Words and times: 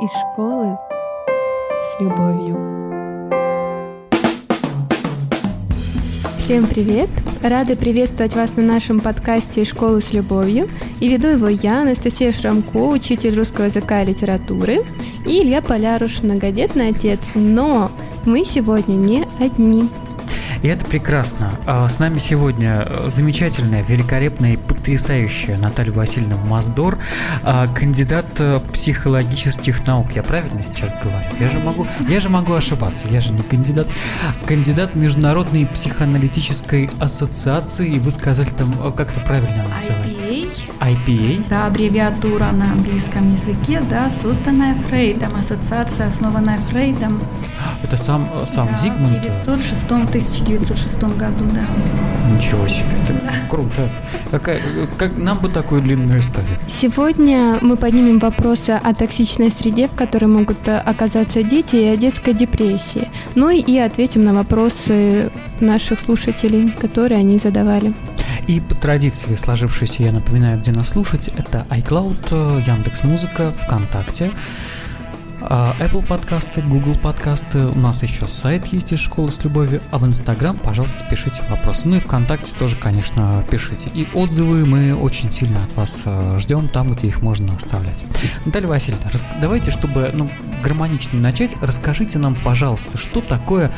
из 0.00 0.10
школы 0.10 0.78
с 1.82 2.00
любовью. 2.00 2.54
Всем 6.36 6.66
привет! 6.66 7.08
Рады 7.42 7.76
приветствовать 7.76 8.34
вас 8.34 8.56
на 8.56 8.62
нашем 8.62 9.00
подкасте 9.00 9.64
«Школу 9.64 10.00
с 10.02 10.12
любовью». 10.12 10.68
И 11.00 11.08
веду 11.08 11.28
его 11.28 11.48
я, 11.48 11.80
Анастасия 11.80 12.32
Шрамко, 12.32 12.76
учитель 12.76 13.34
русского 13.34 13.66
языка 13.66 14.02
и 14.02 14.06
литературы, 14.06 14.80
и 15.24 15.42
Илья 15.42 15.62
Поляруш, 15.62 16.22
многодетный 16.22 16.90
отец. 16.90 17.20
Но 17.34 17.90
мы 18.26 18.44
сегодня 18.44 18.94
не 18.94 19.24
одни. 19.40 19.88
И 20.62 20.68
это 20.68 20.84
прекрасно. 20.84 21.52
А, 21.66 21.88
с 21.88 21.98
нами 21.98 22.18
сегодня 22.18 22.84
э, 22.84 23.08
замечательная, 23.08 23.82
великолепная 23.82 24.54
и 24.54 24.56
потрясающая 24.56 25.56
Наталья 25.58 25.92
Васильевна 25.92 26.36
Маздор, 26.48 26.98
а, 27.42 27.66
кандидат 27.68 28.25
психологических 28.72 29.86
наук. 29.86 30.12
Я 30.14 30.22
правильно 30.22 30.62
сейчас 30.62 30.92
говорю? 31.02 31.26
Я 31.40 31.50
же 31.50 31.58
могу, 31.58 31.86
я 32.08 32.20
же 32.20 32.28
могу 32.28 32.54
ошибаться, 32.54 33.08
я 33.08 33.20
же 33.20 33.32
не 33.32 33.42
кандидат. 33.42 33.86
Кандидат 34.46 34.94
Международной 34.94 35.66
психоаналитической 35.66 36.90
ассоциации, 37.00 37.98
вы 37.98 38.10
сказали 38.10 38.50
там, 38.50 38.72
э, 38.82 38.92
как 38.96 39.10
это 39.10 39.20
правильно 39.20 39.64
называть? 39.64 40.06
IPA. 40.06 40.50
IPA? 40.80 41.44
Да, 41.48 41.66
аббревиатура 41.66 42.52
на 42.52 42.72
английском 42.72 43.34
языке, 43.34 43.82
да, 43.88 44.10
созданная 44.10 44.74
Фрейдом, 44.88 45.34
ассоциация, 45.36 46.08
основанная 46.08 46.58
Фрейдом. 46.70 47.20
Это 47.82 47.96
сам, 47.96 48.28
сам 48.46 48.68
да, 48.70 48.78
Зигмунд? 48.78 49.24
В 49.24 49.42
1906, 49.42 49.84
1906 49.86 51.02
году, 51.16 51.44
да. 51.52 51.64
Ничего 52.36 52.68
себе, 52.68 52.86
это 53.02 53.14
круто. 53.48 53.88
Какая, 54.30 54.60
как, 54.98 55.16
нам 55.16 55.38
бы 55.38 55.48
такую 55.48 55.80
длинную 55.80 56.20
историю. 56.20 56.50
Сегодня 56.68 57.58
мы 57.62 57.76
поднимем 57.76 58.18
вопросы 58.18 58.70
о 58.70 58.94
токсичной 58.94 59.50
среде, 59.50 59.88
в 59.88 59.94
которой 59.94 60.26
могут 60.26 60.68
э, 60.68 60.76
оказаться 60.76 61.42
дети, 61.42 61.76
и 61.76 61.86
о 61.86 61.96
детской 61.96 62.34
депрессии. 62.34 63.08
Ну 63.34 63.48
и 63.48 63.78
ответим 63.78 64.24
на 64.24 64.34
вопросы 64.34 65.30
наших 65.60 66.00
слушателей, 66.00 66.72
которые 66.72 67.20
они 67.20 67.38
задавали. 67.38 67.94
И 68.46 68.60
по 68.60 68.74
традиции 68.74 69.34
сложившейся, 69.34 70.02
я 70.02 70.12
напоминаю, 70.12 70.58
где 70.60 70.72
нас 70.72 70.90
слушать, 70.90 71.30
это 71.36 71.66
iCloud, 71.70 72.66
Яндекс 72.66 73.02
Музыка, 73.04 73.52
ВКонтакте, 73.62 74.30
Apple 75.48 76.04
подкасты, 76.04 76.60
Google 76.60 76.96
подкасты, 76.96 77.66
у 77.66 77.78
нас 77.78 78.02
еще 78.02 78.26
сайт 78.26 78.66
есть 78.66 78.92
из 78.92 78.98
школы 78.98 79.30
с 79.30 79.44
любовью, 79.44 79.80
а 79.92 79.98
в 79.98 80.06
Instagram, 80.06 80.56
пожалуйста, 80.56 81.04
пишите 81.08 81.42
вопросы. 81.48 81.86
Ну 81.86 81.96
и 81.96 82.00
ВКонтакте 82.00 82.52
тоже, 82.56 82.74
конечно, 82.76 83.44
пишите. 83.48 83.88
И 83.94 84.08
отзывы 84.12 84.66
мы 84.66 84.96
очень 84.96 85.30
сильно 85.30 85.62
от 85.62 85.72
вас 85.76 86.02
э, 86.04 86.38
ждем 86.40 86.68
там, 86.68 86.92
где 86.92 87.06
их 87.06 87.22
можно 87.22 87.54
оставлять. 87.54 88.04
Наталья 88.44 88.66
Васильевна, 88.66 89.08
рас... 89.10 89.26
давайте, 89.40 89.70
чтобы 89.70 90.10
ну, 90.12 90.28
гармонично 90.64 91.20
начать, 91.20 91.54
расскажите 91.60 92.18
нам, 92.18 92.34
пожалуйста, 92.34 92.98
что 92.98 93.20
такое 93.20 93.70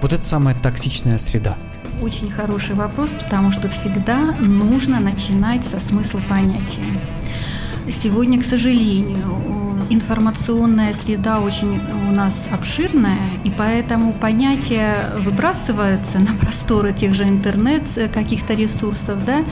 вот 0.00 0.12
эта 0.12 0.22
самая 0.22 0.54
токсичная 0.54 1.18
среда? 1.18 1.56
Очень 2.02 2.30
хороший 2.30 2.76
вопрос, 2.76 3.12
потому 3.12 3.50
что 3.50 3.68
всегда 3.68 4.32
нужно 4.38 5.00
начинать 5.00 5.64
со 5.64 5.80
смысла 5.80 6.20
понятия. 6.28 6.84
Сегодня, 7.90 8.40
к 8.40 8.44
сожалению, 8.44 9.38
информационная 9.90 10.94
среда 10.94 11.40
очень 11.40 11.80
у 12.08 12.12
нас 12.12 12.46
обширная, 12.50 13.18
и 13.44 13.50
поэтому 13.50 14.12
понятия 14.12 15.10
выбрасываются 15.20 16.18
на 16.18 16.34
просторы 16.34 16.92
тех 16.92 17.14
же 17.14 17.24
интернет, 17.24 17.82
каких-то 18.12 18.54
ресурсов, 18.54 19.24
да, 19.24 19.44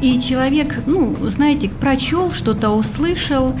и 0.00 0.20
человек, 0.20 0.82
ну, 0.86 1.14
знаете, 1.22 1.68
прочел, 1.68 2.32
что-то 2.32 2.70
услышал, 2.70 3.54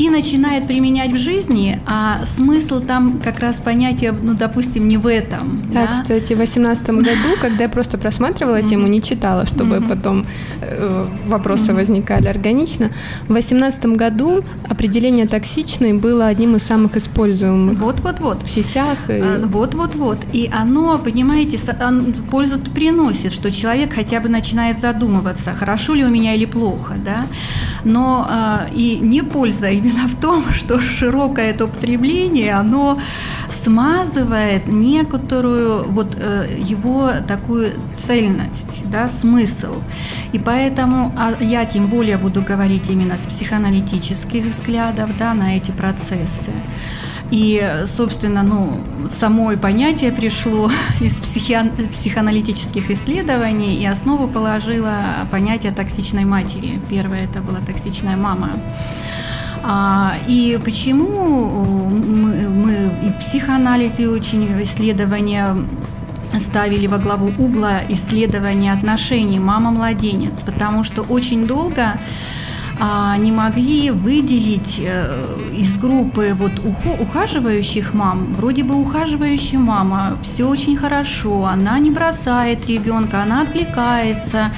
и 0.00 0.08
начинает 0.08 0.66
применять 0.66 1.12
в 1.12 1.18
жизни, 1.18 1.78
а 1.84 2.24
смысл 2.24 2.80
там 2.80 3.20
как 3.22 3.38
раз 3.40 3.56
понятия, 3.56 4.14
ну, 4.22 4.32
допустим, 4.32 4.88
не 4.88 4.96
в 4.96 5.06
этом. 5.06 5.60
Да, 5.70 5.86
да? 5.86 5.92
кстати, 5.92 6.32
в 6.32 6.36
2018 6.36 6.86
году, 6.88 7.36
когда 7.38 7.64
я 7.64 7.68
просто 7.68 7.98
просматривала 7.98 8.62
тему, 8.62 8.86
не 8.86 9.02
читала, 9.02 9.44
чтобы 9.44 9.82
потом 9.86 10.24
э, 10.62 11.04
вопросы 11.26 11.74
возникали 11.74 12.28
органично, 12.28 12.86
в 13.24 13.32
2018 13.32 13.84
году 13.96 14.42
определение 14.70 15.26
токсичной 15.26 15.92
было 15.92 16.28
одним 16.28 16.56
из 16.56 16.62
самых 16.62 16.96
используемых 16.96 17.78
вот-вот-вот 17.78 18.44
в 18.44 18.48
сетях. 18.48 18.96
И... 19.08 19.20
А, 19.20 19.42
вот-вот-вот. 19.44 20.18
И 20.32 20.50
оно, 20.50 20.98
понимаете, 20.98 21.58
пользу 22.30 22.58
приносит, 22.58 23.32
что 23.32 23.50
человек 23.50 23.92
хотя 23.92 24.20
бы 24.20 24.30
начинает 24.30 24.78
задумываться, 24.78 25.52
хорошо 25.52 25.92
ли 25.92 26.04
у 26.04 26.08
меня 26.08 26.34
или 26.34 26.46
плохо, 26.46 26.94
да. 27.04 27.26
Но 27.84 28.26
а, 28.26 28.66
и 28.74 28.98
не 28.98 29.22
польза 29.22 29.68
именно 29.70 29.89
именно 29.90 30.08
в 30.08 30.14
том, 30.14 30.44
что 30.52 30.80
широкое 30.80 31.50
это 31.50 31.64
употребление, 31.64 32.54
оно 32.54 32.98
смазывает 33.50 34.66
некоторую 34.66 35.84
вот 35.84 36.16
э, 36.16 36.56
его 36.58 37.10
такую 37.26 37.72
цельность, 37.96 38.82
да, 38.84 39.08
смысл. 39.08 39.74
И 40.32 40.38
поэтому 40.38 41.12
а 41.16 41.34
я 41.40 41.64
тем 41.64 41.86
более 41.86 42.16
буду 42.16 42.42
говорить 42.42 42.88
именно 42.88 43.16
с 43.16 43.26
психоаналитических 43.26 44.44
взглядов, 44.44 45.10
да, 45.18 45.34
на 45.34 45.56
эти 45.56 45.70
процессы. 45.70 46.52
И, 47.30 47.84
собственно, 47.86 48.42
ну, 48.42 48.80
самое 49.08 49.56
понятие 49.56 50.10
пришло 50.10 50.70
из 51.00 51.18
психоаналитических 51.18 52.90
исследований, 52.90 53.76
и 53.76 53.86
основу 53.86 54.26
положило 54.26 55.28
понятие 55.30 55.72
токсичной 55.72 56.24
матери. 56.24 56.80
Первое 56.88 57.24
это 57.24 57.40
была 57.40 57.58
токсичная 57.64 58.16
мама. 58.16 58.50
А, 59.62 60.14
и 60.26 60.58
почему 60.64 61.88
мы, 61.90 62.48
мы 62.48 62.72
и 63.04 63.10
в 63.10 63.18
психоанализе 63.18 64.08
очень 64.08 64.62
исследования 64.62 65.56
ставили 66.38 66.86
во 66.86 66.98
главу 66.98 67.30
угла 67.38 67.80
исследования 67.88 68.72
отношений 68.72 69.38
мама-младенец, 69.38 70.42
потому 70.42 70.84
что 70.84 71.02
очень 71.02 71.46
долго 71.46 71.98
а, 72.82 73.16
не 73.18 73.30
могли 73.30 73.90
выделить 73.90 74.80
э, 74.82 75.22
из 75.54 75.76
группы 75.76 76.34
вот 76.34 76.52
ухаживающих 76.98 77.92
мам, 77.92 78.32
вроде 78.32 78.64
бы 78.64 78.74
ухаживающая 78.74 79.58
мама, 79.58 80.16
все 80.22 80.48
очень 80.48 80.76
хорошо, 80.76 81.44
она 81.44 81.78
не 81.78 81.90
бросает 81.90 82.66
ребенка, 82.66 83.22
она 83.22 83.42
отвлекается, 83.42 84.50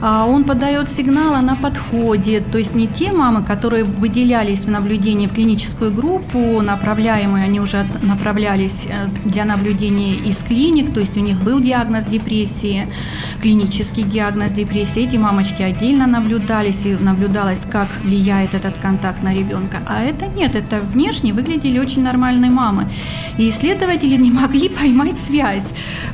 он 0.00 0.44
подает 0.44 0.88
сигнал, 0.88 1.34
она 1.34 1.56
подходит. 1.56 2.50
То 2.50 2.58
есть 2.58 2.74
не 2.74 2.86
те 2.86 3.12
мамы, 3.12 3.42
которые 3.42 3.84
выделялись 3.84 4.64
в 4.64 4.70
наблюдении 4.70 5.26
в 5.26 5.34
клиническую 5.34 5.92
группу, 5.92 6.60
направляемые, 6.60 7.44
они 7.44 7.60
уже 7.60 7.86
направлялись 8.02 8.84
э, 8.86 9.08
для 9.24 9.44
наблюдения 9.44 10.14
из 10.14 10.38
клиник, 10.38 10.92
то 10.92 11.00
есть 11.00 11.16
у 11.16 11.20
них 11.20 11.40
был 11.42 11.60
диагноз 11.60 12.06
депрессии, 12.06 12.88
клинический 13.40 14.02
диагноз 14.02 14.52
депрессии. 14.52 15.02
Эти 15.02 15.16
мамочки 15.16 15.62
отдельно 15.62 16.06
наблюдались, 16.06 16.86
и 16.86 16.94
наблюдалось, 16.94 17.62
как 17.70 17.88
влияет 18.02 18.54
этот 18.54 18.78
контакт 18.78 19.22
на 19.22 19.34
ребенка. 19.34 19.78
А 19.86 20.02
это 20.02 20.26
нет, 20.26 20.54
это 20.54 20.80
внешне 20.80 21.32
выглядели 21.32 21.78
очень 21.78 22.02
нормальные 22.02 22.50
мамы. 22.50 22.86
И 23.38 23.50
исследователи 23.50 24.16
не 24.16 24.30
могли 24.30 24.68
поймать 24.68 25.16
связь. 25.16 25.68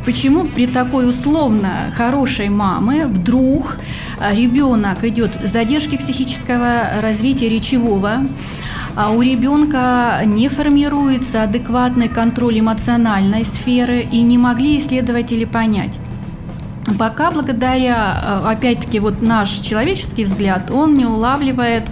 Почему 0.05 0.45
при 0.45 0.67
такой 0.67 1.09
условно 1.09 1.93
хорошей 1.97 2.49
мамы 2.49 3.07
вдруг 3.07 3.70
а, 4.19 4.35
ребенок 4.35 5.05
идет 5.05 5.39
задержки 5.45 5.97
психического 5.97 7.01
развития 7.01 7.49
речевого, 7.49 8.23
а 8.97 9.11
у 9.11 9.23
ребенка 9.23 10.21
не 10.25 10.49
формируется 10.49 11.43
адекватный 11.43 12.09
контроль 12.09 12.61
эмоциональной 12.61 13.45
сферы 13.45 14.01
и 14.01 14.23
не 14.23 14.39
могли 14.39 14.79
исследователи 14.79 15.45
понять. 15.45 15.99
Пока 16.99 17.31
благодаря, 17.31 17.97
а, 17.97 18.51
опять-таки, 18.51 18.99
вот 18.99 19.23
наш 19.23 19.51
человеческий 19.51 20.25
взгляд, 20.25 20.71
он 20.71 20.95
не 20.95 21.07
улавливает 21.07 21.85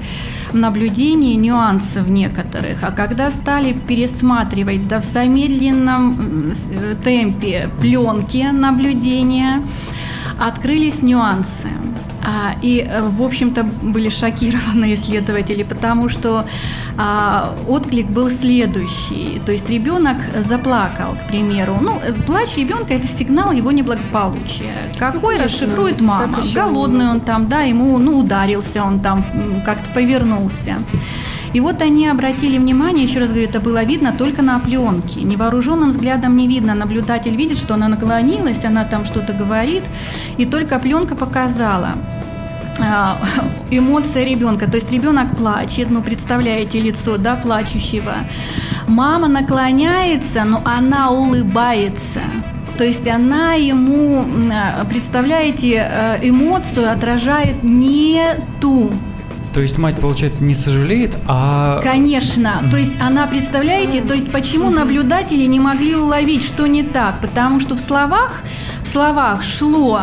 в 0.52 0.54
наблюдении 0.54 1.34
нюансов 1.34 2.08
некоторых. 2.08 2.82
А 2.82 2.90
когда 2.90 3.30
стали 3.30 3.72
пересматривать 3.72 4.88
да, 4.88 5.00
в 5.00 5.04
замедленном 5.04 6.52
темпе 7.04 7.68
пленки 7.80 8.50
наблюдения, 8.50 9.62
открылись 10.38 11.02
нюансы. 11.02 11.68
А, 12.24 12.54
и, 12.62 12.86
э, 12.86 13.02
в 13.02 13.22
общем-то, 13.22 13.62
были 13.62 14.08
шокированы 14.08 14.94
исследователи, 14.94 15.62
потому 15.62 16.08
что 16.08 16.44
а, 16.96 17.54
отклик 17.68 18.06
был 18.06 18.28
следующий. 18.30 19.40
То 19.46 19.52
есть 19.52 19.70
ребенок 19.70 20.16
заплакал, 20.42 21.14
к 21.14 21.28
примеру. 21.28 21.78
Ну, 21.80 21.98
э, 22.04 22.12
плач 22.12 22.56
ребенка– 22.56 22.94
это 22.94 23.06
сигнал 23.06 23.52
его 23.52 23.70
неблагополучия. 23.70 24.74
Какой 24.98 25.38
ну, 25.38 25.44
расшифрует 25.44 26.00
мама? 26.00 26.42
Голодный 26.54 27.08
он 27.08 27.20
там, 27.20 27.48
да, 27.48 27.60
ему, 27.60 27.96
ну, 27.98 28.18
ударился 28.18 28.82
он 28.82 29.00
там, 29.00 29.24
как-то 29.64 29.90
повернулся. 29.94 30.76
И 31.54 31.60
вот 31.60 31.80
они 31.82 32.06
обратили 32.06 32.58
внимание, 32.58 33.04
еще 33.04 33.20
раз 33.20 33.30
говорю, 33.30 33.48
это 33.48 33.60
было 33.60 33.82
видно 33.84 34.12
только 34.12 34.42
на 34.42 34.58
пленке. 34.58 35.22
Невооруженным 35.22 35.90
взглядом 35.90 36.36
не 36.36 36.46
видно. 36.46 36.74
Наблюдатель 36.74 37.36
видит, 37.36 37.58
что 37.58 37.74
она 37.74 37.88
наклонилась, 37.88 38.64
она 38.64 38.84
там 38.84 39.04
что-то 39.04 39.32
говорит, 39.32 39.82
и 40.36 40.44
только 40.44 40.78
пленка 40.78 41.14
показала. 41.14 41.94
а, 42.80 43.18
эмоция 43.70 44.24
ребенка. 44.24 44.70
То 44.70 44.76
есть 44.76 44.92
ребенок 44.92 45.36
плачет, 45.36 45.90
ну 45.90 46.02
представляете 46.02 46.80
лицо, 46.80 47.16
да, 47.16 47.36
плачущего. 47.36 48.14
Мама 48.86 49.28
наклоняется, 49.28 50.44
но 50.44 50.62
она 50.64 51.10
улыбается. 51.10 52.20
То 52.76 52.84
есть 52.84 53.08
она 53.08 53.54
ему, 53.54 54.24
а, 54.52 54.84
представляете, 54.84 55.84
э, 55.90 56.18
эмоцию 56.22 56.90
отражает 56.92 57.64
не 57.64 58.22
ту, 58.60 58.92
то 59.58 59.62
есть 59.62 59.76
мать, 59.76 59.96
получается, 60.00 60.44
не 60.44 60.54
сожалеет, 60.54 61.16
а... 61.26 61.80
Конечно. 61.82 62.62
То 62.70 62.76
есть 62.76 62.92
она, 63.00 63.26
представляете, 63.26 64.02
то 64.02 64.14
есть 64.14 64.30
почему 64.30 64.70
наблюдатели 64.70 65.46
не 65.46 65.58
могли 65.58 65.96
уловить, 65.96 66.44
что 66.44 66.68
не 66.68 66.84
так? 66.84 67.20
Потому 67.20 67.58
что 67.58 67.74
в 67.74 67.80
словах, 67.80 68.44
в 68.82 68.88
словах 68.88 69.42
шло 69.42 70.00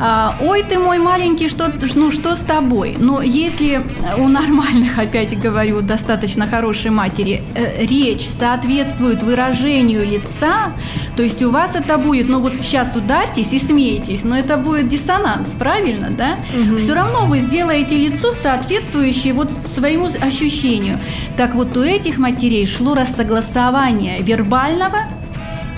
а, 0.00 0.36
ой, 0.40 0.62
ты 0.62 0.78
мой 0.78 0.98
маленький, 0.98 1.48
что, 1.48 1.72
ну, 1.96 2.12
что 2.12 2.36
с 2.36 2.40
тобой? 2.40 2.96
Но 2.98 3.20
если 3.20 3.82
у 4.16 4.28
нормальных, 4.28 4.98
опять 4.98 5.38
говорю, 5.38 5.80
достаточно 5.80 6.46
хорошей 6.46 6.92
матери, 6.92 7.42
э, 7.54 7.84
речь 7.84 8.24
соответствует 8.24 9.24
выражению 9.24 10.06
лица, 10.06 10.72
то 11.16 11.24
есть 11.24 11.42
у 11.42 11.50
вас 11.50 11.74
это 11.74 11.98
будет, 11.98 12.28
ну 12.28 12.38
вот 12.38 12.54
сейчас 12.62 12.94
ударьтесь 12.94 13.52
и 13.52 13.58
смеетесь, 13.58 14.22
но 14.22 14.38
это 14.38 14.56
будет 14.56 14.88
диссонанс, 14.88 15.48
правильно, 15.58 16.10
да? 16.10 16.38
Угу. 16.56 16.78
Все 16.78 16.94
равно 16.94 17.26
вы 17.26 17.40
сделаете 17.40 17.96
лицо, 17.96 18.32
соответствующее 18.32 19.32
вот 19.32 19.50
своему 19.50 20.08
ощущению. 20.20 21.00
Так 21.36 21.56
вот 21.56 21.76
у 21.76 21.82
этих 21.82 22.18
матерей 22.18 22.66
шло 22.66 22.94
рассогласование 22.94 24.22
вербального 24.22 25.00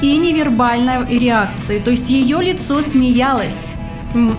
и 0.00 0.16
невербальной 0.16 1.18
реакции. 1.18 1.78
То 1.78 1.90
есть 1.90 2.10
ее 2.10 2.42
лицо 2.42 2.82
смеялось. 2.82 3.70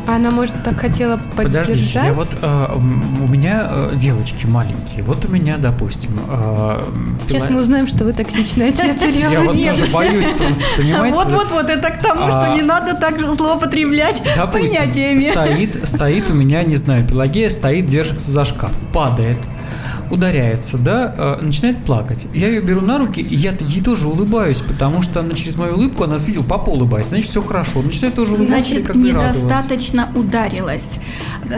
Она, 0.05 0.31
может, 0.31 0.63
так 0.63 0.77
хотела 0.77 1.17
поддержать? 1.35 1.67
Подождите, 1.67 2.01
я 2.03 2.13
вот 2.13 2.27
э, 2.41 2.67
у 2.75 3.27
меня 3.27 3.67
э, 3.69 3.91
девочки 3.95 4.45
маленькие. 4.45 5.01
Вот 5.03 5.23
у 5.23 5.29
меня, 5.29 5.57
допустим... 5.57 6.11
Э, 6.29 6.81
Сейчас 7.21 7.43
пила... 7.43 7.55
мы 7.55 7.61
узнаем, 7.61 7.87
что 7.87 8.03
вы 8.03 8.11
токсичный 8.11 8.69
отец. 8.69 8.97
Я 9.15 9.41
вот 9.41 9.55
тоже 9.55 9.85
боюсь 9.93 10.27
просто, 10.37 10.63
понимаете? 10.75 11.17
Вот-вот-вот, 11.17 11.69
это 11.69 11.89
к 11.89 11.99
тому, 11.99 12.27
что 12.27 12.51
а, 12.51 12.55
не 12.55 12.63
надо 12.63 12.95
так 12.95 13.17
злоупотреблять 13.21 14.21
понятиями. 14.51 15.19
стоит, 15.19 15.87
стоит 15.87 16.29
у 16.29 16.33
меня, 16.33 16.63
не 16.63 16.75
знаю, 16.75 17.07
Пелагея 17.07 17.49
стоит, 17.49 17.85
держится 17.85 18.29
за 18.29 18.43
шкаф, 18.43 18.71
падает 18.91 19.37
ударяется, 20.11 20.77
да, 20.77 21.13
э, 21.17 21.39
начинает 21.41 21.83
плакать. 21.83 22.27
Я 22.33 22.47
ее 22.47 22.61
беру 22.61 22.81
на 22.81 22.97
руки, 22.97 23.21
и 23.21 23.35
я 23.35 23.53
ей 23.59 23.81
тоже 23.81 24.07
улыбаюсь, 24.07 24.59
потому 24.59 25.01
что 25.01 25.19
она 25.19 25.33
через 25.33 25.55
мою 25.57 25.75
улыбку, 25.75 26.03
она 26.03 26.17
видела, 26.17 26.43
папа 26.43 26.69
улыбается, 26.69 27.11
значит, 27.11 27.29
все 27.29 27.41
хорошо. 27.41 27.81
Начинает 27.81 28.15
тоже 28.15 28.33
улыбаться 28.33 28.71
Значит, 28.71 28.95
недостаточно 28.95 30.09
ударилась. 30.15 30.99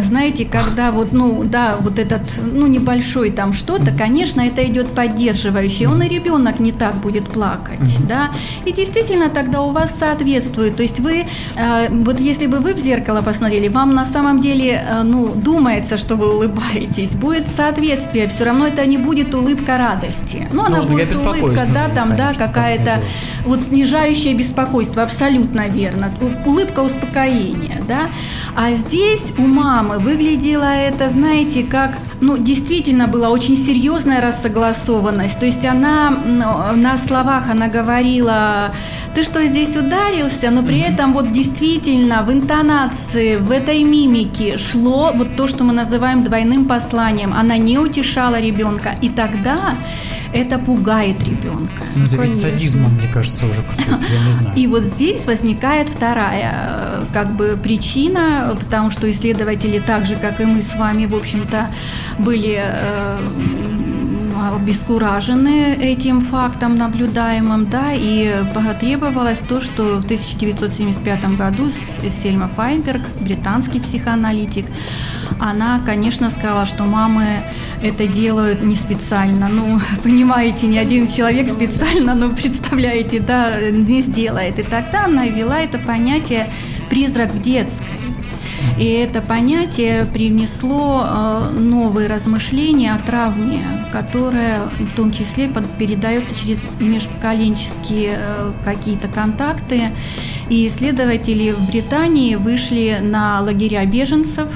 Знаете, 0.01 0.45
когда 0.45 0.91
вот, 0.91 1.11
ну, 1.11 1.43
да, 1.43 1.75
вот 1.79 1.99
этот, 1.99 2.21
ну, 2.51 2.67
небольшой 2.67 3.31
там 3.31 3.53
что-то, 3.53 3.91
конечно, 3.91 4.41
это 4.41 4.63
идет 4.65 4.87
поддерживающее. 4.87 5.89
Он 5.89 6.01
и 6.01 6.07
ребенок 6.07 6.59
не 6.59 6.71
так 6.71 6.95
будет 6.95 7.27
плакать, 7.27 7.97
да. 8.07 8.29
И 8.65 8.71
действительно 8.71 9.29
тогда 9.29 9.61
у 9.61 9.71
вас 9.71 9.97
соответствует. 9.97 10.75
То 10.75 10.83
есть 10.83 10.99
вы, 10.99 11.25
э, 11.55 11.87
вот 11.89 12.19
если 12.19 12.47
бы 12.47 12.59
вы 12.59 12.73
в 12.73 12.79
зеркало 12.79 13.21
посмотрели, 13.21 13.67
вам 13.67 13.93
на 13.93 14.05
самом 14.05 14.41
деле, 14.41 14.83
э, 14.87 15.03
ну, 15.03 15.33
думается, 15.35 15.97
что 15.97 16.15
вы 16.15 16.35
улыбаетесь, 16.35 17.15
будет 17.15 17.47
соответствие 17.47 18.27
все 18.27 18.42
все 18.43 18.49
равно 18.49 18.67
это 18.67 18.85
не 18.85 18.97
будет 18.97 19.33
улыбка 19.33 19.77
радости. 19.77 20.49
Ну, 20.51 20.65
она 20.65 20.79
ну, 20.79 20.89
будет 20.89 21.17
улыбка, 21.17 21.65
да, 21.73 21.87
там, 21.87 22.17
да, 22.17 22.33
какая-то 22.33 22.99
вот 23.45 23.61
снижающее 23.61 24.33
беспокойство, 24.33 25.01
абсолютно 25.01 25.69
верно. 25.69 26.11
Улыбка 26.45 26.81
успокоения, 26.81 27.81
да. 27.87 28.09
А 28.53 28.73
здесь 28.73 29.31
у 29.37 29.43
мамы 29.43 29.97
выглядело 29.99 30.65
это, 30.65 31.07
знаете, 31.07 31.63
как, 31.63 31.97
ну, 32.23 32.37
действительно 32.37 33.07
была 33.07 33.29
очень 33.29 33.57
серьезная 33.57 34.21
рассогласованность. 34.21 35.39
То 35.39 35.45
есть 35.45 35.65
она 35.65 36.09
ну, 36.09 36.75
на 36.75 36.97
словах 36.97 37.49
она 37.49 37.67
говорила 37.67 38.71
ты 39.13 39.23
что 39.23 39.45
здесь 39.45 39.75
ударился, 39.75 40.49
но 40.49 40.63
при 40.63 40.79
этом 40.79 41.13
вот 41.13 41.31
действительно 41.31 42.23
в 42.23 42.31
интонации, 42.31 43.35
в 43.35 43.51
этой 43.51 43.83
мимике 43.83 44.57
шло 44.57 45.11
вот 45.13 45.35
то, 45.35 45.47
что 45.47 45.63
мы 45.63 45.71
называем 45.73 46.23
двойным 46.23 46.65
посланием. 46.65 47.31
Она 47.31 47.57
не 47.57 47.77
утешала 47.77 48.41
ребенка, 48.41 48.95
и 49.03 49.09
тогда 49.09 49.75
это 50.33 50.59
пугает 50.59 51.23
ребенка. 51.23 51.83
Ну, 51.95 52.05
это 52.05 52.15
ведь 52.17 52.39
садизмом, 52.39 52.93
мне 52.95 53.07
кажется, 53.07 53.45
уже 53.45 53.61
какой-то, 53.61 54.05
я 54.13 54.25
не 54.25 54.31
знаю. 54.33 54.55
И 54.57 54.67
вот 54.67 54.83
здесь 54.83 55.25
возникает 55.25 55.89
вторая 55.89 56.53
э, 56.53 57.03
как 57.13 57.35
бы 57.35 57.57
причина, 57.61 58.57
потому 58.59 58.91
что 58.91 59.09
исследователи 59.09 59.79
так 59.79 60.05
же, 60.05 60.15
как 60.15 60.41
и 60.41 60.45
мы 60.45 60.61
с 60.61 60.75
вами, 60.75 61.05
в 61.05 61.15
общем-то, 61.15 61.69
были 62.17 62.59
э, 62.63 63.17
обескуражены 64.51 65.75
этим 65.75 66.21
фактом 66.21 66.75
наблюдаемым, 66.75 67.67
да, 67.67 67.93
и 67.93 68.43
потребовалось 68.53 69.39
то, 69.39 69.61
что 69.61 70.01
в 70.01 70.05
1975 70.05 71.37
году 71.37 71.71
Сельма 72.09 72.49
Файнберг, 72.55 73.01
британский 73.21 73.79
психоаналитик, 73.79 74.65
она, 75.39 75.81
конечно, 75.85 76.29
сказала, 76.29 76.65
что 76.65 76.83
мамы 76.83 77.43
это 77.81 78.07
делают 78.07 78.61
не 78.61 78.75
специально. 78.75 79.47
Ну, 79.49 79.79
понимаете, 80.03 80.67
ни 80.67 80.77
один 80.77 81.07
человек 81.07 81.49
специально, 81.49 82.15
ну, 82.15 82.31
представляете, 82.31 83.19
да, 83.19 83.51
не 83.71 84.01
сделает. 84.01 84.59
И 84.59 84.63
тогда 84.63 85.05
она 85.05 85.27
ввела 85.27 85.59
это 85.59 85.77
понятие 85.77 86.49
«призрак 86.89 87.31
в 87.31 87.41
детской». 87.41 87.92
И 88.83 88.85
это 88.85 89.21
понятие 89.21 90.03
привнесло 90.03 91.05
э, 91.05 91.51
новые 91.57 92.09
размышления 92.09 92.93
о 92.93 92.97
травме, 92.97 93.61
которая 93.93 94.59
в 94.77 94.93
том 94.97 95.13
числе 95.13 95.49
передается 95.79 96.37
через 96.37 96.59
межпоколенческие 96.81 98.17
э, 98.17 98.51
какие-то 98.65 99.07
контакты. 99.07 99.83
И 100.49 100.67
исследователи 100.67 101.51
в 101.51 101.65
Британии 101.65 102.35
вышли 102.35 102.99
на 103.01 103.39
лагеря 103.39 103.85
беженцев, 103.85 104.51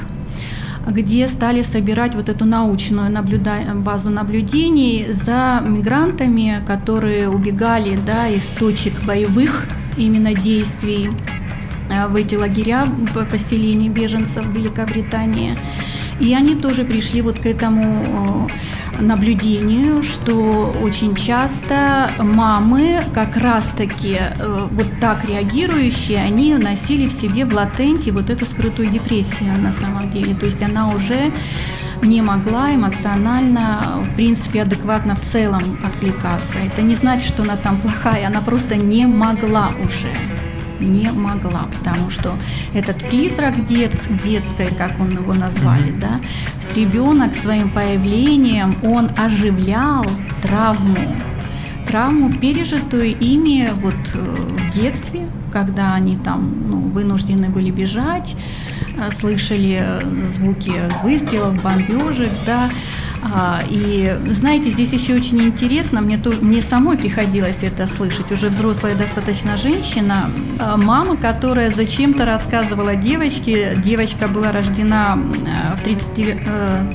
где 0.85 1.29
стали 1.29 1.62
собирать 1.62 2.13
вот 2.13 2.27
эту 2.27 2.44
научную 2.44 3.09
наблюда... 3.09 3.59
базу 3.75 4.09
наблюдений 4.09 5.07
за 5.09 5.63
мигрантами, 5.65 6.62
которые 6.68 7.29
убегали 7.29 7.97
да, 8.06 8.27
из 8.27 8.47
точек 8.47 9.01
боевых 9.06 9.68
именно 9.95 10.33
действий 10.33 11.12
в 12.10 12.16
эти 12.16 12.36
лагеря 12.36 12.88
поселений 13.31 13.89
беженцев 13.89 14.45
в 14.45 14.54
Великобритании. 14.54 15.57
И 16.19 16.34
они 16.34 16.56
тоже 16.56 16.84
пришли 16.84 17.22
вот 17.22 17.39
к 17.39 17.45
этому 17.45 18.48
э, 18.98 19.01
наблюдению, 19.01 20.01
что 20.01 20.75
очень 20.81 21.16
часто 21.16 22.10
мамы, 22.18 23.03
как 23.13 23.38
раз-таки 23.38 24.17
э, 24.20 24.67
вот 24.72 24.88
так 25.00 25.25
реагирующие, 25.25 26.17
они 26.17 26.56
носили 26.56 27.06
в 27.08 27.13
себе 27.13 27.46
в 27.46 27.53
латенте 27.53 28.12
вот 28.12 28.32
эту 28.32 28.46
скрытую 28.46 28.89
депрессию 28.89 29.62
на 29.62 29.72
самом 29.72 30.10
деле. 30.12 30.34
То 30.34 30.48
есть 30.48 30.63
она 30.63 30.89
уже 30.89 31.32
не 32.01 32.22
могла 32.22 32.74
эмоционально, 32.74 34.03
в 34.03 34.15
принципе, 34.15 34.63
адекватно 34.63 35.15
в 35.15 35.22
целом 35.22 35.77
откликаться. 35.86 36.58
Это 36.58 36.82
не 36.82 36.96
значит, 36.96 37.27
что 37.27 37.44
она 37.44 37.58
там 37.58 37.79
плохая, 37.79 38.27
она 38.27 38.41
просто 38.41 38.75
не 38.75 39.06
могла 39.06 39.72
уже 39.84 40.12
не 40.79 41.12
могла, 41.12 41.67
потому 41.77 42.10
что 42.10 42.34
этот 42.74 42.98
призрак 42.98 43.65
дет, 43.65 43.93
детской, 44.24 44.67
как 44.67 45.00
он 45.00 45.12
его 45.12 45.34
назвали, 45.34 45.93
mm-hmm. 45.93 46.00
да, 46.00 46.19
ребенок 46.77 47.36
своим 47.36 47.69
появлением, 47.72 48.75
он 48.84 49.10
оживлял 49.17 50.05
травму, 50.41 50.98
травму, 51.88 52.31
пережитую 52.31 53.17
ими 53.17 53.69
вот 53.81 53.96
э, 54.13 54.17
в 54.17 54.74
детстве, 54.74 55.27
когда 55.51 55.96
они 55.96 56.17
там 56.17 56.53
ну, 56.69 56.77
вынуждены 56.79 57.50
были 57.50 57.72
бежать, 57.72 58.36
э, 58.98 59.12
слышали 59.12 59.79
э, 59.81 60.27
звуки 60.27 60.74
выстрелов, 61.03 61.62
бомбежек, 61.63 62.29
да, 62.46 62.69
а, 63.34 63.62
и 63.69 64.17
знаете, 64.27 64.72
здесь 64.72 64.93
еще 64.93 65.15
очень 65.15 65.41
интересно, 65.41 66.01
мне, 66.01 66.17
тоже, 66.17 66.41
мне 66.41 66.62
самой 66.62 66.98
приходилось 66.98 67.63
это 67.63 67.88
слышать, 67.88 68.31
уже 68.31 68.50
взрослая 68.50 68.96
достаточно 68.96 69.57
женщина, 69.57 70.29
а, 70.60 70.77
мама, 70.77 71.17
которая 71.17 71.72
зачем-то 71.72 72.25
рассказывала 72.25 72.96
девочке, 72.96 73.75
девочка 73.77 74.27
была 74.27 74.51
рождена 74.51 75.17
в 75.77 75.84
30, 75.84 76.12
э, 76.19 76.93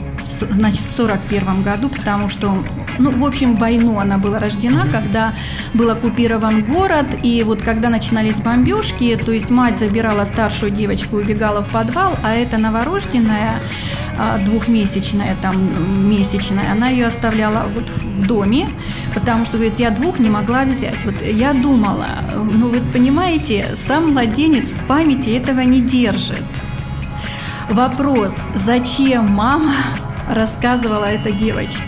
значит, 0.51 0.83
в 0.83 0.91
41 0.91 1.63
году, 1.63 1.89
потому 1.89 2.29
что, 2.29 2.63
ну, 2.99 3.11
в 3.11 3.25
общем, 3.25 3.57
в 3.57 3.59
войну 3.59 3.99
она 3.99 4.19
была 4.19 4.39
рождена, 4.39 4.87
когда 4.91 5.33
был 5.75 5.91
оккупирован 5.91 6.65
город, 6.65 7.07
и 7.23 7.43
вот 7.45 7.63
когда 7.63 7.89
начинались 7.89 8.37
бомбежки, 8.37 9.17
то 9.17 9.33
есть 9.33 9.51
мать 9.51 9.79
забирала 9.79 10.25
старшую 10.25 10.71
девочку, 10.71 11.17
убегала 11.17 11.63
в 11.63 11.69
подвал, 11.69 12.17
а 12.23 12.35
эта 12.35 12.59
новорожденная 12.59 13.53
а, 13.57 13.61
двухмесячная, 14.45 15.37
там, 15.41 15.57
месячная, 16.09 16.71
она 16.71 16.89
ее 16.89 17.07
оставляла 17.07 17.67
вот 17.75 17.89
в 17.89 18.27
доме, 18.27 18.69
потому 19.15 19.45
что, 19.45 19.57
говорит, 19.57 19.79
я 19.79 19.91
двух 19.91 20.19
не 20.19 20.31
могла 20.31 20.65
взять. 20.65 21.05
Вот 21.05 21.15
я 21.23 21.53
думала, 21.53 22.09
ну, 22.35 22.69
вы 22.69 22.81
понимаете, 22.93 23.75
сам 23.77 24.13
младенец 24.13 24.71
в 24.71 24.87
памяти 24.87 25.31
этого 25.31 25.61
не 25.61 25.81
держит. 25.81 26.43
вопрос, 27.71 28.37
зачем 28.55 29.31
мама 29.31 29.73
рассказывала 30.29 31.05
это 31.05 31.33
девочке? 31.33 31.83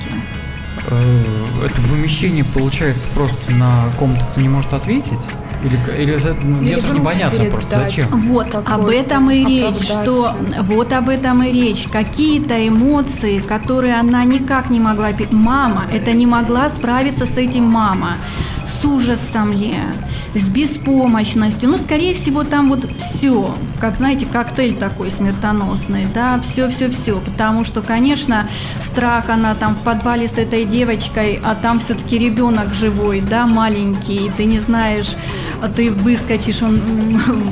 Э, 0.88 1.24
это 1.64 1.80
вымещение 1.82 2.44
получается 2.44 3.08
просто 3.14 3.52
на 3.52 3.90
ком-то, 3.98 4.24
кто 4.24 4.40
не 4.40 4.48
может 4.48 4.72
ответить? 4.72 5.20
Или, 5.64 5.78
или, 6.02 6.20
ну, 6.42 6.58
мне 6.58 6.76
тоже 6.76 6.94
непонятно 6.94 7.44
просто, 7.46 7.80
зачем. 7.80 8.08
Вот 8.28 8.54
об 8.54 8.86
этом 8.86 9.30
и 9.30 9.44
речь, 9.44 9.76
что 9.76 10.32
вот 10.62 10.92
об 10.92 11.08
этом 11.08 11.42
и 11.42 11.50
речь. 11.50 11.88
Какие-то 11.90 12.68
эмоции, 12.68 13.40
которые 13.40 13.94
она 13.94 14.24
никак 14.24 14.70
не 14.70 14.80
могла... 14.80 15.08
Мама, 15.30 15.86
это 15.92 16.12
не 16.12 16.26
могла 16.26 16.68
справиться 16.68 17.26
с 17.26 17.38
этим 17.38 17.64
мама. 17.64 18.18
С 18.66 18.84
ужасом 18.84 19.52
ли, 19.52 19.76
с 20.34 20.48
беспомощностью. 20.48 21.68
Ну, 21.68 21.76
скорее 21.76 22.14
всего, 22.14 22.44
там 22.44 22.70
вот 22.70 22.88
все, 22.96 23.54
как, 23.78 23.96
знаете, 23.96 24.24
коктейль 24.24 24.74
такой 24.74 25.10
смертоносный, 25.10 26.06
да, 26.12 26.40
все-все-все. 26.40 27.20
Потому 27.20 27.64
что, 27.64 27.82
конечно, 27.82 28.48
страх, 28.80 29.28
она 29.28 29.54
там 29.54 29.74
в 29.74 29.80
подвале 29.80 30.28
с 30.28 30.38
этой 30.38 30.64
девочкой, 30.64 31.40
а 31.44 31.54
там 31.54 31.78
все-таки 31.78 32.16
ребенок 32.18 32.74
живой, 32.74 33.20
да, 33.20 33.46
маленький, 33.46 34.26
и 34.26 34.30
ты 34.30 34.46
не 34.46 34.58
знаешь, 34.58 35.14
ты 35.74 35.90
выскочишь, 35.90 36.62
он, 36.62 36.80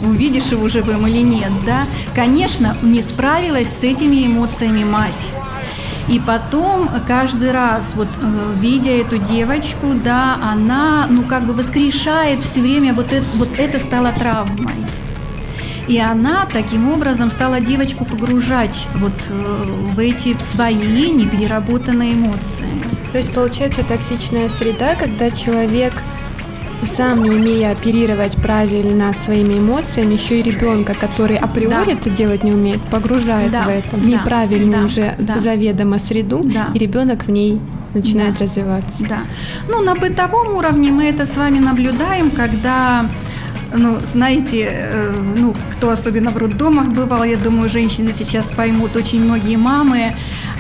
увидишь 0.05 0.47
его 0.47 0.69
живым 0.69 1.07
или 1.07 1.23
нет, 1.23 1.53
да. 1.65 1.87
Конечно, 2.15 2.77
не 2.83 3.03
справилась 3.03 3.69
с 3.69 3.83
этими 3.83 4.27
эмоциями 4.27 4.85
мать. 4.85 5.33
И 6.09 6.19
потом 6.19 6.89
каждый 7.07 7.53
раз, 7.53 7.93
вот 7.95 8.09
э, 8.21 8.55
видя 8.61 8.91
эту 8.91 9.19
девочку, 9.19 9.95
да, 9.95 10.37
она, 10.43 11.07
ну 11.09 11.23
как 11.23 11.45
бы 11.45 11.53
воскрешает 11.53 12.41
все 12.41 12.61
время 12.61 12.93
вот 12.93 13.13
это, 13.13 13.25
вот 13.37 13.49
это 13.57 13.79
стало 13.79 14.13
травмой. 14.13 14.75
И 15.89 15.99
она 15.99 16.47
таким 16.53 16.91
образом 16.91 17.31
стала 17.31 17.61
девочку 17.61 18.05
погружать 18.05 18.87
вот 18.95 19.13
э, 19.29 19.65
в 19.95 19.99
эти 19.99 20.37
свои 20.39 21.11
непереработанные 21.11 22.15
эмоции. 22.15 22.83
То 23.13 23.19
есть 23.19 23.33
получается 23.33 23.83
токсичная 23.83 24.49
среда, 24.49 24.95
когда 24.95 25.31
человек 25.31 25.93
сам 26.87 27.23
не 27.23 27.31
умея 27.31 27.73
оперировать 27.73 28.37
правильно 28.37 29.13
своими 29.15 29.59
эмоциями, 29.59 30.15
еще 30.15 30.41
и 30.41 30.43
ребенка, 30.43 30.95
который 30.95 31.37
априори 31.37 31.87
да. 31.87 31.93
это 31.93 32.11
делать 32.11 32.43
не 32.43 32.53
умеет, 32.53 32.81
погружает 32.83 33.53
да. 33.53 33.63
в 33.63 33.69
это, 33.69 33.97
в 33.97 34.07
неправильную 34.07 34.81
да. 34.81 34.85
уже 34.85 35.15
да. 35.19 35.39
заведомо 35.39 35.99
среду, 35.99 36.43
да. 36.45 36.71
и 36.75 36.79
ребенок 36.79 37.25
в 37.25 37.31
ней 37.31 37.61
начинает 37.95 38.35
да. 38.35 38.45
развиваться. 38.45 39.05
Да. 39.09 39.21
Ну, 39.69 39.83
на 39.83 39.95
бытовом 39.95 40.55
уровне 40.55 40.91
мы 40.91 41.05
это 41.05 41.27
с 41.27 41.37
вами 41.37 41.59
наблюдаем, 41.59 42.31
когда 42.31 43.07
ну, 43.75 43.99
знаете, 44.05 44.69
э, 44.71 45.15
ну, 45.37 45.55
кто 45.71 45.91
особенно 45.91 46.31
в 46.31 46.37
роддомах 46.37 46.89
бывал, 46.89 47.25
я 47.25 47.37
думаю, 47.37 47.71
женщины 47.71 48.13
сейчас 48.13 48.47
поймут, 48.47 48.97
очень 48.97 49.25
многие 49.25 49.57
мамы, 49.57 50.13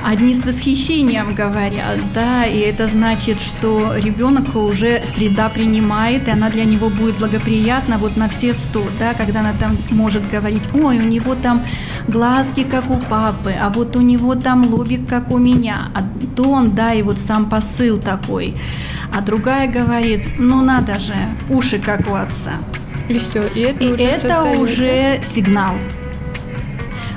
одни 0.05 0.35
с 0.35 0.45
восхищением 0.45 1.35
говорят, 1.35 1.99
да, 2.15 2.45
и 2.45 2.59
это 2.59 2.89
значит, 2.89 3.41
что 3.41 3.95
ребенка 3.97 4.57
уже 4.57 5.03
среда 5.07 5.49
принимает, 5.49 6.29
и 6.29 6.31
она 6.31 6.51
для 6.51 6.65
него 6.65 6.89
будет 6.89 7.17
благоприятна 7.17 7.99
вот 7.99 8.17
на 8.17 8.29
все 8.29 8.55
сто, 8.55 8.85
да, 8.99 9.15
когда 9.15 9.41
она 9.41 9.53
там 9.59 9.79
может 9.91 10.29
говорить, 10.29 10.63
ой, 10.75 10.99
у 10.99 11.03
него 11.03 11.35
там 11.35 11.65
глазки, 12.09 12.65
как 12.65 12.91
у 12.91 12.97
папы, 12.97 13.53
а 13.59 13.71
вот 13.71 13.97
у 13.97 14.01
него 14.01 14.35
там 14.35 14.73
лобик, 14.73 15.09
как 15.09 15.31
у 15.31 15.39
меня, 15.39 15.89
а 15.95 16.03
тон, 16.37 16.73
да, 16.73 16.93
и 16.95 17.03
вот 17.03 17.19
сам 17.19 17.49
посыл 17.49 17.99
такой. 17.99 18.55
А 19.15 19.21
другая 19.21 19.69
говорит, 19.69 20.27
ну 20.39 20.63
надо 20.63 20.99
же, 20.99 21.17
уши, 21.51 21.79
как 21.79 22.11
у 22.11 22.15
отца. 22.15 22.53
И 23.09 23.19
все, 23.19 23.43
и 23.47 23.61
это, 23.61 23.85
и 23.85 23.93
уже, 23.93 24.03
это 24.05 24.43
уже 24.59 25.21
сигнал. 25.23 25.75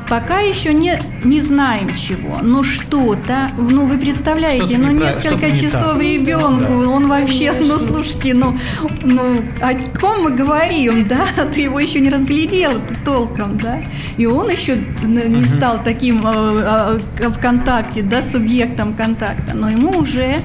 Пока 0.09 0.39
еще 0.39 0.71
не, 0.73 0.99
не 1.23 1.41
знаем 1.41 1.89
чего, 1.95 2.37
но 2.43 2.61
что-то, 2.61 3.49
ну 3.57 3.87
вы 3.87 3.97
представляете, 3.97 4.77
ну 4.77 4.91
несколько 4.91 5.49
часов 5.49 5.99
ребенку, 5.99 6.83
да. 6.83 6.89
он 6.89 7.07
вообще, 7.07 7.51
ну, 7.51 7.57
Конечно. 7.57 7.73
ну 7.73 7.93
слушайте, 7.93 8.33
ну, 8.35 8.57
ну 9.01 9.43
о 9.61 9.99
ком 9.99 10.23
мы 10.23 10.31
говорим, 10.31 11.07
да, 11.07 11.25
ты 11.53 11.61
его 11.61 11.79
еще 11.79 12.01
не 12.01 12.11
разглядел 12.11 12.73
толком, 13.03 13.57
да, 13.57 13.81
и 14.17 14.27
он 14.27 14.49
еще 14.49 14.77
не 15.03 15.45
стал 15.45 15.83
таким 15.83 16.25
э, 16.25 16.99
э, 17.19 17.29
в 17.29 17.39
контакте, 17.39 18.03
да, 18.03 18.21
субъектом 18.21 18.93
контакта, 18.93 19.55
но 19.55 19.71
ему 19.71 19.97
уже, 19.97 20.39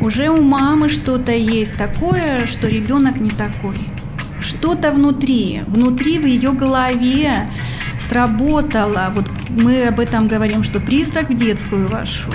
уже 0.00 0.30
у 0.30 0.42
мамы 0.42 0.88
что-то 0.88 1.32
есть 1.32 1.76
такое, 1.76 2.46
что 2.48 2.66
ребенок 2.66 3.20
не 3.20 3.30
такой. 3.30 3.76
Что-то 4.40 4.90
внутри, 4.90 5.62
внутри 5.68 6.18
в 6.18 6.24
ее 6.24 6.52
голове 6.52 7.46
сработало. 8.10 9.12
Вот 9.14 9.26
мы 9.48 9.86
об 9.86 10.00
этом 10.00 10.26
говорим, 10.26 10.64
что 10.64 10.80
призрак 10.80 11.30
в 11.30 11.34
детскую 11.34 11.86
вошел. 11.86 12.34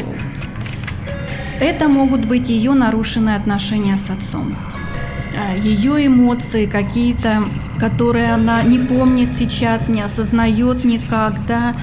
Это 1.60 1.89
могут 1.89 2.25
быть 2.25 2.50
ее 2.50 2.74
нарушенные 2.74 3.36
отношения 3.36 3.98
с 3.98 4.10
отцом 4.10 4.58
а, 5.38 5.58
ее 5.58 6.08
эмоции 6.08 6.65
какие-то, 6.65 7.44
которые 7.77 8.34
она 8.34 8.63
не 8.63 8.79
помнит 8.79 9.32
сейчас, 9.38 9.89
не 9.89 10.01
осознает 10.01 10.86
никак, 10.86 11.46
да, 11.46 11.75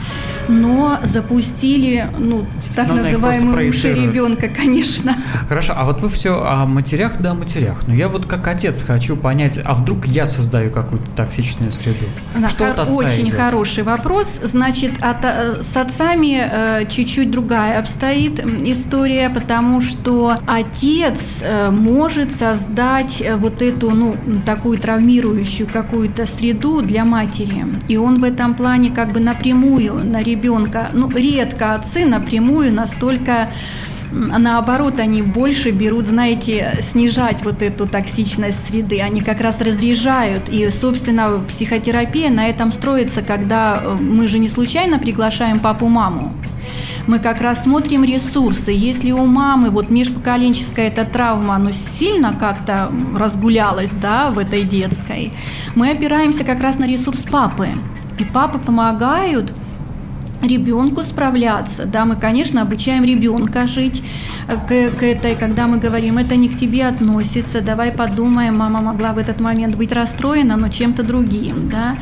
но 0.48 0.98
запустили, 1.04 2.08
ну, 2.18 2.46
так 2.74 2.88
Но 2.88 2.94
называемые 2.94 3.70
уши 3.70 3.92
ребенка, 3.92 4.48
конечно. 4.48 5.16
Хорошо, 5.48 5.74
а 5.76 5.84
вот 5.84 6.00
вы 6.00 6.08
все 6.08 6.42
о 6.42 6.66
матерях 6.66 7.20
да 7.20 7.32
о 7.32 7.34
матерях. 7.34 7.86
Но 7.86 7.94
я 7.94 8.08
вот 8.08 8.26
как 8.26 8.46
отец 8.46 8.82
хочу 8.82 9.16
понять, 9.16 9.58
а 9.64 9.74
вдруг 9.74 10.06
я 10.06 10.26
создаю 10.26 10.70
какую-то 10.70 11.06
токсичную 11.16 11.72
среду? 11.72 12.04
Да, 12.36 12.48
Что 12.48 12.64
хор- 12.64 12.72
от 12.72 12.78
отца 12.80 12.92
Очень 12.92 13.28
идет? 13.28 13.34
хороший 13.38 13.82
вопрос. 13.82 14.28
Значит, 14.42 14.92
от, 15.00 15.24
э, 15.24 15.62
с 15.62 15.76
отцами 15.76 16.42
э, 16.50 16.84
чуть-чуть 16.88 17.30
другая 17.30 17.78
обстоит 17.78 18.40
история, 18.64 19.30
потому 19.30 19.80
что 19.80 20.36
отец 20.46 21.40
э, 21.42 21.70
может 21.70 22.30
создать 22.32 23.20
э, 23.20 23.36
вот 23.36 23.62
эту, 23.62 23.90
ну, 23.90 24.14
такую 24.46 24.78
травмирующую 24.78 25.68
какую-то 25.72 26.26
среду 26.26 26.82
для 26.82 27.04
матери. 27.04 27.64
И 27.88 27.96
он 27.96 28.20
в 28.20 28.24
этом 28.24 28.54
плане 28.54 28.90
как 28.90 29.12
бы 29.12 29.20
напрямую 29.20 30.04
на 30.04 30.22
ребенка, 30.22 30.88
ну, 30.92 31.10
редко 31.10 31.74
отцы 31.74 32.04
напрямую 32.06 32.61
зачастую 32.62 32.72
настолько 32.72 33.48
наоборот, 34.12 35.00
они 35.00 35.22
больше 35.22 35.70
берут, 35.70 36.06
знаете, 36.06 36.78
снижать 36.82 37.42
вот 37.44 37.62
эту 37.62 37.86
токсичность 37.86 38.68
среды. 38.68 39.00
Они 39.00 39.22
как 39.22 39.40
раз 39.40 39.58
разряжают. 39.62 40.50
И, 40.50 40.68
собственно, 40.70 41.40
психотерапия 41.48 42.30
на 42.30 42.46
этом 42.46 42.72
строится, 42.72 43.22
когда 43.22 43.80
э, 43.82 43.96
мы 43.98 44.28
же 44.28 44.38
не 44.38 44.48
случайно 44.48 44.98
приглашаем 44.98 45.60
папу-маму. 45.60 46.34
Мы 47.06 47.20
как 47.20 47.40
раз 47.40 47.62
смотрим 47.62 48.04
ресурсы. 48.04 48.70
Если 48.70 49.12
у 49.12 49.24
мамы 49.24 49.70
вот 49.70 49.88
межпоколенческая 49.88 50.88
эта 50.88 51.06
травма, 51.06 51.56
ну, 51.56 51.70
сильно 51.72 52.34
как-то 52.38 52.92
разгулялась, 53.16 53.92
да, 53.92 54.30
в 54.30 54.38
этой 54.38 54.64
детской, 54.64 55.32
мы 55.74 55.90
опираемся 55.90 56.44
как 56.44 56.60
раз 56.60 56.78
на 56.78 56.86
ресурс 56.86 57.22
папы. 57.22 57.68
И 58.18 58.24
папы 58.24 58.58
помогают 58.58 59.54
ребенку 60.42 61.02
справляться. 61.02 61.86
Да, 61.86 62.04
мы, 62.04 62.16
конечно, 62.16 62.62
обучаем 62.62 63.04
ребенка 63.04 63.66
жить 63.66 64.02
э, 64.48 64.56
к, 64.56 64.98
к 64.98 65.02
этой, 65.02 65.34
когда 65.36 65.66
мы 65.66 65.78
говорим, 65.78 66.18
это 66.18 66.36
не 66.36 66.48
к 66.48 66.56
тебе 66.56 66.86
относится, 66.86 67.60
давай 67.60 67.92
подумаем, 67.92 68.58
мама 68.58 68.80
могла 68.80 69.12
в 69.12 69.18
этот 69.18 69.40
момент 69.40 69.76
быть 69.76 69.92
расстроена, 69.92 70.56
но 70.56 70.68
чем-то 70.68 71.02
другим, 71.02 71.70
да. 71.70 71.96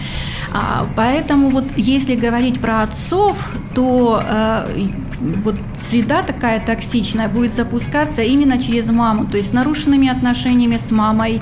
А, 0.53 0.87
поэтому 0.97 1.51
вот 1.51 1.65
если 1.77 2.15
говорить 2.15 2.61
про 2.61 2.83
отцов, 2.83 3.51
то 3.75 4.23
э, 4.25 4.89
вот 5.21 5.57
среда 5.81 6.23
такая 6.23 6.61
токсичная 6.65 7.29
будет 7.29 7.55
запускаться 7.55 8.23
именно 8.23 8.61
через 8.61 8.89
маму, 8.89 9.27
то 9.27 9.37
есть 9.37 9.51
с 9.51 9.53
нарушенными 9.53 10.09
отношениями 10.09 10.79
с 10.79 10.91
мамой, 10.91 11.41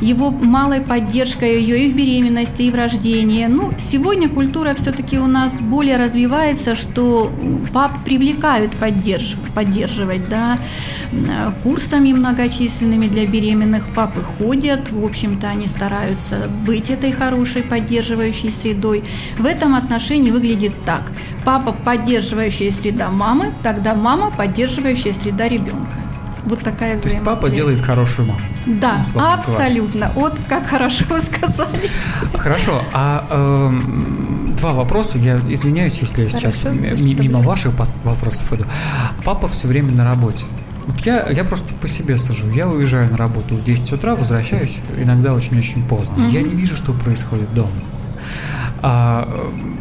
его 0.00 0.30
малой 0.30 0.80
поддержкой 0.80 1.60
ее 1.60 1.86
и 1.86 1.92
в 1.92 1.96
беременности, 1.96 2.62
и 2.62 2.70
в 2.70 2.74
рождении. 2.74 3.46
Ну, 3.46 3.72
сегодня 3.78 4.28
культура 4.28 4.74
все-таки 4.74 5.18
у 5.18 5.26
нас 5.26 5.58
более 5.60 5.96
развивается, 5.96 6.74
что 6.74 7.32
пап 7.72 8.04
привлекают 8.04 8.72
поддерж, 8.72 9.36
поддерживать, 9.54 10.28
да, 10.28 10.58
курсами 11.62 12.12
многочисленными 12.12 13.06
для 13.06 13.26
беременных 13.26 13.88
папы 13.94 14.22
ходят, 14.22 14.90
в 14.90 15.04
общем-то, 15.04 15.48
они 15.48 15.66
стараются 15.66 16.48
быть 16.64 16.90
этой 16.90 17.12
хорошей 17.12 17.62
поддерживающей 17.62 18.50
средой. 18.50 19.04
В 19.38 19.44
этом 19.44 19.74
отношении 19.74 20.30
выглядит 20.30 20.72
так. 20.84 21.10
Папа– 21.44 21.72
поддерживающая 21.84 22.70
среда 22.70 23.10
мамы, 23.10 23.52
тогда 23.62 23.94
мама– 23.94 24.30
поддерживающая 24.36 25.12
среда 25.12 25.48
ребенка. 25.48 25.98
Вот 26.44 26.60
такая 26.60 26.98
То 26.98 27.08
есть 27.08 27.22
папа 27.22 27.50
делает 27.50 27.80
хорошую 27.80 28.28
маму. 28.28 28.40
Да, 28.66 29.04
абсолютно. 29.14 30.10
Вот 30.14 30.38
как 30.48 30.66
хорошо 30.66 31.04
вы 31.08 31.20
сказали. 31.20 31.90
Хорошо. 32.34 32.82
А 32.92 33.26
э, 33.30 34.56
два 34.58 34.72
вопроса. 34.72 35.18
Я 35.18 35.40
извиняюсь, 35.48 35.98
если 35.98 36.22
я 36.22 36.30
сейчас 36.30 36.62
мимо 36.64 37.40
ваших 37.40 37.72
вопросов 38.04 38.52
иду. 38.52 38.64
Папа 39.24 39.48
все 39.48 39.68
время 39.68 39.92
на 39.92 40.04
работе. 40.04 40.44
Вот 40.86 41.00
я, 41.00 41.28
я 41.28 41.44
просто 41.44 41.72
по 41.74 41.88
себе 41.88 42.16
сужу. 42.16 42.50
Я 42.50 42.68
уезжаю 42.68 43.10
на 43.10 43.16
работу 43.16 43.54
в 43.54 43.64
10 43.64 43.92
утра, 43.92 44.16
возвращаюсь 44.16 44.78
иногда 44.96 45.34
очень-очень 45.34 45.86
поздно. 45.86 46.26
Угу. 46.26 46.32
Я 46.32 46.42
не 46.42 46.54
вижу, 46.54 46.76
что 46.76 46.92
происходит 46.92 47.52
дома. 47.54 47.70
А, 48.82 49.28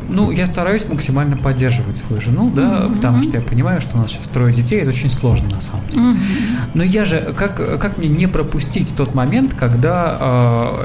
ну, 0.09 0.31
я 0.31 0.45
стараюсь 0.45 0.87
максимально 0.89 1.37
поддерживать 1.37 1.97
свою 1.97 2.21
жену, 2.21 2.51
да, 2.53 2.61
mm-hmm. 2.61 2.95
потому 2.95 3.23
что 3.23 3.37
я 3.37 3.41
понимаю, 3.41 3.79
что 3.79 3.97
у 3.97 4.01
нас 4.01 4.11
сейчас 4.11 4.27
трое 4.27 4.53
детей, 4.53 4.81
это 4.81 4.89
очень 4.89 5.09
сложно 5.09 5.49
на 5.49 5.61
самом 5.61 5.87
деле. 5.87 6.01
Mm-hmm. 6.01 6.69
Но 6.73 6.83
я 6.83 7.05
же, 7.05 7.33
как, 7.37 7.55
как 7.79 7.97
мне 7.97 8.09
не 8.09 8.27
пропустить 8.27 8.93
тот 8.95 9.15
момент, 9.15 9.53
когда 9.53 10.17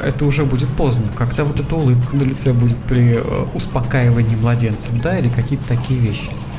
э, 0.03 0.09
это 0.09 0.27
уже 0.27 0.45
будет 0.45 0.69
поздно, 0.69 1.07
когда 1.17 1.45
вот 1.45 1.59
эта 1.59 1.75
улыбка 1.75 2.17
на 2.17 2.23
лице 2.23 2.53
будет 2.53 2.77
при 2.77 3.17
э, 3.17 3.47
успокаивании 3.55 4.37
младенцев, 4.37 4.93
да, 5.03 5.19
или 5.19 5.29
какие-то 5.29 5.67
такие 5.67 5.99
вещи? 5.99 6.31
А, 6.31 6.54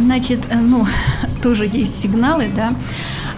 значит, 0.00 0.46
э, 0.50 0.56
ну, 0.56 0.86
тоже 1.42 1.66
есть 1.66 2.00
сигналы, 2.00 2.50
да. 2.54 2.74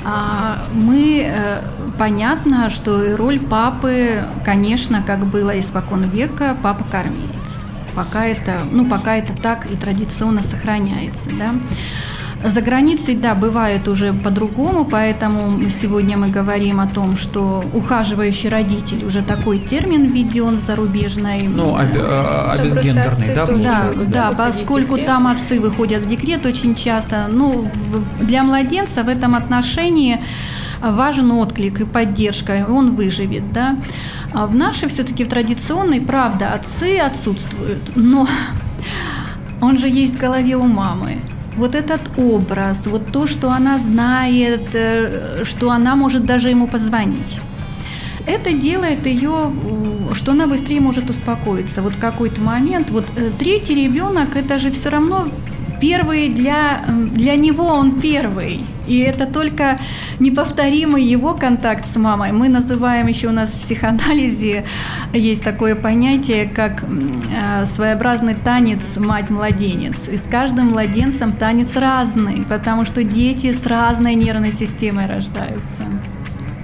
А, 0.05 0.67
мы, 0.73 1.27
э, 1.27 1.63
понятно, 1.99 2.71
что 2.71 3.17
роль 3.17 3.41
папы, 3.41 4.25
конечно, 4.45 5.03
как 5.03 5.27
было 5.27 5.59
испокон 5.59 6.09
века, 6.09 6.57
папа-кормилец. 6.63 7.65
Пока 7.95 8.27
это, 8.27 8.61
ну, 8.71 8.87
пока 8.87 9.17
это 9.17 9.33
так 9.33 9.71
и 9.71 9.77
традиционно 9.77 10.43
сохраняется, 10.43 11.31
да. 11.31 11.55
За 12.47 12.61
границей, 12.61 13.17
да, 13.17 13.35
бывает 13.35 13.89
уже 13.89 14.13
по-другому, 14.13 14.85
поэтому 14.85 15.69
сегодня 15.69 16.17
мы 16.17 16.29
говорим 16.29 16.79
о 16.79 16.87
том, 16.87 17.17
что 17.17 17.65
ухаживающий 17.73 18.49
родитель, 18.49 19.05
уже 19.05 19.23
такой 19.23 19.59
термин 19.59 20.07
введен 20.07 20.61
зарубежной. 20.61 21.43
Ну, 21.43 21.77
об, 21.77 21.89
а, 21.97 22.53
обезгендерный, 22.53 23.35
да, 23.35 23.47
Да, 23.47 23.93
да, 24.07 24.31
поскольку 24.31 24.97
там 24.97 25.27
отцы 25.27 25.59
выходят 25.59 26.05
в 26.05 26.07
декрет 26.07 26.47
очень 26.47 26.77
часто. 26.77 27.27
Ну, 27.29 27.69
для 28.21 28.45
младенца 28.45 29.03
в 29.03 29.09
этом 29.09 29.35
отношении 29.35 30.23
важен 30.81 31.33
отклик 31.33 31.81
и 31.81 31.85
поддержка, 31.85 32.59
и 32.59 32.63
он 32.63 32.95
выживет, 32.95 33.53
да. 33.53 33.77
А 34.33 34.47
в 34.47 34.55
нашей 34.55 34.89
все-таки 34.89 35.25
в 35.25 35.29
традиционной, 35.29 36.01
правда, 36.01 36.53
отцы 36.55 36.99
отсутствуют, 36.99 37.97
но 37.97 38.29
он 39.61 39.79
же 39.79 39.89
есть 39.89 40.15
в 40.15 40.21
голове 40.21 40.57
у 40.57 40.67
мамы 40.67 41.19
вот 41.57 41.75
этот 41.75 42.01
образ, 42.17 42.87
вот 42.87 43.13
то, 43.13 43.27
что 43.27 43.51
она 43.51 43.79
знает, 43.79 44.75
э, 44.75 45.45
что 45.45 45.71
она 45.71 45.97
может 45.97 46.25
даже 46.25 46.51
ему 46.51 46.67
позвонить. 46.67 47.39
Это 48.27 48.53
делает 48.53 49.07
ее, 49.07 49.53
что 50.15 50.33
она 50.33 50.47
быстрее 50.47 50.81
может 50.81 51.11
успокоиться. 51.11 51.83
Вот 51.83 51.95
какой-то 51.97 52.41
момент, 52.41 52.91
вот 52.91 53.07
э, 53.17 53.31
третий 53.39 53.75
ребенок, 53.75 54.37
это 54.37 54.59
же 54.59 54.71
все 54.71 54.89
равно 54.89 55.29
первый 55.81 56.29
для, 56.29 56.85
для 56.89 57.37
него 57.37 57.67
он 57.67 58.01
первый. 58.01 58.61
И 58.87 58.99
это 58.99 59.27
только 59.27 59.79
неповторимый 60.21 61.03
его 61.03 61.35
контакт 61.35 61.85
с 61.85 61.97
мамой. 61.97 62.33
Мы 62.33 62.49
называем 62.49 63.09
еще 63.09 63.29
у 63.29 63.33
нас 63.33 63.51
в 63.51 63.61
психоанализе 63.61 64.65
есть 65.13 65.43
такое 65.43 65.75
понятие, 65.75 66.47
как 66.47 66.85
э, 66.85 67.67
своеобразный 67.67 68.35
танец 68.35 68.97
мать-младенец. 68.97 70.09
И 70.09 70.17
с 70.17 70.23
каждым 70.23 70.71
младенцем 70.71 71.33
танец 71.33 71.77
разный, 71.77 72.45
потому 72.49 72.85
что 72.85 73.03
дети 73.03 73.53
с 73.53 73.67
разной 73.67 74.15
нервной 74.15 74.53
системой 74.53 75.07
рождаются 75.07 75.83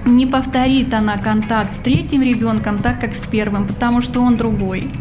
не 0.05 0.25
повторит 0.25 0.93
она 0.93 1.17
контакт 1.17 1.71
с 1.71 1.77
третьим 1.77 2.21
ребенком 2.21 2.79
так, 2.79 2.99
как 2.99 3.15
с 3.15 3.25
первым, 3.25 3.65
потому 3.65 4.01
что 4.01 4.21
он 4.21 4.35
другой. 4.35 4.91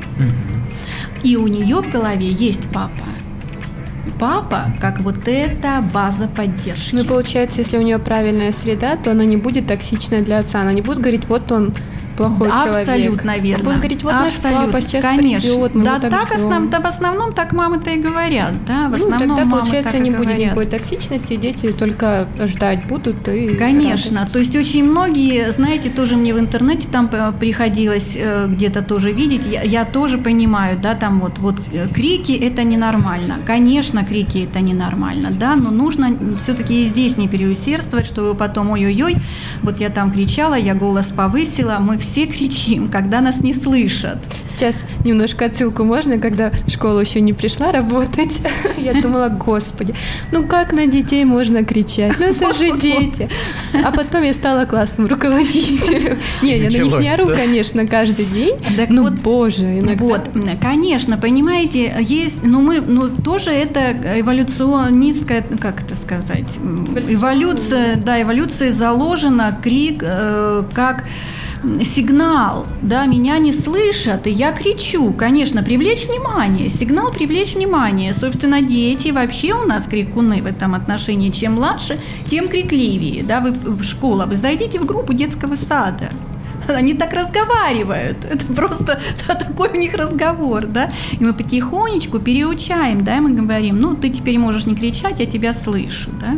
И 1.25 1.37
у 1.37 1.47
нее 1.47 1.83
в 1.83 1.91
голове 1.91 2.29
есть 2.29 2.69
папа 2.73 3.05
папа 4.19 4.67
как 4.81 5.01
вот 5.01 5.27
эта 5.27 5.83
база 5.93 6.29
поддержки. 6.29 6.95
Ну, 6.95 7.05
получается, 7.05 7.61
если 7.61 7.79
у 7.79 7.83
нее 7.83 7.99
правильная 7.99 8.53
среда, 8.53 8.97
то 8.97 9.11
она 9.13 9.25
не 9.25 9.37
будет 9.37 9.67
токсичной 9.67 10.21
для 10.21 10.39
отца. 10.39 10.61
Она 10.61 10.73
не 10.73 10.83
будет 10.83 10.99
говорить, 10.99 11.27
вот 11.29 11.51
он 11.53 11.75
плохой 12.17 12.49
да, 12.49 12.65
человек. 12.65 12.89
Абсолютно 12.89 13.39
верно. 13.39 13.71
Он 13.71 13.77
говорит, 13.77 14.03
вот 14.03 14.15
Абсолютно. 14.15 14.51
наш 14.51 14.73
папа 14.73 14.81
сейчас 14.81 15.05
Конечно. 15.05 15.51
придет, 15.51 15.75
мы 15.75 15.85
да, 15.85 15.99
так, 15.99 16.11
так 16.11 16.35
основ, 16.35 16.71
да, 16.71 16.81
в 16.81 16.87
основном 16.87 17.33
так 17.33 17.53
мамы-то 17.53 17.91
и 17.91 17.97
говорят. 17.97 18.53
Да, 18.67 18.89
в 18.89 18.95
основном 18.95 19.29
ну, 19.29 19.37
тогда, 19.37 19.57
получается, 19.57 19.99
не 19.99 20.11
будет 20.11 20.29
говорят. 20.29 20.39
никакой 20.39 20.67
токсичности, 20.67 21.37
дети 21.37 21.73
только 21.73 22.29
ждать 22.45 22.87
будут 22.87 23.29
и 23.29 23.55
Конечно. 23.57 24.21
рады. 24.21 24.33
То 24.33 24.39
есть 24.39 24.57
очень 24.57 24.85
многие, 24.85 25.53
знаете, 25.53 25.91
тоже 25.91 26.17
мне 26.17 26.35
в 26.35 26.39
интернете 26.39 26.89
там 26.91 27.09
э, 27.13 27.33
приходилось 27.39 28.13
э, 28.17 28.47
где-то 28.49 28.83
тоже 28.83 29.13
видеть, 29.13 29.47
я, 29.47 29.63
я 29.63 29.85
тоже 29.85 30.19
понимаю, 30.19 30.79
да, 30.81 30.95
там 30.95 31.21
вот, 31.21 31.39
вот 31.39 31.61
э, 31.73 31.89
крики– 31.93 32.33
это 32.43 32.63
ненормально. 32.65 33.39
Конечно, 33.47 34.05
крики– 34.05 34.49
это 34.51 34.61
ненормально, 34.61 35.31
да, 35.31 35.57
но 35.57 35.71
нужно 35.71 36.17
все-таки 36.39 36.83
и 36.83 36.87
здесь 36.87 37.17
не 37.17 37.29
переусердствовать, 37.29 38.07
чтобы 38.07 38.35
потом 38.35 38.71
ой-ой-ой, 38.71 39.17
вот 39.63 39.81
я 39.81 39.91
там 39.91 40.11
кричала, 40.11 40.55
я 40.55 40.75
голос 40.75 41.07
повысила, 41.07 41.79
мы 41.81 41.99
все 42.03 42.27
кричим, 42.27 42.89
когда 42.89 43.21
нас 43.21 43.41
не 43.41 43.55
слышат. 43.55 44.19
Сейчас 44.55 44.85
немножко 45.05 45.47
отсылку 45.47 45.85
можно, 45.85 46.19
когда 46.19 46.51
в 46.51 46.71
школу 46.71 47.01
еще 47.01 47.21
не 47.21 47.33
пришла 47.33 47.73
работать. 47.73 48.43
Я 48.79 49.01
думала, 49.01 49.29
господи, 49.29 49.95
ну 50.31 50.45
как 50.47 50.73
на 50.73 50.87
детей 50.87 51.25
можно 51.25 51.65
кричать? 51.65 52.17
Ну 52.19 52.27
это 52.27 52.53
же 52.53 52.79
дети. 52.79 53.29
А 53.85 53.91
потом 53.91 54.23
я 54.23 54.35
стала 54.35 54.65
классным 54.67 55.07
руководителем. 55.07 56.19
Не, 56.43 56.59
я 56.59 56.71
на 56.71 56.83
них 56.83 56.99
не 57.01 57.09
ору, 57.09 57.27
конечно, 57.27 57.87
каждый 57.87 58.25
день. 58.27 58.57
Ну, 58.89 59.11
боже, 59.11 59.79
иногда. 59.79 60.05
Вот, 60.05 60.31
конечно, 60.61 61.17
понимаете, 61.17 61.95
есть, 62.01 62.43
ну 62.43 62.61
мы, 62.61 62.81
ну 62.81 63.09
тоже 63.09 63.51
это 63.51 63.93
эволюционистская, 64.21 65.43
как 65.61 65.83
это 65.83 65.97
сказать, 65.97 66.49
эволюция, 67.09 67.97
да, 67.97 68.21
эволюция 68.21 68.73
заложена 68.73 69.57
крик 69.63 70.03
э, 70.05 70.65
как 70.75 71.05
сигнал, 71.85 72.67
да, 72.83 73.07
меня 73.07 73.39
не 73.39 73.53
слышат, 73.53 74.27
и 74.27 74.31
я 74.31 74.53
кричу, 74.53 75.13
конечно, 75.13 75.63
привлечь 75.63 76.07
внимание, 76.07 76.69
сигнал 76.69 77.13
привлечь 77.13 77.55
внимание. 77.55 78.15
Собственно, 78.15 78.63
дети 78.63 79.09
вообще 79.09 79.55
у 79.55 79.65
нас 79.67 79.85
крикуны 79.85 80.43
в 80.43 80.47
этом 80.47 80.75
отношении. 80.75 81.31
Чем 81.31 81.55
младше, 81.55 81.99
тем 82.27 82.49
крикливее, 82.49 83.23
да, 83.23 83.41
вы 83.41 83.53
в 83.53 83.83
школу, 83.85 84.25
вы 84.27 84.37
зайдите 84.37 84.81
в 84.81 84.87
группу 84.87 85.13
детского 85.13 85.57
сада, 85.57 86.09
они 86.69 86.95
так 86.95 87.13
разговаривают. 87.13 88.25
Это 88.25 88.45
просто 88.47 89.01
да, 89.29 89.35
такой 89.35 89.71
у 89.71 89.77
них 89.77 89.95
разговор, 89.95 90.67
да. 90.67 90.91
И 91.13 91.23
мы 91.23 91.33
потихонечку 91.33 92.19
переучаем, 92.19 93.05
да, 93.05 93.17
и 93.17 93.21
мы 93.21 93.31
говорим, 93.31 93.81
ну, 93.81 93.95
ты 93.95 94.11
теперь 94.11 94.39
можешь 94.39 94.67
не 94.67 94.75
кричать, 94.75 95.21
я 95.21 95.27
тебя 95.27 95.55
слышу, 95.55 96.11
да. 96.21 96.37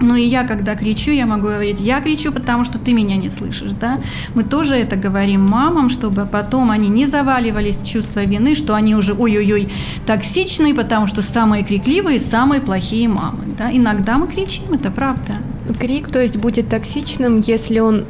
Ну 0.00 0.14
и 0.14 0.22
я, 0.22 0.44
когда 0.44 0.76
кричу, 0.76 1.10
я 1.10 1.26
могу 1.26 1.48
говорить, 1.48 1.80
я 1.80 2.00
кричу, 2.00 2.32
потому 2.32 2.64
что 2.64 2.78
ты 2.78 2.92
меня 2.92 3.16
не 3.16 3.28
слышишь, 3.28 3.72
да. 3.72 3.98
Мы 4.34 4.44
тоже 4.44 4.76
это 4.76 4.96
говорим 4.96 5.46
мамам, 5.46 5.90
чтобы 5.90 6.26
потом 6.26 6.70
они 6.70 6.88
не 6.88 7.06
заваливались 7.06 7.78
чувство 7.84 8.24
вины, 8.24 8.54
что 8.54 8.74
они 8.74 8.94
уже 8.94 9.12
ой-ой-ой 9.12 9.68
токсичные, 10.06 10.74
потому 10.74 11.06
что 11.06 11.22
самые 11.22 11.64
крикливые, 11.64 12.18
самые 12.18 12.60
плохие 12.60 13.08
мамы, 13.08 13.44
да. 13.58 13.70
Иногда 13.70 14.16
мы 14.16 14.26
кричим, 14.26 14.72
это 14.72 14.90
правда. 14.90 15.34
Крик, 15.78 16.08
то 16.08 16.20
есть, 16.20 16.36
будет 16.36 16.68
токсичным, 16.68 17.40
если 17.40 17.78
он 17.78 18.04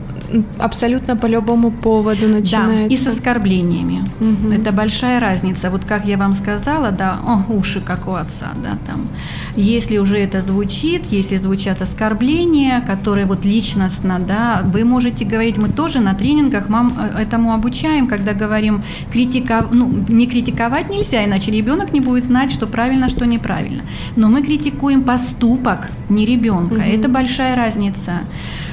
абсолютно 0.58 1.16
по 1.16 1.26
любому 1.26 1.70
поводу 1.70 2.28
начинается. 2.28 2.88
Да, 2.88 2.94
и 2.94 2.96
с 2.96 3.06
оскорблениями. 3.06 4.04
Угу. 4.20 4.52
Это 4.52 4.72
большая 4.72 5.20
разница. 5.20 5.70
Вот 5.70 5.84
как 5.84 6.04
я 6.04 6.16
вам 6.16 6.34
сказала, 6.34 6.90
да, 6.90 7.18
о, 7.26 7.52
уши 7.52 7.80
как 7.80 8.08
у 8.08 8.12
отца, 8.12 8.48
да, 8.62 8.78
там. 8.86 9.08
Если 9.56 9.98
уже 9.98 10.18
это 10.18 10.42
звучит, 10.42 11.06
если 11.06 11.38
звучат 11.38 11.82
оскорбления, 11.82 12.80
которые 12.80 13.26
вот 13.26 13.44
личностно, 13.44 14.18
да, 14.18 14.62
вы 14.64 14.84
можете 14.84 15.24
говорить, 15.24 15.56
мы 15.56 15.68
тоже 15.68 16.00
на 16.00 16.14
тренингах 16.14 16.68
мам 16.68 16.96
э, 16.98 17.22
этому 17.22 17.52
обучаем, 17.52 18.06
когда 18.06 18.32
говорим, 18.32 18.82
критика, 19.12 19.66
ну, 19.72 19.90
не 20.08 20.26
критиковать 20.26 20.90
нельзя, 20.90 21.24
иначе 21.24 21.50
ребенок 21.50 21.92
не 21.92 22.00
будет 22.00 22.24
знать, 22.24 22.50
что 22.50 22.66
правильно, 22.66 23.08
что 23.08 23.26
неправильно. 23.26 23.82
Но 24.16 24.28
мы 24.28 24.42
критикуем 24.42 25.02
поступок, 25.02 25.88
не 26.08 26.24
ребенка. 26.24 26.74
Угу. 26.74 26.82
Это 26.82 27.08
большая 27.08 27.56
разница 27.56 28.20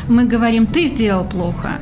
мы 0.07 0.25
говорим, 0.25 0.65
ты 0.65 0.85
сделал 0.87 1.25
плохо. 1.25 1.79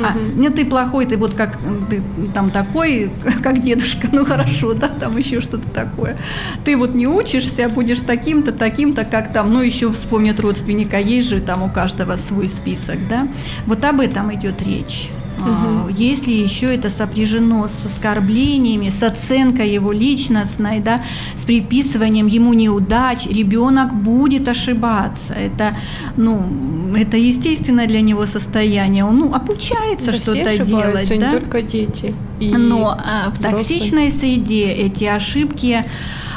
А, 0.00 0.16
нет, 0.16 0.54
ты 0.54 0.64
плохой, 0.64 1.06
ты 1.06 1.16
вот 1.16 1.34
как 1.34 1.58
ты 1.90 2.00
там 2.32 2.50
такой, 2.50 3.10
как 3.42 3.60
дедушка, 3.60 4.08
ну 4.12 4.24
хорошо, 4.24 4.72
да, 4.72 4.88
там 4.88 5.16
еще 5.16 5.40
что-то 5.40 5.68
такое. 5.70 6.16
Ты 6.64 6.76
вот 6.76 6.94
не 6.94 7.08
учишься, 7.08 7.68
будешь 7.68 8.00
таким-то, 8.00 8.52
таким-то, 8.52 9.04
как 9.04 9.32
там, 9.32 9.52
ну 9.52 9.60
еще 9.60 9.90
вспомнят 9.90 10.38
родственника, 10.38 10.98
есть 10.98 11.28
же 11.28 11.40
там 11.40 11.62
у 11.62 11.68
каждого 11.68 12.16
свой 12.16 12.48
список, 12.48 13.08
да. 13.08 13.26
Вот 13.66 13.84
об 13.84 14.00
этом 14.00 14.32
идет 14.34 14.62
речь. 14.62 15.10
Угу. 15.38 15.88
Если 15.96 16.32
еще 16.32 16.74
это 16.74 16.90
сопряжено 16.90 17.68
с 17.68 17.86
оскорблениями, 17.86 18.90
с 18.90 19.02
оценкой 19.02 19.72
его 19.72 19.92
личностной, 19.92 20.80
да, 20.80 21.02
с 21.36 21.44
приписыванием 21.44 22.26
ему 22.26 22.54
неудач, 22.54 23.26
ребенок 23.26 23.94
будет 23.94 24.48
ошибаться. 24.48 25.34
Это, 25.34 25.76
ну, 26.16 26.42
это 26.96 27.16
естественное 27.16 27.86
для 27.86 28.00
него 28.00 28.26
состояние. 28.26 29.04
Он 29.04 29.18
ну, 29.18 29.34
обучается 29.34 30.12
да 30.12 30.16
что-то 30.16 30.58
делать. 30.64 31.10
Не 31.10 31.18
да? 31.18 31.30
только 31.30 31.62
дети. 31.62 32.14
И 32.40 32.48
Но 32.48 32.96
а, 32.98 33.30
в 33.30 33.42
токсичной 33.42 34.12
среде 34.12 34.70
эти 34.70 35.04
ошибки 35.04 35.84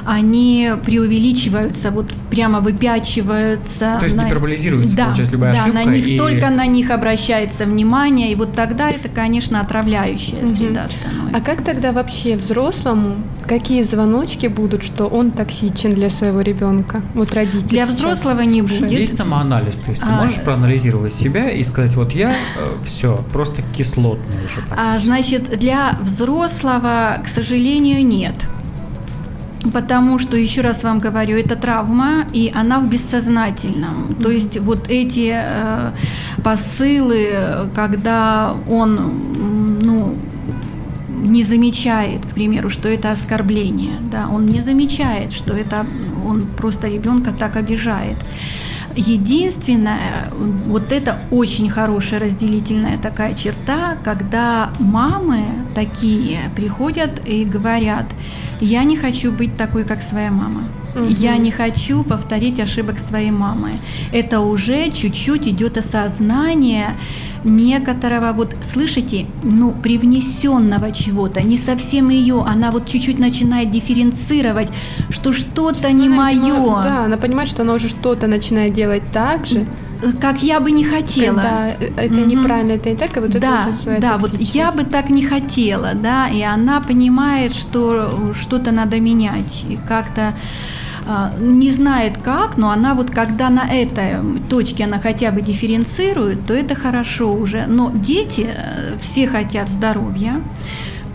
они 0.05 0.71
преувеличиваются. 0.85 1.91
Вот 1.91 2.11
прямо 2.29 2.59
выпячиваются. 2.59 3.97
То 3.99 4.05
есть 4.05 4.15
на... 4.15 4.25
гиперболизируется, 4.25 4.95
да, 4.95 5.05
получается, 5.05 5.33
любая 5.33 5.53
да, 5.53 5.59
ошибка. 5.63 5.79
на 5.79 5.83
них 5.85 6.07
и... 6.07 6.17
только 6.17 6.49
на 6.49 6.65
них 6.65 6.89
обращается 6.91 7.65
внимание, 7.65 8.31
и 8.31 8.35
вот 8.35 8.53
тогда 8.55 8.89
это, 8.89 9.09
конечно, 9.09 9.59
отравляющая 9.61 10.41
Мгм. 10.43 10.55
среда 10.55 10.87
становится. 10.87 11.37
А 11.37 11.41
как 11.41 11.63
тогда 11.63 11.91
вообще 11.91 12.37
взрослому, 12.37 13.15
какие 13.47 13.83
звоночки 13.83 14.47
будут, 14.47 14.83
что 14.83 15.07
он 15.07 15.31
токсичен 15.31 15.93
для 15.93 16.09
своего 16.09 16.41
ребенка? 16.41 17.01
Вот 17.13 17.31
родители. 17.33 17.67
Для 17.67 17.85
взрослого 17.85 18.41
не 18.41 18.59
слушают. 18.59 18.83
будет. 18.87 18.99
Есть 18.99 19.15
самоанализ, 19.15 19.77
то 19.79 19.91
есть 19.91 20.01
ты 20.01 20.07
А, 20.09 20.21
можешь 20.21 20.37
проанализировать 20.37 21.13
себя 21.13 21.49
и 21.49 21.63
сказать, 21.63 21.95
вот 21.95 22.13
я 22.13 22.35
все, 22.85 23.23
просто 23.31 23.61
кислотный 23.75 24.37
уже 24.45 24.61
А, 24.75 24.99
значит, 24.99 25.49
для 25.59 25.97
взрослого, 26.03 27.19
к 27.23 27.27
сожалению, 27.27 28.05
нет. 28.05 28.35
Потому 29.73 30.19
что, 30.19 30.38
еще 30.38 30.62
раз 30.62 30.84
вам 30.84 30.99
говорю, 30.99 31.38
это 31.38 31.55
травма, 31.55 32.25
и 32.34 32.51
она 32.53 32.79
в 32.79 32.89
бессознательном. 32.89 34.15
То 34.21 34.29
есть 34.29 34.60
вот 34.60 34.89
эти 34.89 35.34
э, 35.34 35.91
посылы, 36.43 37.69
когда 37.73 38.55
он, 38.69 39.79
ну, 39.81 40.15
не 41.23 41.43
замечает, 41.43 42.25
к 42.25 42.34
примеру, 42.34 42.69
что 42.69 42.89
это 42.89 43.12
оскорбление, 43.12 43.97
да, 44.12 44.27
он 44.27 44.45
не 44.45 44.62
замечает, 44.62 45.31
что 45.31 45.53
это 45.53 45.86
он 46.27 46.45
просто 46.57 46.88
ребенка 46.88 47.31
так 47.31 47.55
обижает. 47.55 48.17
Единственное, 48.95 50.30
вот 50.67 50.91
это 50.91 51.19
очень 51.32 51.69
хорошая 51.69 52.19
разделительная 52.19 52.97
такая 52.97 53.34
черта, 53.34 53.97
когда 54.04 54.71
мамы 54.80 55.43
такие 55.75 56.39
приходят 56.56 57.21
и 57.25 57.45
говорят, 57.45 58.06
я 58.60 58.84
не 58.84 58.97
хочу 58.97 59.32
быть 59.32 59.58
такой, 59.58 59.84
как 59.84 60.01
своя 60.01 60.32
мама. 60.32 60.63
Мгм. 60.95 61.08
Я 61.08 61.38
не 61.38 61.51
хочу 61.51 62.04
повторить 62.04 62.60
ошибок 62.60 62.99
своей 62.99 63.32
мамы. 63.32 63.71
Это 64.12 64.41
уже 64.41 64.91
чуть-чуть 64.91 65.47
идет 65.47 65.77
осознание 65.77 66.95
некоторого, 67.43 68.34
вот 68.34 68.56
слышите, 68.63 69.25
ну, 69.43 69.71
привнесенного 69.71 70.91
чего-то, 70.91 71.41
не 71.41 71.58
совсем 71.58 72.10
ее, 72.10 72.43
она 72.47 72.71
вот 72.71 72.88
чуть-чуть 72.88 73.19
начинает 73.19 73.71
дифференцировать, 73.71 74.69
что 75.10 75.34
что-то 75.34 75.91
не 75.91 76.08
Она, 76.08 76.32
видимо, 76.32 76.47
мое, 76.58 76.84
Да, 76.84 77.06
она 77.06 77.17
понимает, 77.17 77.49
что 77.49 77.63
она 77.63 77.73
уже 77.73 77.89
что-то 77.89 78.27
начинает 78.27 78.73
делать 78.73 79.04
так 79.13 79.45
же, 79.45 79.65
как 80.19 80.43
я 80.43 80.60
бы 80.60 80.71
не 80.71 80.84
хотела. 80.84 81.36
когда 81.36 81.67
это 82.04 82.13
Мгм. 82.13 82.27
неправильно, 82.30 82.71
это 82.73 82.89
не 82.89 82.95
так, 82.95 83.17
и 83.17 83.19
вот 83.19 83.30
это 83.30 83.39
да, 83.39 83.67
уже 83.69 83.77
своя 83.77 83.99
да, 83.99 84.17
вот 84.17 84.32
я 84.39 84.71
бы 84.71 84.84
так 84.84 85.10
не 85.10 85.23
хотела, 85.23 85.91
да, 85.93 86.27
и 86.30 86.41
она 86.41 86.82
понимает, 86.82 87.54
что 87.54 88.34
что-то 88.39 88.71
надо 88.71 88.99
менять, 88.99 89.63
и 89.69 89.77
как-то 89.88 90.34
не 91.39 91.71
знает 91.71 92.17
как, 92.17 92.58
но 92.58 92.71
она 92.71 92.93
вот 92.93 93.12
когда 93.12 93.50
на 93.50 93.67
этой 93.67 94.17
точке 94.50 94.86
она 94.86 95.00
хотя 95.00 95.32
бы 95.32 95.41
дифференцирует, 95.41 96.45
то 96.45 96.54
это 96.54 96.76
хорошо 96.76 97.34
уже. 97.34 97.65
Но 97.67 97.91
дети 97.93 98.47
э, 98.47 98.97
все 99.00 99.28
хотят 99.28 99.69
здоровья, 99.69 100.41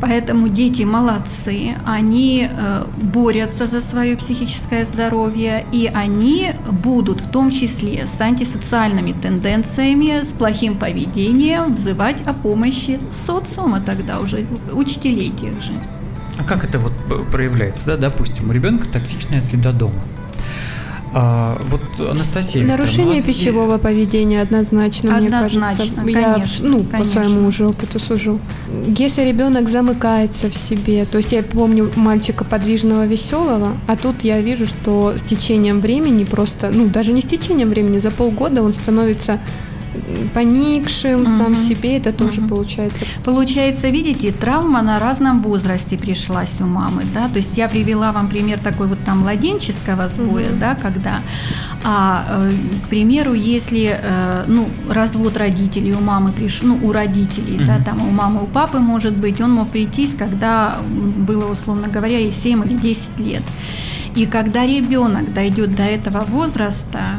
Поэтому 0.01 0.49
дети 0.49 0.83
молодцы, 0.83 1.75
они 1.87 2.49
э, 2.51 2.85
борются 2.97 3.67
за 3.67 3.81
свое 3.81 4.17
психическое 4.17 4.85
здоровье, 4.85 5.65
и 5.73 5.91
они 5.93 6.53
будут 6.71 7.23
в 7.23 7.31
том 7.31 7.51
числе 7.51 8.07
с 8.07 8.21
антисоциальными 8.21 9.13
тенденциями, 9.13 10.23
с 10.23 10.33
плохим 10.33 10.77
поведением 10.77 11.75
взывать 11.75 12.21
о 12.27 12.35
помощи 12.35 12.99
социума 13.11 13.81
тогда 13.81 14.21
уже, 14.21 14.47
учителей 14.73 15.31
тех 15.31 15.63
же. 15.63 15.73
А 16.39 16.45
как 16.45 16.65
это 16.65 16.79
вот 16.79 16.93
проявляется, 17.33 17.87
да, 17.87 17.97
допустим, 17.97 18.51
у 18.51 18.53
ребенка 18.53 18.87
токсичная 18.89 19.41
среда 19.43 19.73
дома. 19.73 20.01
А, 21.19 21.59
вот 21.71 21.81
Анастасия 22.11 22.61
Викторовна, 22.61 22.77
Нарушение 22.85 23.23
ведь- 23.23 23.25
пищевого 23.25 23.79
поведения 23.79 24.43
однозначно, 24.43 25.13
мне 25.17 25.29
Однозначно, 25.29 25.61
кажется. 25.69 26.19
Я, 26.21 26.33
конечно, 26.35 26.69
ну, 26.69 26.79
по 26.85 26.91
конечно. 26.91 27.13
своему 27.25 27.47
уже 27.49 27.67
опыту 27.67 27.99
сужу. 27.99 28.39
Если 28.87 29.23
ребенок 29.23 29.71
замыкается 29.71 30.51
в 30.51 30.55
себе, 30.55 31.07
то 31.07 31.17
есть 31.17 31.33
я 31.33 31.43
помню 31.43 31.91
мальчика 31.97 32.45
подвижного, 32.45 33.07
веселого, 33.07 33.79
а 33.87 33.97
тут 33.97 34.25
я 34.25 34.41
вижу, 34.43 34.67
что 34.67 35.15
с 35.17 35.23
течением 35.23 35.81
времени 35.81 36.25
просто, 36.25 36.71
ну, 36.71 36.87
даже 36.87 37.13
не 37.13 37.23
с 37.23 37.25
течением 37.25 37.71
времени, 37.71 37.99
за 37.99 38.11
полгода 38.11 38.63
он 38.63 38.75
становится 38.75 39.41
поникшим 40.35 41.27
сам 41.27 41.53
Мгм. 41.53 41.57
себе, 41.57 41.97
это 41.97 42.13
тоже 42.13 42.41
Мгм. 42.41 42.49
получается. 42.49 43.05
Получается, 43.25 43.89
видите, 43.89 44.33
травма 44.33 44.83
на 44.83 44.99
разном 44.99 45.43
возрасте 45.43 45.97
пришлась 45.97 46.61
у 46.61 46.67
мамы, 46.67 47.03
да, 47.15 47.29
то 47.29 47.37
есть 47.37 47.57
я 47.57 47.69
привела 47.69 48.13
вам 48.13 48.29
пример 48.29 48.59
такой 48.59 48.87
вот 48.87 48.99
там 49.05 49.21
младенческого 49.21 50.09
сбоя, 50.09 50.51
Мгм. 50.51 50.59
да, 50.59 50.75
когда, 50.75 51.21
а, 51.85 52.25
э, 52.29 52.51
к 52.85 52.89
примеру, 52.89 53.35
если, 53.35 53.99
э, 54.03 54.45
ну, 54.49 54.69
развод 54.91 55.37
родителей 55.37 55.93
у 55.93 56.01
мамы 56.01 56.33
пришел, 56.33 56.69
ну, 56.69 56.79
у 56.89 56.93
родителей, 56.93 57.59
да, 57.67 57.75
Мгм. 57.77 57.85
там 57.85 58.09
у 58.09 58.11
мамы, 58.11 58.43
у 58.43 58.47
папы, 58.47 58.79
может 58.79 59.17
быть, 59.17 59.41
он 59.41 59.53
мог 59.53 59.69
прийтись, 59.69 60.15
когда 60.19 60.79
было, 61.29 61.47
условно 61.53 61.89
говоря, 61.89 62.19
и 62.19 62.31
7 62.31 62.65
или 62.65 62.77
10 62.77 63.19
лет. 63.21 63.43
И 64.15 64.27
когда 64.27 64.67
ребенок 64.67 65.33
дойдет 65.35 65.75
до 65.77 65.83
этого 65.83 66.25
возраста, 66.25 67.19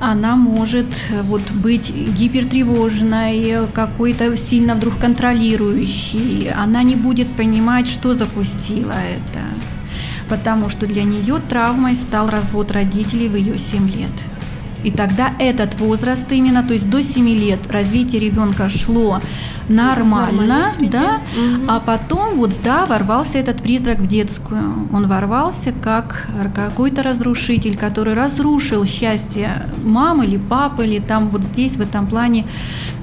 она 0.00 0.34
может 0.34 0.86
э, 1.10 1.22
вот 1.22 1.42
быть 1.52 1.90
гипертревожной, 1.90 3.68
какой-то 3.72 4.36
сильно 4.36 4.74
вдруг 4.74 4.98
контролирующей. 4.98 6.50
Она 6.50 6.82
не 6.82 6.96
будет 6.96 7.28
понимать, 7.28 7.86
что 7.86 8.14
запустило 8.14 8.92
это. 8.92 9.40
Потому 10.28 10.70
что 10.70 10.86
для 10.86 11.02
нее 11.02 11.36
травмой 11.48 11.96
стал 11.96 12.30
развод 12.30 12.72
родителей 12.72 13.28
в 13.28 13.36
ее 13.36 13.58
7 13.58 13.90
лет. 13.90 14.10
И 14.82 14.90
тогда 14.90 15.34
этот 15.38 15.78
возраст 15.78 16.24
именно, 16.32 16.62
то 16.62 16.72
есть 16.72 16.88
до 16.88 17.02
7 17.02 17.28
лет 17.28 17.70
развитие 17.70 18.20
ребенка 18.20 18.70
шло 18.70 19.20
нормально, 19.70 20.66
да, 20.90 21.20
Мгм. 21.36 21.70
а 21.70 21.80
потом 21.80 22.36
вот 22.36 22.52
да, 22.64 22.84
ворвался 22.86 23.38
этот 23.38 23.62
призрак 23.62 23.98
в 23.98 24.06
детскую. 24.06 24.88
Он 24.92 25.06
ворвался 25.06 25.72
как 25.72 26.28
какой-то 26.54 27.02
разрушитель, 27.02 27.76
который 27.76 28.14
разрушил 28.14 28.84
счастье 28.84 29.66
мамы 29.84 30.24
или 30.26 30.36
папы, 30.36 30.84
или 30.84 30.98
там 30.98 31.28
вот 31.28 31.44
здесь, 31.44 31.76
в 31.76 31.80
этом 31.80 32.06
плане, 32.06 32.46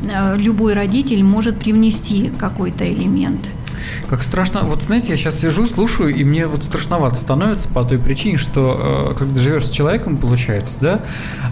э, 0.04 0.38
любой 0.38 0.74
родитель 0.74 1.24
может 1.24 1.58
привнести 1.60 2.32
какой-то 2.38 2.92
элемент. 2.92 3.50
Как 4.10 4.24
страшно. 4.24 4.62
Вот 4.64 4.84
знаете, 4.84 5.12
я 5.12 5.18
сейчас 5.18 5.40
сижу, 5.40 5.66
слушаю, 5.68 6.14
и 6.16 6.24
мне 6.24 6.48
вот 6.48 6.64
страшновато 6.64 7.16
становится 7.16 7.68
по 7.70 7.84
той 7.84 7.98
причине, 8.00 8.38
что 8.38 9.12
э, 9.14 9.18
когда 9.18 9.40
живешь 9.40 9.66
с 9.66 9.70
человеком, 9.70 10.18
получается, 10.18 10.80
да, 10.82 11.00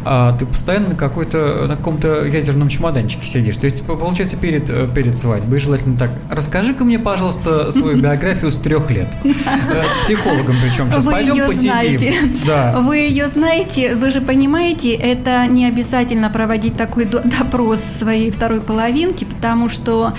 а 0.05 0.33
ты 0.37 0.45
постоянно 0.45 0.89
на 0.89 0.95
какой-то 0.95 1.65
на 1.67 1.75
каком-то 1.75 2.25
ядерном 2.25 2.69
чемоданчике 2.69 3.25
сидишь. 3.27 3.57
То 3.57 3.65
есть 3.65 3.83
по- 3.85 3.95
получается 3.95 4.37
перед 4.37 4.69
э, 4.69 4.89
перед 4.93 5.17
свадьбой 5.17 5.59
желательно 5.59 5.97
так. 5.97 6.11
Расскажи-ка 6.29 6.83
мне, 6.83 6.99
пожалуйста, 6.99 7.71
свою 7.71 7.97
биографию 7.97 8.51
с 8.51 8.57
трех 8.57 8.89
лет. 8.91 9.07
Э, 9.25 9.83
С 9.83 10.05
психологом 10.05 10.55
причем. 10.61 10.91
Сейчас 10.91 11.05
Вы 11.05 11.11
пойдем 11.11 11.45
посидим. 11.47 11.69
знаете. 11.71 12.13
Да. 12.45 12.77
Вы 12.81 12.97
ее 12.97 13.27
знаете, 13.29 13.95
вы 13.95 14.11
же 14.11 14.21
понимаете, 14.21 14.93
это 14.93 15.45
не 15.47 15.65
обязательно 15.67 16.29
проводить 16.29 16.75
такой 16.77 17.05
до- 17.05 17.21
допрос 17.23 17.81
своей 17.81 18.31
второй 18.31 18.61
половинки, 18.61 19.23
потому 19.25 19.69
что 19.69 20.13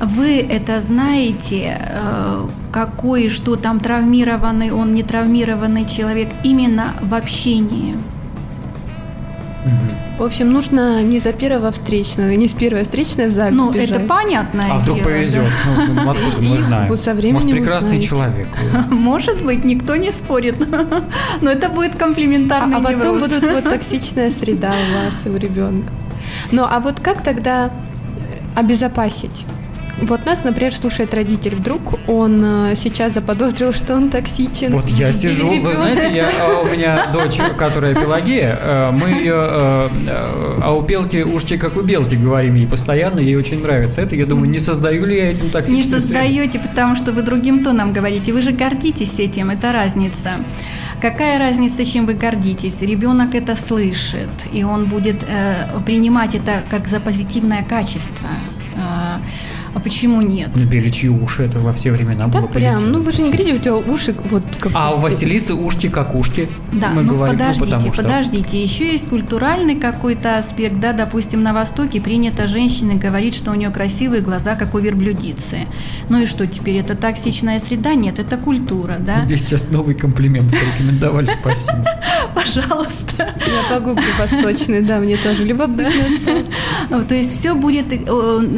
вы 0.00 0.38
это 0.40 0.80
знаете, 0.80 1.76
э, 1.78 2.46
какой, 2.72 3.28
что 3.28 3.56
там 3.56 3.80
травмированный, 3.80 4.70
он 4.70 4.94
не 4.94 5.02
травмированный 5.02 5.86
человек, 5.86 6.28
именно 6.42 6.94
в 7.02 7.14
общении. 7.14 7.96
В 10.18 10.22
общем, 10.22 10.52
нужно 10.52 11.02
не 11.02 11.18
за 11.18 11.32
первого 11.32 11.70
встречного, 11.72 12.28
не 12.30 12.46
с 12.46 12.52
первой 12.52 12.82
встречной 12.82 13.28
в 13.28 13.32
ЗАГС 13.32 13.56
Ну, 13.56 13.70
бежать. 13.72 13.90
это 13.90 14.00
понятное 14.00 14.66
А 14.70 14.78
вдруг 14.78 14.98
дело, 14.98 15.06
повезет? 15.08 15.44
да. 15.64 16.02
Ну, 16.04 16.10
откуда 16.10 16.40
мы 16.42 16.54
И 16.54 16.58
знаем? 16.58 16.96
со 16.98 17.14
Может, 17.14 17.50
прекрасный 17.50 17.98
узнаете. 17.98 18.06
человек. 18.08 18.48
Может 18.90 19.42
быть, 19.42 19.64
никто 19.64 19.96
не 19.96 20.10
спорит, 20.12 20.56
но 21.40 21.50
это 21.50 21.70
будет 21.70 21.94
комплементарный 21.96 22.76
А, 22.76 22.80
а 22.80 22.82
потом 22.82 23.18
будут 23.18 23.42
вот 23.42 23.64
токсичная 23.70 24.30
среда 24.30 24.72
у 24.72 25.04
вас 25.04 25.14
и 25.24 25.28
у 25.30 25.36
ребенка. 25.38 25.90
Ну, 26.52 26.66
а 26.68 26.80
вот 26.80 27.00
как 27.00 27.22
тогда 27.22 27.66
э, 27.68 27.70
обезопасить? 28.60 29.46
Вот 30.02 30.24
нас, 30.24 30.44
например, 30.44 30.74
слушает 30.74 31.12
родитель. 31.14 31.54
Вдруг 31.56 32.08
он 32.08 32.42
э, 32.44 32.74
сейчас 32.76 33.14
заподозрил, 33.14 33.72
что 33.72 33.94
он 33.94 34.10
токсичен. 34.10 34.72
Вот 34.72 34.88
я 34.88 35.12
сижу, 35.12 35.60
вы 35.60 35.72
знаете, 35.72 36.10
я, 36.14 36.30
а, 36.40 36.62
у 36.62 36.66
меня 36.66 37.08
дочь, 37.12 37.38
которая 37.58 37.94
Пелагея, 37.94 38.58
э, 38.60 38.90
мы 38.92 39.08
ее, 39.08 39.34
э, 39.34 39.88
а 40.62 40.74
у 40.74 40.82
Пелки 40.82 41.22
ушки 41.22 41.56
как 41.56 41.76
у 41.76 41.82
Белки, 41.82 42.14
говорим 42.14 42.54
ей 42.54 42.66
постоянно, 42.66 43.20
ей 43.20 43.36
очень 43.36 43.62
нравится 43.62 44.00
это. 44.00 44.16
Я 44.16 44.26
думаю, 44.26 44.48
не 44.50 44.58
создаю 44.58 45.04
ли 45.04 45.16
я 45.16 45.30
этим 45.30 45.46
Не 45.46 45.50
токсичную 45.50 46.00
среду? 46.00 46.02
создаете, 46.02 46.58
потому 46.58 46.96
что 46.96 47.12
вы 47.12 47.22
другим 47.22 47.62
тоном 47.62 47.92
говорите. 47.92 48.32
Вы 48.32 48.42
же 48.42 48.52
гордитесь 48.52 49.18
этим, 49.18 49.50
это 49.50 49.72
разница. 49.72 50.32
Какая 51.00 51.38
разница, 51.38 51.84
чем 51.84 52.06
вы 52.06 52.14
гордитесь? 52.14 52.82
Ребенок 52.82 53.34
это 53.34 53.56
слышит, 53.56 54.28
и 54.52 54.64
он 54.64 54.84
будет 54.86 55.22
э, 55.26 55.80
принимать 55.86 56.34
это 56.34 56.62
как 56.68 56.86
за 56.88 57.00
позитивное 57.00 57.62
качество. 57.62 58.28
Э, 58.76 59.18
А 59.74 59.80
почему 59.80 60.20
нет? 60.20 60.50
Беличьи 60.68 61.08
уши, 61.08 61.44
это 61.44 61.60
во 61.60 61.72
все 61.72 61.92
времена 61.92 62.26
да, 62.26 62.40
было 62.40 62.46
прям, 62.48 62.74
позитивно. 62.74 62.98
ну 62.98 63.04
вы 63.04 63.12
же 63.12 63.22
не 63.22 63.30
говорите, 63.30 63.54
у 63.54 63.58
тебя 63.58 63.76
уши 63.76 64.14
вот 64.30 64.42
как... 64.58 64.72
А 64.74 64.94
у 64.94 64.98
Василисы 64.98 65.54
ушки 65.54 65.88
как 65.88 66.14
ушки. 66.14 66.48
Да, 66.72 66.88
мы 66.88 67.02
ну 67.02 67.14
говорим, 67.14 67.38
подождите, 67.38 67.64
ну, 67.64 67.70
потому 67.70 67.94
что... 67.94 68.02
подождите. 68.02 68.62
Еще 68.62 68.92
есть 68.92 69.08
культуральный 69.08 69.76
какой-то 69.76 70.38
аспект, 70.38 70.80
да, 70.80 70.92
допустим, 70.92 71.42
на 71.42 71.52
Востоке 71.52 72.00
принято 72.00 72.48
женщине 72.48 72.96
говорить, 72.96 73.34
что 73.34 73.52
у 73.52 73.54
нее 73.54 73.70
красивые 73.70 74.22
глаза, 74.22 74.56
как 74.56 74.74
у 74.74 74.78
верблюдицы. 74.78 75.66
Ну 76.08 76.22
и 76.22 76.26
что 76.26 76.46
теперь, 76.46 76.76
это 76.76 76.96
токсичная 76.96 77.60
среда? 77.60 77.94
Нет, 77.94 78.18
это 78.18 78.36
культура, 78.36 78.96
да? 78.98 79.24
Тебе 79.24 79.36
сейчас 79.36 79.70
новый 79.70 79.94
комплимент 79.94 80.50
порекомендовали, 80.50 81.26
спасибо. 81.26 81.84
Пожалуйста. 82.34 83.34
Я 83.46 83.76
погуглю 83.76 84.02
восточный, 84.18 84.82
да, 84.82 84.98
мне 84.98 85.16
тоже 85.16 85.44
любопытно 85.44 86.04
стало. 86.20 87.04
То 87.08 87.14
есть 87.14 87.38
все 87.38 87.54
будет, 87.54 87.92
э, 87.92 87.98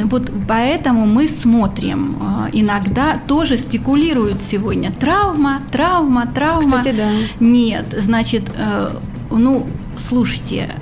вот 0.05 0.33
поэтому 0.49 1.02
мы 1.07 1.29
смотрим. 1.29 2.17
Э, 2.21 2.49
Иногда 2.53 3.19
тоже 3.27 3.59
спекулируют 3.59 4.41
сегодня. 4.41 4.91
Травма, 4.93 5.63
травма, 5.71 6.27
травма. 6.27 6.79
Кстати, 6.79 6.97
да. 6.97 7.11
Нет, 7.41 7.87
значит, 7.99 8.45
э, 8.57 8.91
ну, 9.31 9.67
слушайте, 9.99 10.75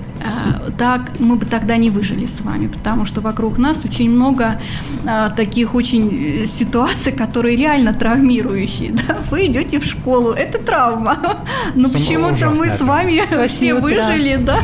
так 0.78 1.12
мы 1.18 1.36
бы 1.36 1.46
тогда 1.46 1.76
не 1.76 1.90
выжили 1.90 2.26
с 2.26 2.40
вами, 2.40 2.66
потому 2.66 3.04
что 3.04 3.20
вокруг 3.20 3.58
нас 3.58 3.84
очень 3.84 4.10
много 4.10 4.60
э, 5.04 5.30
таких 5.36 5.74
очень 5.74 6.42
э, 6.42 6.46
ситуаций, 6.46 7.12
которые 7.12 7.56
реально 7.56 7.92
травмирующие. 7.94 8.94
Да? 9.00 9.16
Вы 9.30 9.46
идете 9.46 9.78
в 9.78 9.84
школу, 9.84 10.32
это 10.32 10.58
травма, 10.58 11.16
но 11.74 11.88
почему-то 11.88 12.50
мы 12.50 12.66
с 12.66 12.80
вами 12.80 13.22
все 13.46 13.74
утра. 13.74 13.82
выжили, 13.82 14.36
да, 14.36 14.60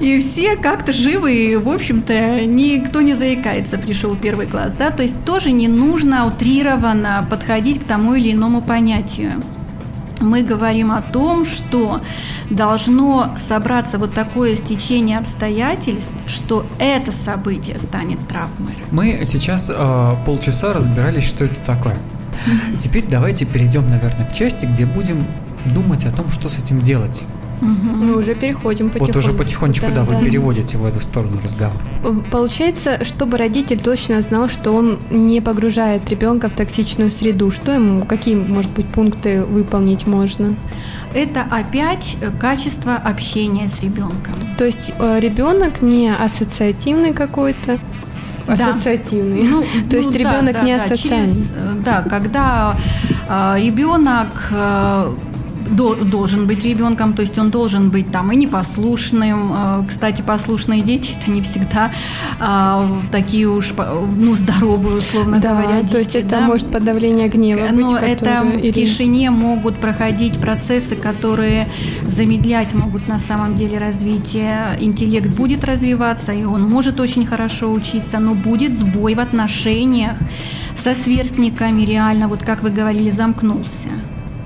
и 0.00 0.20
все 0.20 0.56
как-то 0.56 0.92
живы, 0.92 1.34
и, 1.34 1.56
в 1.56 1.68
общем-то, 1.68 2.44
никто 2.46 3.00
не 3.00 3.14
заикается, 3.14 3.78
пришел 3.78 4.16
первый 4.16 4.46
класс, 4.46 4.74
да, 4.78 4.90
то 4.90 5.02
есть 5.02 5.24
тоже 5.24 5.52
не 5.52 5.68
нужно 5.68 6.26
утрированно 6.26 7.26
подходить 7.30 7.80
к 7.80 7.84
тому 7.84 8.14
или 8.14 8.32
иному 8.32 8.62
понятию 8.62 9.42
мы 10.22 10.42
говорим 10.42 10.92
о 10.92 11.02
том, 11.02 11.44
что 11.44 12.00
должно 12.50 13.36
собраться 13.38 13.98
вот 13.98 14.14
такое 14.14 14.56
стечение 14.56 15.18
обстоятельств, 15.18 16.12
что 16.26 16.66
это 16.78 17.12
событие 17.12 17.78
станет 17.78 18.18
травмой. 18.28 18.74
Мы 18.90 19.22
сейчас 19.24 19.70
э, 19.74 20.14
полчаса 20.24 20.72
разбирались, 20.72 21.24
что 21.24 21.44
это 21.44 21.60
такое. 21.60 21.96
Теперь 22.78 23.04
давайте 23.08 23.44
перейдем, 23.44 23.88
наверное, 23.88 24.26
к 24.26 24.32
части, 24.32 24.66
где 24.66 24.84
будем 24.86 25.24
думать 25.66 26.04
о 26.04 26.10
том, 26.10 26.30
что 26.30 26.48
с 26.48 26.58
этим 26.58 26.80
делать. 26.80 27.20
Мы 27.62 28.16
уже 28.16 28.34
переходим 28.34 28.90
потихоньку. 28.90 29.14
Вот 29.14 29.16
уже 29.16 29.32
потихонечку, 29.32 29.86
да, 29.94 30.02
вы 30.02 30.22
переводите 30.24 30.76
в 30.78 30.84
эту 30.84 31.00
сторону 31.00 31.38
разговор. 31.44 31.80
Получается, 32.30 33.04
чтобы 33.04 33.38
родитель 33.38 33.78
точно 33.78 34.20
знал, 34.22 34.48
что 34.48 34.72
он 34.72 34.98
не 35.10 35.40
погружает 35.40 36.08
ребенка 36.10 36.48
в 36.48 36.54
токсичную 36.54 37.10
среду, 37.10 37.50
что 37.52 37.72
ему, 37.72 38.04
какие, 38.04 38.34
может 38.34 38.70
быть, 38.72 38.86
пункты 38.86 39.42
выполнить 39.42 40.06
можно? 40.06 40.56
Это 41.14 41.42
опять 41.50 42.16
э, 42.20 42.30
качество 42.40 42.94
общения 42.94 43.68
с 43.68 43.82
ребенком. 43.82 44.34
То 44.56 44.64
есть 44.64 44.92
э, 44.98 45.20
ребенок 45.20 45.82
не 45.82 46.12
ассоциативный 46.12 47.12
какой-то, 47.12 47.78
Да. 48.46 48.54
ассоциативный. 48.54 49.46
Ну, 49.46 49.62
То 49.90 49.98
есть 49.98 50.08
ну, 50.08 50.12
да, 50.14 50.18
ребенок 50.18 50.52
да, 50.54 50.62
не 50.62 50.76
да, 50.78 50.84
асоциальный. 50.84 51.26
через, 51.26 51.50
э, 51.50 51.72
да, 51.84 52.02
когда 52.08 52.76
э, 53.28 53.60
ребенок 53.60 54.48
э, 54.50 55.12
до- 55.76 55.94
должен 55.94 56.46
быть 56.46 56.64
ребенком, 56.64 57.12
то 57.14 57.22
есть 57.22 57.38
он 57.38 57.50
должен 57.50 57.90
быть 57.90 58.10
там 58.10 58.30
и 58.32 58.36
непослушным. 58.36 59.52
Э, 59.54 59.82
Кстати, 59.88 60.22
послушные 60.22 60.82
дети 60.82 61.16
это 61.20 61.30
не 61.30 61.40
всегда 61.42 61.90
э, 62.40 62.88
такие 63.10 63.48
уж 63.48 63.72
ну 64.18 64.36
здоровые, 64.36 64.96
условно 64.98 65.38
Да, 65.40 65.50
говоря, 65.50 65.82
то 65.82 65.98
есть 65.98 66.12
дети, 66.12 66.24
это 66.26 66.36
да. 66.40 66.40
может 66.42 66.66
подавление 66.70 67.28
гнева 67.28 67.66
быть, 67.68 67.78
Но 67.80 67.96
это 67.96 68.24
которое- 68.24 68.42
в 68.42 68.64
или- 68.64 68.72
тишине 68.72 69.30
могут 69.30 69.76
проходить 69.76 70.38
процессы, 70.38 70.94
которые 70.96 71.68
замедлять 72.08 72.74
могут 72.74 73.08
на 73.08 73.18
самом 73.18 73.54
деле 73.56 73.78
развитие. 73.78 74.76
Интеллект 74.80 75.28
будет 75.28 75.64
развиваться, 75.64 76.32
и 76.32 76.44
он 76.44 76.62
может 76.68 77.00
очень 77.00 77.26
хорошо 77.26 77.72
учиться, 77.72 78.18
но 78.18 78.34
будет 78.34 78.72
сбой 78.78 79.14
в 79.14 79.20
отношениях 79.20 80.16
со 80.82 80.94
сверстниками 80.94 81.82
реально, 81.82 82.28
вот 82.28 82.42
как 82.42 82.62
вы 82.62 82.70
говорили, 82.70 83.10
замкнулся. 83.10 83.88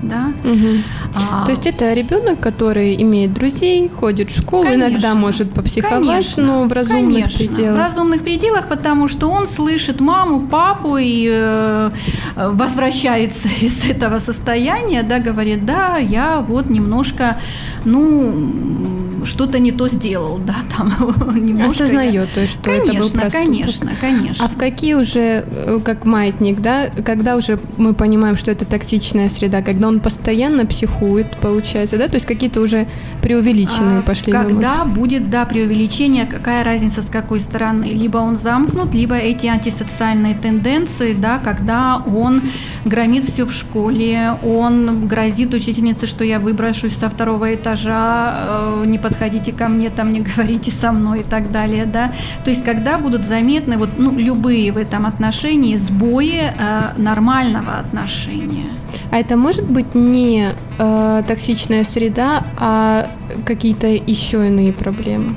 Да? 0.01 0.31
Мгм. 0.43 0.83
А, 1.15 1.45
То 1.45 1.51
есть 1.51 1.65
это 1.65 1.93
ребенок, 1.93 2.39
который 2.39 3.01
имеет 3.01 3.33
друзей, 3.33 3.89
ходит 3.89 4.29
в 4.31 4.37
школу, 4.41 4.63
Конечно. 4.63 4.89
иногда 4.89 5.15
может 5.15 5.51
попсиховать, 5.51 6.05
Конечно, 6.07 6.43
но 6.43 6.63
в 6.65 6.71
разумных 6.71 7.23
конечно, 7.23 7.37
пределах. 7.39 7.75
В 7.75 7.77
разумных 7.77 8.21
пределах, 8.23 8.67
потому 8.67 9.07
что 9.07 9.29
он 9.29 9.47
слышит 9.47 9.99
маму, 9.99 10.41
папу 10.47 10.97
и 10.97 11.27
э, 11.31 11.89
возвращается 12.35 13.47
из 13.61 13.85
этого 13.89 14.19
состояния, 14.19 15.03
да, 15.03 15.19
говорит, 15.19 15.65
да, 15.65 15.97
я 15.97 16.39
вот 16.47 16.69
немножко, 16.69 17.37
ну, 17.85 18.31
что-то 19.27 19.59
не 19.59 19.71
то 19.71 19.87
сделал, 19.89 20.37
да, 20.39 20.55
там 20.75 20.87
немножко. 21.35 21.83
я- 21.83 21.85
Осознает, 21.85 22.29
то 22.33 22.41
есть, 22.41 22.53
что 22.53 22.71
это 22.71 22.85
был 22.85 22.87
Конечно, 22.93 23.19
проступок. 23.21 23.31
конечно, 23.33 23.91
конечно. 24.01 24.45
А 24.45 24.47
в 24.47 24.57
какие 24.57 24.93
уже, 24.95 25.45
э, 25.49 25.79
как 25.83 26.05
маятник, 26.05 26.59
да, 26.61 26.87
когда 27.05 27.35
уже 27.35 27.59
мы 27.77 27.93
понимаем, 27.93 28.37
что 28.37 28.51
это 28.51 28.65
токсичная 28.65 29.29
среда, 29.29 29.61
когда 29.61 29.87
он 29.87 29.99
постоянно 29.99 30.65
психует, 30.65 31.37
получается, 31.37 31.97
да, 31.97 32.07
то 32.07 32.15
есть 32.15 32.25
какие-то 32.25 32.61
уже 32.61 32.87
преувеличенные 33.21 33.99
А, 33.99 34.01
пошли 34.01 34.31
Когда 34.31 34.85
будет, 34.85 35.29
да, 35.29 35.45
преувеличение, 35.45 36.25
какая 36.25 36.63
разница 36.63 37.01
с 37.01 37.05
какой 37.07 37.39
стороны? 37.39 37.85
Либо 37.85 38.17
он 38.17 38.37
замкнут, 38.37 38.93
либо 38.93 39.15
эти 39.15 39.47
антисоциальные 39.47 40.35
тенденции, 40.35 41.13
да, 41.13 41.39
когда 41.43 41.97
он 42.05 42.41
громит 42.85 43.25
все 43.29 43.45
в 43.45 43.51
школе, 43.51 44.33
он 44.43 45.07
грозит 45.07 45.53
учительнице, 45.53 46.07
что 46.07 46.23
я 46.23 46.39
выброшусь 46.39 46.95
со 46.95 47.09
второго 47.09 47.53
этажа, 47.53 48.35
э, 48.47 48.83
не 48.85 48.97
подходите 49.17 49.51
ко 49.51 49.67
мне, 49.67 49.89
там 49.89 50.13
не 50.13 50.21
говорите 50.21 50.71
со 50.71 50.91
мной 50.91 51.21
и 51.21 51.23
так 51.23 51.51
далее, 51.51 51.85
да. 51.85 52.11
То 52.43 52.51
есть 52.51 52.63
когда 52.63 52.97
будут 52.97 53.25
заметны 53.25 53.77
вот, 53.77 53.89
ну, 53.97 54.11
любые 54.17 54.71
в 54.71 54.77
этом 54.77 55.05
отношении 55.05 55.75
сбои 55.77 56.41
э, 56.43 56.81
нормального 56.97 57.79
отношения. 57.79 58.69
А 59.11 59.17
это 59.17 59.35
может 59.35 59.65
быть 59.69 59.95
не 59.95 60.49
э, 60.77 61.23
токсичная 61.27 61.83
среда, 61.83 62.43
а 62.57 63.09
какие-то 63.45 63.87
еще 63.87 64.47
иные 64.47 64.71
проблемы? 64.71 65.35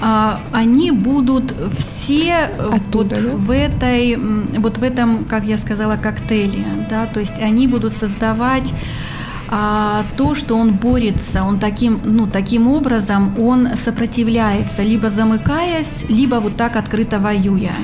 а, 0.00 0.40
они 0.52 0.92
будут 0.92 1.52
все 1.76 2.50
э, 2.56 2.70
Оттуда, 2.72 3.16
вот 3.16 3.24
да? 3.24 3.30
в 3.32 3.50
этой, 3.50 4.16
вот 4.58 4.78
в 4.78 4.82
этом, 4.84 5.24
как 5.24 5.44
я 5.44 5.58
сказала, 5.58 5.96
коктейле, 5.96 6.64
да, 6.88 7.06
то 7.06 7.18
есть 7.18 7.40
они 7.40 7.66
будут 7.66 7.92
создавать 7.92 8.72
а, 9.50 10.04
то, 10.16 10.34
что 10.34 10.56
он 10.56 10.72
борется, 10.72 11.42
он 11.42 11.58
таким, 11.58 12.00
ну, 12.04 12.26
таким 12.26 12.68
образом 12.68 13.38
он 13.38 13.76
сопротивляется, 13.76 14.82
либо 14.82 15.10
замыкаясь, 15.10 16.04
либо 16.08 16.36
вот 16.36 16.56
так 16.56 16.76
открыто 16.76 17.18
воюя. 17.18 17.74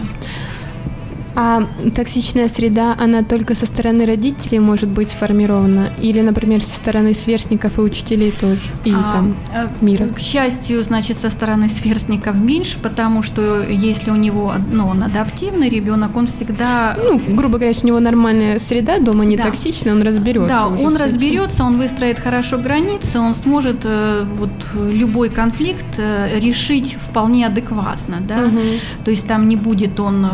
А 1.37 1.63
токсичная 1.95 2.49
среда, 2.49 2.97
она 2.99 3.23
только 3.23 3.55
со 3.55 3.67
стороны 3.67 4.07
родителей 4.07 4.61
может 4.61 4.89
быть 4.89 5.09
сформирована? 5.11 5.91
Или, 6.01 6.21
например, 6.21 6.63
со 6.63 6.77
стороны 6.77 7.13
сверстников 7.13 7.79
и 7.79 7.81
учителей 7.81 8.31
тоже? 8.31 8.61
И 8.85 8.93
А, 8.93 9.13
там 9.13 9.37
э, 9.53 9.69
мира? 9.81 10.07
К 10.15 10.21
счастью, 10.21 10.83
значит, 10.85 11.19
со 11.19 11.31
стороны 11.31 11.69
сверстников 11.69 12.37
меньше, 12.37 12.79
потому 12.81 13.23
что 13.23 13.63
если 13.69 14.11
у 14.11 14.17
него, 14.17 14.55
ну, 14.73 14.87
он 14.87 15.03
адаптивный 15.03 15.69
ребенок, 15.69 16.17
он 16.17 16.29
всегда 16.29 16.97
Ну, 17.03 17.21
грубо 17.35 17.55
говоря, 17.55 17.69
если 17.69 17.85
у 17.87 17.89
него 17.89 18.01
нормальная 18.01 18.59
среда, 18.59 18.99
дома 18.99 19.25
не 19.25 19.37
Да. 19.37 19.45
токсичная, 19.45 19.93
он 19.93 20.03
разберется. 20.03 20.49
Да, 20.49 20.69
он 20.69 20.97
разберется, 20.97 21.65
он 21.65 21.79
выстроит 21.79 22.19
хорошо 22.21 22.59
границы, 22.59 23.19
он 23.19 23.35
сможет 23.35 23.81
э, 23.85 24.25
вот 24.37 24.51
любой 24.93 25.31
конфликт 25.31 25.85
э, 25.99 26.39
решить 26.39 26.97
вполне 27.09 27.47
адекватно, 27.47 28.19
да. 28.21 28.37
Мгм. 28.37 28.61
То 29.05 29.11
есть 29.11 29.27
там 29.27 29.49
не 29.49 29.57
будет 29.57 29.99
он 29.99 30.25
э, 30.25 30.29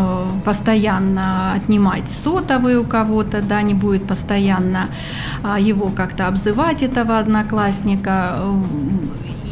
постоянно 0.91 1.53
отнимать 1.53 2.09
сотовые 2.09 2.79
у 2.79 2.85
кого-то, 2.85 3.41
да, 3.43 3.63
не 3.63 3.75
будет 3.75 4.07
постоянно 4.07 4.89
а, 5.43 5.59
его 5.59 5.89
как-то 5.89 6.27
обзывать 6.27 6.83
этого 6.83 7.19
одноклассника. 7.19 8.41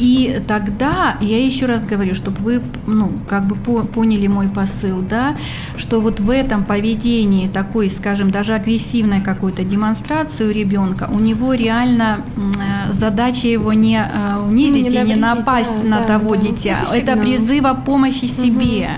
И 0.00 0.40
тогда, 0.46 1.16
я 1.20 1.44
еще 1.44 1.66
раз 1.66 1.84
говорю, 1.84 2.14
чтобы 2.14 2.36
вы 2.40 2.62
ну, 2.86 3.10
как 3.28 3.44
бы 3.46 3.56
по- 3.56 3.82
поняли 3.82 4.28
мой 4.28 4.48
посыл, 4.48 5.02
да, 5.02 5.34
что 5.76 6.00
вот 6.00 6.20
в 6.20 6.30
этом 6.30 6.62
поведении 6.62 7.48
такой, 7.48 7.90
скажем, 7.90 8.30
даже 8.30 8.54
агрессивной 8.54 9.20
какой-то 9.20 9.64
демонстрации 9.64 10.48
у 10.48 10.52
ребенка, 10.52 11.08
у 11.12 11.18
него 11.18 11.52
реально 11.52 12.20
э, 12.36 12.92
задача 12.92 13.48
его 13.48 13.72
не 13.72 13.96
э, 13.98 14.36
унизить 14.38 14.92
Не 14.92 15.00
и 15.00 15.02
не 15.02 15.16
напасть 15.16 15.82
да, 15.82 15.88
на 15.88 15.98
да, 16.00 16.06
того 16.06 16.36
да. 16.36 16.42
дитя. 16.42 16.78
Это 16.92 17.12
Это 17.12 17.20
призыв 17.20 17.64
о 17.64 17.74
помощи 17.74 18.26
себе. 18.26 18.90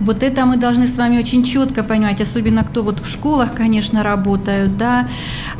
Вот 0.00 0.22
это 0.22 0.46
мы 0.46 0.56
должны 0.56 0.86
с 0.86 0.96
вами 0.96 1.18
очень 1.18 1.44
четко 1.44 1.82
понимать, 1.82 2.20
особенно 2.20 2.64
кто 2.64 2.82
вот 2.82 3.00
в 3.00 3.10
школах, 3.10 3.54
конечно, 3.54 4.02
работают, 4.02 4.76
да. 4.76 5.08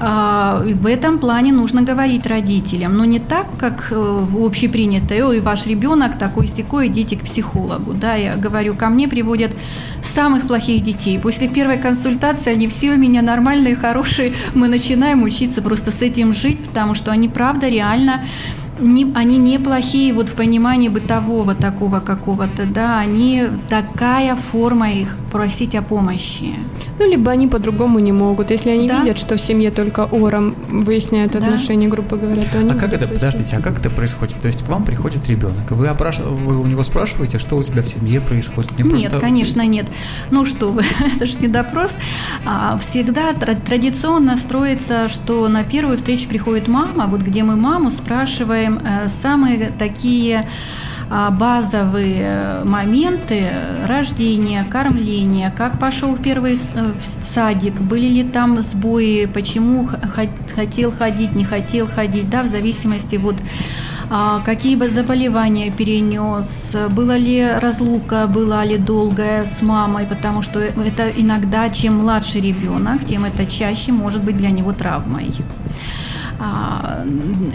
А, 0.00 0.62
в 0.64 0.86
этом 0.86 1.18
плане 1.18 1.52
нужно 1.52 1.82
говорить 1.82 2.26
родителям, 2.26 2.96
но 2.96 3.04
не 3.04 3.18
так, 3.18 3.46
как 3.58 3.88
э, 3.90 4.26
общепринято, 4.44 5.14
ой, 5.14 5.40
ваш 5.40 5.66
ребенок 5.66 6.18
такой 6.18 6.48
секой, 6.48 6.88
идите 6.88 7.16
к 7.16 7.22
психологу, 7.22 7.94
да. 7.94 8.14
Я 8.14 8.36
говорю, 8.36 8.74
ко 8.74 8.88
мне 8.88 9.08
приводят 9.08 9.50
самых 10.02 10.46
плохих 10.46 10.84
детей. 10.84 11.18
После 11.18 11.48
первой 11.48 11.78
консультации 11.78 12.52
они 12.52 12.68
все 12.68 12.92
у 12.92 12.96
меня 12.96 13.22
нормальные, 13.22 13.76
хорошие. 13.76 14.32
Мы 14.54 14.68
начинаем 14.68 15.22
учиться 15.22 15.62
просто 15.62 15.90
с 15.90 16.02
этим 16.02 16.32
жить, 16.32 16.60
потому 16.64 16.94
что 16.94 17.10
они 17.10 17.28
правда 17.28 17.68
реально 17.68 18.20
не, 18.80 19.12
они 19.14 19.38
неплохие 19.38 20.12
вот 20.12 20.28
в 20.28 20.34
понимании 20.34 20.88
бытового 20.88 21.54
такого 21.54 22.00
какого-то, 22.00 22.64
да, 22.66 22.98
они 22.98 23.44
такая 23.68 24.36
форма 24.36 24.90
их 24.90 25.16
просить 25.30 25.74
о 25.74 25.82
помощи. 25.82 26.54
Ну, 26.98 27.08
либо 27.08 27.30
они 27.30 27.46
по-другому 27.46 27.98
не 27.98 28.12
могут. 28.12 28.50
Если 28.50 28.70
они 28.70 28.88
да? 28.88 29.00
видят, 29.00 29.18
что 29.18 29.36
в 29.36 29.40
семье 29.40 29.70
только 29.70 30.04
ором 30.06 30.54
выясняют 30.68 31.32
да. 31.32 31.38
отношения, 31.38 31.86
грубо 31.86 32.16
говоря, 32.16 32.42
то 32.50 32.58
они... 32.58 32.70
А 32.70 32.74
как 32.74 32.92
это, 32.92 33.06
подождите, 33.06 33.56
а 33.56 33.60
как 33.60 33.78
это 33.78 33.90
происходит? 33.90 34.40
То 34.40 34.48
есть 34.48 34.64
к 34.64 34.68
вам 34.68 34.84
приходит 34.84 35.28
ребенок, 35.28 35.70
вы, 35.70 35.86
опраш... 35.86 36.18
вы 36.18 36.60
у 36.60 36.66
него 36.66 36.82
спрашиваете, 36.82 37.38
что 37.38 37.56
у 37.56 37.62
тебя 37.62 37.82
в 37.82 37.88
семье 37.88 38.20
происходит? 38.20 38.72
Мне 38.78 39.02
нет, 39.02 39.10
просто... 39.10 39.20
конечно, 39.20 39.66
нет. 39.66 39.86
Ну 40.30 40.44
что 40.44 40.70
вы, 40.70 40.82
это 41.16 41.26
же 41.26 41.38
не 41.38 41.48
допрос. 41.48 41.96
А, 42.44 42.78
всегда 42.78 43.32
традиционно 43.32 44.36
строится, 44.36 45.08
что 45.08 45.46
на 45.48 45.62
первую 45.62 45.98
встречу 45.98 46.28
приходит 46.28 46.68
мама, 46.68 47.06
вот 47.06 47.20
где 47.20 47.44
мы 47.44 47.54
маму 47.54 47.90
спрашиваем 47.90 48.67
э, 48.76 49.08
самые 49.08 49.72
такие 49.78 50.46
а, 51.10 51.30
базовые 51.30 52.22
э, 52.22 52.64
моменты 52.64 53.50
рождения, 53.86 54.66
кормления, 54.68 55.50
как 55.56 55.78
пошел 55.78 56.14
первый 56.18 56.52
э, 56.54 56.92
садик, 57.34 57.80
были 57.80 58.06
ли 58.08 58.24
там 58.24 58.60
сбои, 58.62 59.24
почему 59.24 59.88
хотел 60.54 60.92
ходить, 60.92 61.34
не 61.34 61.44
хотел 61.44 61.86
ходить, 61.86 62.28
да, 62.28 62.42
в 62.42 62.48
зависимости 62.48 63.16
вот 63.16 63.36
а, 64.10 64.42
какие 64.44 64.76
бы 64.76 64.90
заболевания 64.90 65.70
перенес, 65.70 66.76
была 66.90 67.16
ли 67.16 67.52
разлука, 67.58 68.26
была 68.26 68.66
ли 68.66 68.76
долгая 68.76 69.46
с 69.46 69.62
мамой, 69.62 70.04
потому 70.04 70.42
что 70.42 70.60
это 70.60 71.08
иногда, 71.16 71.70
чем 71.70 71.94
младше 71.94 72.38
ребенок, 72.38 73.06
тем 73.06 73.24
это 73.24 73.46
чаще 73.46 73.92
может 73.92 74.22
быть 74.22 74.36
для 74.36 74.50
него 74.50 74.74
травмой. 74.74 75.32
А, 76.40 77.04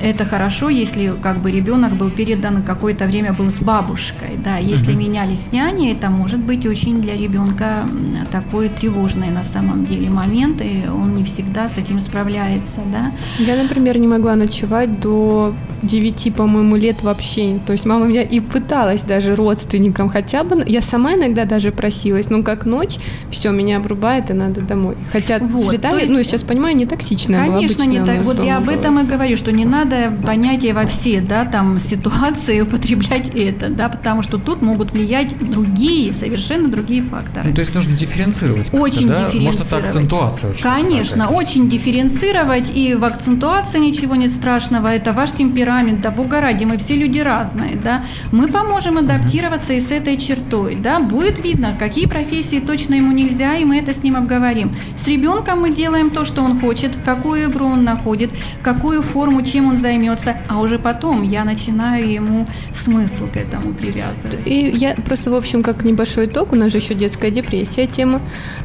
это 0.02 0.26
хорошо, 0.26 0.70
если 0.70 1.14
как 1.22 1.40
бы 1.40 1.52
ребенок 1.52 1.94
был 1.94 2.10
передан 2.10 2.64
какое-то 2.64 3.06
время 3.06 3.34
был 3.34 3.50
с 3.50 3.58
бабушкой, 3.58 4.38
да. 4.44 4.58
Если 4.58 4.92
угу. 4.92 5.00
менялись 5.00 5.52
няни, 5.52 5.92
это 5.92 6.10
может 6.10 6.40
быть 6.40 6.66
очень 6.66 7.02
для 7.02 7.16
ребенка 7.16 7.88
такой 8.32 8.70
тревожный 8.70 9.30
на 9.30 9.44
самом 9.44 9.86
деле 9.86 10.10
момент, 10.10 10.62
и 10.62 10.84
он 10.88 11.16
не 11.16 11.24
всегда 11.24 11.70
с 11.70 11.78
этим 11.78 12.02
справляется, 12.02 12.82
да. 12.92 13.12
Я, 13.40 13.56
например, 13.56 13.98
не 13.98 14.08
могла 14.08 14.36
ночевать 14.36 15.00
до 15.00 15.54
9, 15.84 16.34
по-моему, 16.36 16.76
лет 16.76 17.04
вообще. 17.04 17.60
То 17.66 17.74
есть 17.74 17.86
мама 17.86 18.06
меня 18.08 18.22
и 18.22 18.40
пыталась 18.40 19.02
даже 19.02 19.36
родственникам 19.36 20.10
хотя 20.10 20.44
бы. 20.44 20.64
Я 20.66 20.82
сама 20.82 21.14
иногда 21.14 21.46
даже 21.46 21.72
просилась, 21.72 22.30
ну 22.30 22.44
как 22.44 22.66
ночь, 22.66 22.98
все 23.30 23.52
меня 23.52 23.78
обрубает 23.78 24.30
и 24.30 24.34
надо 24.34 24.62
домой. 24.62 24.96
Хотя 25.12 25.40
вот, 25.40 25.64
среда, 25.64 25.92
есть, 25.92 26.10
ну 26.10 26.24
сейчас 26.24 26.44
понимаю, 26.44 26.76
не 26.76 26.86
токсичная. 26.86 27.48
Конечно, 27.48 27.84
не 27.84 28.04
так. 28.04 28.24
Вот 28.24 28.44
я 28.44 28.58
об 28.58 28.70
этом 28.74 29.00
и 29.00 29.04
говорю, 29.04 29.38
что 29.38 29.52
не 29.52 29.66
надо 29.66 30.12
понятия 30.26 30.74
во 30.74 30.86
все, 30.88 31.22
да, 31.22 31.46
там 31.46 31.80
ситуации 31.94 32.62
употреблять 32.62 33.30
это, 33.36 33.70
да, 33.70 33.90
потому 33.90 34.22
что 34.24 34.38
тут 34.38 34.62
могут 34.62 34.92
влиять 34.92 35.38
другие, 35.40 36.14
совершенно 36.14 36.68
другие 36.68 37.02
факторы. 37.04 37.48
Ну, 37.48 37.54
то 37.54 37.62
есть 37.62 37.74
нужно 37.74 37.96
дифференцировать. 37.96 38.74
Очень 38.74 39.08
да? 39.08 39.26
дифференцировать. 39.26 39.44
Может, 39.44 39.62
это 39.62 39.78
акцентуация 39.78 40.52
очень. 40.52 40.64
Конечно, 40.64 41.28
очень 41.30 41.70
дифференцировать, 41.70 42.72
и 42.76 42.96
в 42.96 43.04
акцентуации 43.04 43.80
ничего 43.80 44.16
нет 44.16 44.32
страшного, 44.32 44.88
это 44.88 45.14
ваш 45.14 45.32
темперамент, 45.32 46.02
да, 46.02 46.12
бога 46.12 46.42
ради, 46.42 46.66
мы 46.66 46.78
все 46.78 46.96
люди 46.96 47.20
разные, 47.20 47.76
да, 47.76 48.04
мы 48.32 48.48
поможем 48.48 48.98
адаптироваться 48.98 49.74
и 49.74 49.82
с 49.82 49.92
этой 49.92 50.18
чертой, 50.18 50.76
да, 50.76 51.00
будет 51.00 51.44
видно, 51.44 51.76
какие 51.78 52.08
профессии 52.08 52.60
точно 52.60 52.96
ему 52.96 53.12
нельзя, 53.12 53.56
и 53.56 53.66
мы 53.66 53.78
это 53.78 53.94
с 53.94 54.04
ним 54.04 54.16
обговорим. 54.16 54.76
С 54.98 55.08
ребенком 55.08 55.62
мы 55.62 55.72
делаем 55.72 56.10
то, 56.10 56.26
что 56.26 56.42
он 56.42 56.60
хочет, 56.60 56.92
какую 57.06 57.50
игру 57.50 57.68
он 57.68 57.84
находит, 57.84 58.32
какую 58.64 59.02
форму, 59.02 59.42
чем 59.44 59.68
он 59.68 59.78
займется, 59.78 60.38
а 60.48 60.60
уже 60.60 60.80
потом 60.80 61.22
я 61.22 61.44
начинаю 61.44 62.10
ему 62.10 62.48
смысл 62.74 63.28
к 63.32 63.38
этому 63.38 63.74
привязывать. 63.74 64.40
И 64.46 64.72
я 64.74 64.96
просто, 64.96 65.30
в 65.32 65.36
общем, 65.36 65.62
как 65.62 65.84
небольшой 65.84 66.26
итог, 66.26 66.54
у 66.54 66.56
нас 66.56 66.72
же 66.72 66.80
еще 66.80 66.94
детская 66.94 67.30
депрессия 67.30 67.86
тема. 67.86 68.22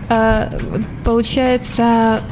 А, 0.08 0.48
получается, 1.04 2.22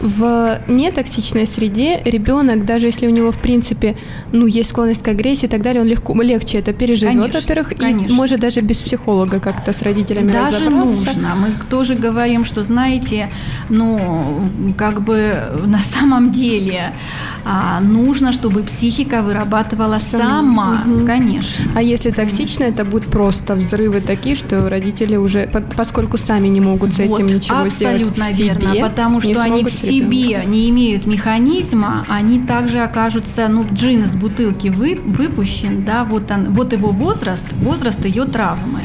в 0.00 0.60
нетоксичной 0.68 1.46
среде 1.46 2.00
ребенок, 2.04 2.64
даже 2.64 2.86
если 2.86 3.06
у 3.06 3.10
него, 3.10 3.32
в 3.32 3.38
принципе, 3.38 3.96
ну, 4.32 4.46
есть 4.46 4.70
склонность 4.70 5.02
к 5.02 5.08
агрессии 5.08 5.46
и 5.46 5.48
так 5.48 5.62
далее, 5.62 5.82
он 5.82 5.88
легко, 5.88 6.14
легче 6.20 6.58
это 6.58 6.72
переживет, 6.72 7.34
во-первых, 7.34 7.72
и 7.80 8.12
может 8.12 8.40
даже 8.40 8.60
без 8.60 8.78
психолога 8.78 9.40
как-то 9.40 9.72
с 9.72 9.82
родителями 9.82 10.32
даже 10.32 10.70
нужно. 10.70 11.34
Мы 11.34 11.52
тоже 11.70 11.94
говорим, 11.94 12.44
что, 12.44 12.62
знаете, 12.62 13.30
ну, 13.68 14.40
как 14.76 15.02
бы 15.02 15.36
на 15.66 15.78
самом 15.78 16.32
деле 16.32 16.92
а, 17.44 17.80
нужно, 17.80 18.32
чтобы 18.32 18.62
психика 18.62 19.22
вырабатывала 19.22 19.98
сама, 19.98 20.84
угу. 20.86 21.06
конечно. 21.06 21.64
А 21.74 21.82
если 21.82 22.10
токсично, 22.10 22.64
это 22.64 22.84
будут 22.84 23.10
просто 23.10 23.54
взрывы 23.54 24.00
такие, 24.00 24.34
что 24.34 24.68
родители 24.68 25.16
уже, 25.16 25.50
поскольку 25.76 26.16
сами 26.16 26.48
не 26.48 26.60
могут 26.60 26.94
с 26.94 27.00
этим 27.00 27.26
вот, 27.26 27.32
ничего 27.32 27.58
абсолютно 27.58 28.24
сделать 28.32 28.60
верно, 28.60 28.74
себе, 28.74 28.84
потому 28.84 29.20
что 29.20 29.42
они 29.42 29.64
в 29.64 29.70
себе 29.84 30.44
не 30.46 30.68
имеют 30.70 31.06
механизма, 31.06 32.04
они 32.08 32.40
также 32.40 32.80
окажутся, 32.80 33.48
ну, 33.48 33.64
джин 33.72 34.04
из 34.04 34.14
бутылки 34.14 34.68
вы, 34.68 34.98
выпущен, 35.04 35.84
да, 35.84 36.04
вот, 36.04 36.30
он, 36.30 36.52
вот 36.54 36.72
его 36.72 36.90
возраст, 36.90 37.44
возраст 37.62 38.04
ее 38.04 38.24
травмы. 38.24 38.80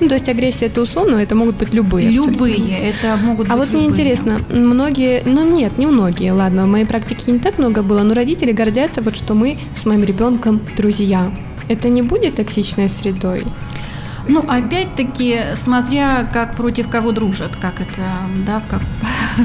Ну, 0.00 0.08
то 0.08 0.14
есть 0.14 0.28
агрессия 0.28 0.66
это 0.66 0.80
условно, 0.80 1.16
это 1.16 1.34
могут 1.34 1.56
быть 1.56 1.72
любые. 1.72 2.08
Любые, 2.10 2.54
абсолютно. 2.54 2.84
это 2.84 3.16
могут 3.16 3.40
а 3.40 3.42
быть 3.42 3.50
А 3.52 3.56
вот 3.56 3.66
любые. 3.66 3.80
мне 3.80 3.90
интересно, 3.90 4.40
многие, 4.50 5.22
ну 5.24 5.44
нет, 5.44 5.78
не 5.78 5.86
многие, 5.86 6.32
ладно, 6.32 6.64
в 6.64 6.68
моей 6.68 6.84
практике 6.84 7.32
не 7.32 7.38
так 7.38 7.58
много 7.58 7.82
было, 7.82 8.02
но 8.02 8.14
родители 8.14 8.52
гордятся 8.52 9.02
вот, 9.02 9.16
что 9.16 9.34
мы 9.34 9.58
с 9.74 9.84
моим 9.86 10.04
ребенком 10.04 10.60
друзья. 10.76 11.32
Это 11.68 11.88
не 11.88 12.02
будет 12.02 12.36
токсичной 12.36 12.88
средой? 12.88 13.44
Ну, 14.28 14.44
опять-таки, 14.46 15.40
смотря 15.54 16.28
как 16.32 16.56
против 16.56 16.88
кого 16.88 17.12
дружат, 17.12 17.52
как 17.60 17.80
это, 17.80 18.02
да, 18.46 18.62
как... 18.68 18.80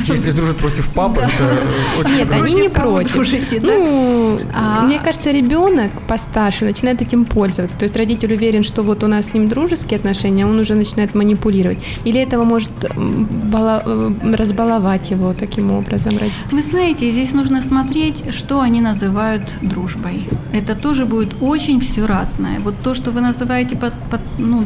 Если 0.07 0.31
дружат 0.31 0.57
против 0.57 0.87
папы, 0.89 1.21
это 1.21 1.59
очень 1.99 2.15
Нет, 2.15 2.31
они 2.31 2.53
не 2.53 2.69
против. 2.69 3.13
Дружите, 3.13 3.59
ну, 3.61 4.39
а... 4.53 4.83
мне 4.83 4.99
кажется, 4.99 5.31
ребенок 5.31 5.91
постарше 6.07 6.65
начинает 6.65 7.01
этим 7.01 7.25
пользоваться. 7.25 7.77
То 7.77 7.83
есть 7.83 7.95
родитель 7.95 8.33
уверен, 8.33 8.63
что 8.63 8.83
вот 8.83 9.03
у 9.03 9.07
нас 9.07 9.27
с 9.27 9.33
ним 9.33 9.49
дружеские 9.49 9.97
отношения, 9.97 10.45
он 10.45 10.59
уже 10.59 10.75
начинает 10.75 11.15
манипулировать. 11.15 11.79
Или 12.05 12.21
этого 12.21 12.43
может 12.43 12.71
бала... 12.95 13.83
Э, 13.85 14.11
разбаловать 14.35 15.11
его 15.11 15.33
таким 15.33 15.71
образом 15.71 16.11
родитель. 16.17 16.37
Вы 16.51 16.61
знаете, 16.63 17.11
здесь 17.11 17.33
нужно 17.33 17.61
смотреть, 17.61 18.33
что 18.33 18.61
они 18.61 18.81
называют 18.81 19.43
дружбой. 19.61 20.27
Это 20.53 20.75
тоже 20.75 21.05
будет 21.05 21.35
очень 21.41 21.79
все 21.79 22.05
разное. 22.05 22.59
Вот 22.59 22.75
то, 22.83 22.93
что 22.93 23.11
вы 23.11 23.21
называете 23.21 23.75
под, 23.75 23.93
под, 24.09 24.21
ну, 24.37 24.63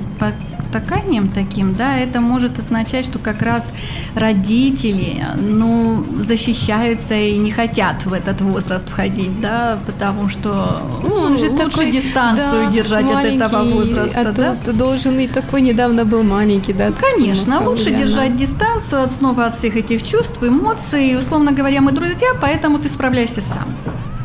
потаканием 0.73 1.29
таким, 1.29 1.75
да, 1.75 1.97
это 1.97 2.19
может 2.19 2.59
означать, 2.59 3.05
что 3.05 3.19
как 3.19 3.41
раз 3.41 3.71
родители, 4.15 5.23
ну, 5.37 6.03
защищаются 6.19 7.13
и 7.13 7.37
не 7.37 7.51
хотят 7.51 8.05
в 8.05 8.13
этот 8.13 8.41
возраст 8.41 8.89
входить, 8.89 9.39
да, 9.39 9.79
потому 9.85 10.29
что 10.29 10.81
ну, 11.03 11.15
он 11.15 11.37
же 11.37 11.49
лучше 11.49 11.69
такой, 11.69 11.91
дистанцию 11.91 12.65
да, 12.65 12.71
держать 12.71 13.11
от 13.11 13.23
этого 13.23 13.63
возраста, 13.63 14.21
а 14.21 14.31
да? 14.31 14.57
Тут 14.65 14.77
должен 14.77 15.19
и 15.19 15.27
такой 15.27 15.61
недавно 15.61 16.05
был 16.05 16.23
маленький, 16.23 16.73
да? 16.73 16.89
Ну, 16.89 16.95
конечно, 16.95 17.61
лучше 17.61 17.91
держать 17.91 18.35
дистанцию 18.35 19.03
от 19.03 19.11
снова 19.11 19.45
от 19.45 19.55
всех 19.55 19.75
этих 19.75 20.03
чувств, 20.03 20.37
эмоций, 20.41 21.17
условно 21.17 21.51
говоря, 21.51 21.81
мы 21.81 21.91
друзья, 21.91 22.29
поэтому 22.41 22.79
ты 22.79 22.89
справляйся 22.89 23.41
сам. 23.41 23.67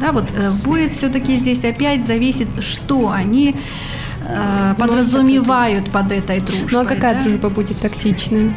Да, 0.00 0.12
вот 0.12 0.24
э, 0.36 0.50
будет 0.64 0.92
все-таки 0.92 1.36
здесь 1.38 1.64
опять 1.64 2.06
зависит, 2.06 2.48
что 2.60 3.10
они 3.10 3.56
э, 4.28 4.74
подразумевают 4.78 5.90
под 5.90 6.12
этой 6.12 6.40
дружбой. 6.40 6.68
Ну 6.70 6.80
а 6.80 6.84
какая 6.84 7.14
да? 7.14 7.22
дружба 7.22 7.50
будет 7.50 7.80
токсичная? 7.80 8.52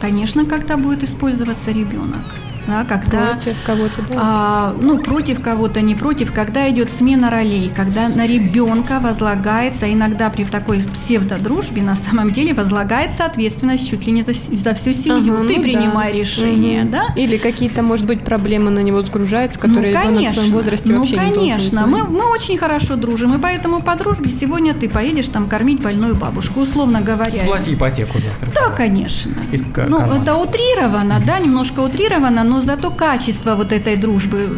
Конечно, 0.00 0.44
когда 0.44 0.76
будет 0.76 1.02
использоваться 1.02 1.70
ребенок. 1.70 2.24
Да, 2.66 2.84
когда 2.84 3.34
против 3.34 3.56
кого-то, 3.64 4.02
да? 4.02 4.14
а, 4.16 4.76
ну 4.80 4.98
против 4.98 5.40
кого-то, 5.40 5.80
не 5.80 5.94
против, 5.94 6.32
когда 6.32 6.70
идет 6.70 6.90
смена 6.90 7.30
ролей, 7.30 7.70
когда 7.74 8.08
на 8.08 8.26
ребенка 8.26 9.00
возлагается, 9.00 9.92
иногда 9.92 10.30
при 10.30 10.44
такой 10.44 10.80
псевдодружбе 10.82 11.82
на 11.82 11.96
самом 11.96 12.30
деле 12.32 12.54
возлагается 12.54 13.24
ответственность 13.24 13.88
чуть 13.88 14.06
ли 14.06 14.12
не 14.12 14.22
за, 14.22 14.32
за 14.32 14.74
всю 14.74 14.92
семью. 14.92 15.34
Ага, 15.34 15.48
Ты 15.48 15.56
ну 15.56 15.62
принимай 15.62 16.12
да. 16.12 16.18
решение, 16.18 16.82
Мгм. 16.82 16.90
да? 16.90 17.04
Или 17.16 17.36
какие-то, 17.36 17.82
может 17.82 18.06
быть, 18.06 18.24
проблемы 18.24 18.70
на 18.70 18.80
него 18.80 19.02
сгружаются, 19.02 19.58
которые 19.58 19.92
ну, 19.92 20.00
ребенок 20.00 20.12
в 20.12 20.14
конечно, 20.16 20.42
своем 20.42 20.52
возрасте 20.54 20.92
ну, 20.92 20.98
вообще 21.00 21.16
не 21.16 21.20
должен 21.20 21.40
конечно. 21.40 21.86
Мы, 21.86 22.04
мы 22.04 22.30
очень 22.30 22.58
хорошо 22.58 22.96
дружим, 22.96 23.34
и 23.34 23.38
поэтому 23.38 23.82
по 23.82 23.94
дружбе 23.96 24.30
сегодня 24.30 24.74
ты 24.74 24.88
поедешь 24.88 25.28
там 25.28 25.48
кормить 25.48 25.80
больную 25.80 26.14
бабушку, 26.14 26.60
условно 26.60 27.00
говоря. 27.00 27.36
Сплати 27.36 27.74
ипотеку 27.74 28.18
завтра. 28.20 28.50
Да, 28.54 28.70
конечно. 28.70 29.32
Из 29.52 29.62
ну, 29.88 30.00
это 30.12 30.36
утрировано, 30.36 31.20
да, 31.24 31.38
немножко 31.38 31.80
утрировано, 31.80 32.44
но 32.44 32.53
зато 32.62 32.90
качество 32.90 33.54
вот 33.54 33.72
этой 33.72 33.96
дружбы 33.96 34.48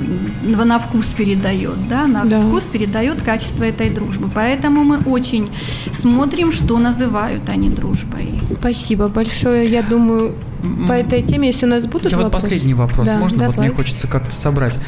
на 0.42 0.78
вкус 0.78 1.06
передает, 1.06 1.88
да, 1.88 2.06
на 2.06 2.24
Да. 2.24 2.40
вкус 2.40 2.64
передает 2.64 3.22
качество 3.22 3.64
этой 3.64 3.90
дружбы. 3.90 4.28
Поэтому 4.34 4.84
мы 4.84 4.98
очень 4.98 5.48
смотрим, 5.92 6.52
что 6.52 6.78
называют 6.78 7.48
они 7.48 7.68
дружбой. 7.70 8.40
Спасибо 8.60 9.08
большое. 9.08 9.68
Я 9.68 9.82
думаю, 9.82 10.34
по 10.88 10.92
этой 10.92 11.22
теме, 11.22 11.48
если 11.48 11.66
у 11.66 11.68
нас 11.68 11.86
будут 11.86 12.10
Я 12.10 12.16
вот 12.18 12.24
вопросы- 12.24 12.46
последний 12.46 12.74
вопрос, 12.74 13.08
Да, 13.08 13.18
можно? 13.18 13.46
Вот 13.46 13.54
давай. 13.54 13.68
мне 13.68 13.76
хочется 13.76 14.06
как-то 14.08 14.32
собрать. 14.32 14.78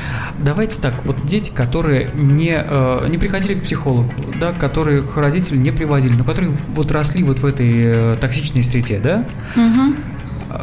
Давайте 0.45 0.81
так, 0.81 0.95
вот 1.05 1.17
дети, 1.25 1.51
которые 1.55 2.11
не, 2.15 2.55
э, 2.57 3.07
не 3.09 3.19
приходили 3.19 3.55
к 3.55 3.63
психологу, 3.65 4.11
да, 4.41 4.53
которых 4.53 5.17
родители 5.17 5.57
не 5.57 5.71
приводили, 5.71 6.15
но 6.15 6.25
которые 6.25 6.53
вот 6.75 6.91
росли 6.91 7.23
вот 7.23 7.41
в 7.41 7.47
этой 7.47 7.71
э, 7.75 8.17
токсичной 8.21 8.65
среде, 8.65 8.99
да, 9.03 9.25
Мгм. 9.57 9.97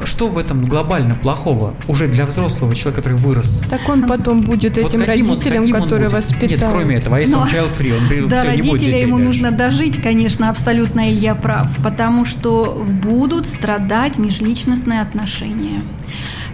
Что 0.06 0.28
в 0.28 0.38
этом 0.38 0.66
глобально 0.66 1.16
плохого 1.16 1.74
уже 1.88 2.08
для 2.08 2.26
взрослого 2.26 2.74
человека, 2.76 3.02
который 3.02 3.18
вырос? 3.18 3.62
Так 3.70 3.88
он 3.88 4.08
потом 4.08 4.42
будет 4.42 4.78
Вот 4.78 4.88
этим 4.88 5.00
каким 5.06 5.30
он- 5.30 5.34
родителем, 5.36 5.62
каким 5.64 5.76
он 5.76 5.82
который. 5.84 6.10
Нет, 6.50 6.66
кроме 6.70 6.96
этого, 6.98 7.18
а 7.18 7.20
если 7.20 7.34
Но- 7.34 7.42
он 7.42 7.48
child 7.48 7.78
free, 7.78 7.98
он 7.98 8.08
Да, 8.30 8.42
всё, 8.42 8.52
не 8.52 8.58
будет 8.62 8.72
родителя 8.72 8.92
детей 8.92 9.02
ему 9.02 9.18
дальше. 9.18 9.28
нужно 9.32 9.52
дожить, 9.52 10.02
конечно, 10.02 10.50
абсолютно 10.50 11.10
Илья 11.12 11.36
прав, 11.36 11.72
потому 11.84 12.26
что 12.26 12.86
будут 13.04 13.46
страдать 13.46 14.18
межличностные 14.18 15.02
отношения. 15.02 15.82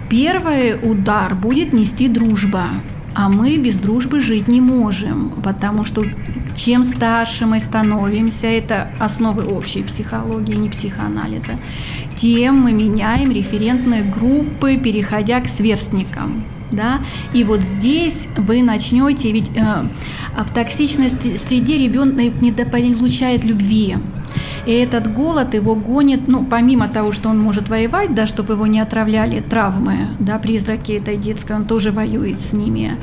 Первый 0.09 0.75
удар 0.81 1.35
будет 1.35 1.73
нести 1.73 2.07
дружба, 2.09 2.65
а 3.13 3.29
мы 3.29 3.57
без 3.57 3.77
дружбы 3.77 4.19
жить 4.19 4.47
не 4.47 4.59
можем, 4.61 5.29
потому 5.43 5.85
что 5.85 6.03
чем 6.63 6.83
старше 6.83 7.47
мы 7.47 7.59
становимся, 7.59 8.45
это 8.45 8.91
основы 8.99 9.43
общей 9.45 9.81
психологии, 9.81 10.53
не 10.53 10.69
психоанализа, 10.69 11.57
тем 12.15 12.59
мы 12.59 12.71
меняем 12.71 13.31
референтные 13.31 14.03
группы, 14.03 14.77
переходя 14.77 15.41
к 15.41 15.47
сверстникам. 15.47 16.43
Да? 16.71 17.01
И 17.33 17.43
вот 17.43 17.61
здесь 17.61 18.27
вы 18.37 18.61
начнете, 18.61 19.31
ведь 19.31 19.49
э, 19.55 19.87
в 20.37 20.53
токсичной 20.53 21.09
среде 21.09 21.79
ребенок 21.79 22.41
недополучает 22.41 23.43
любви. 23.43 23.97
И 24.65 24.71
этот 24.71 25.11
голод 25.13 25.53
его 25.53 25.75
гонит, 25.75 26.27
ну, 26.27 26.43
помимо 26.43 26.87
того, 26.87 27.11
что 27.11 27.29
он 27.29 27.39
может 27.39 27.69
воевать, 27.69 28.13
да, 28.13 28.27
чтобы 28.27 28.53
его 28.53 28.67
не 28.67 28.79
отравляли 28.79 29.41
травмы, 29.41 30.07
да, 30.19 30.37
призраки 30.37 30.91
этой 30.91 31.17
детской, 31.17 31.55
он 31.55 31.65
тоже 31.65 31.91
воюет 31.91 32.39
с 32.39 32.53
ними. 32.53 32.97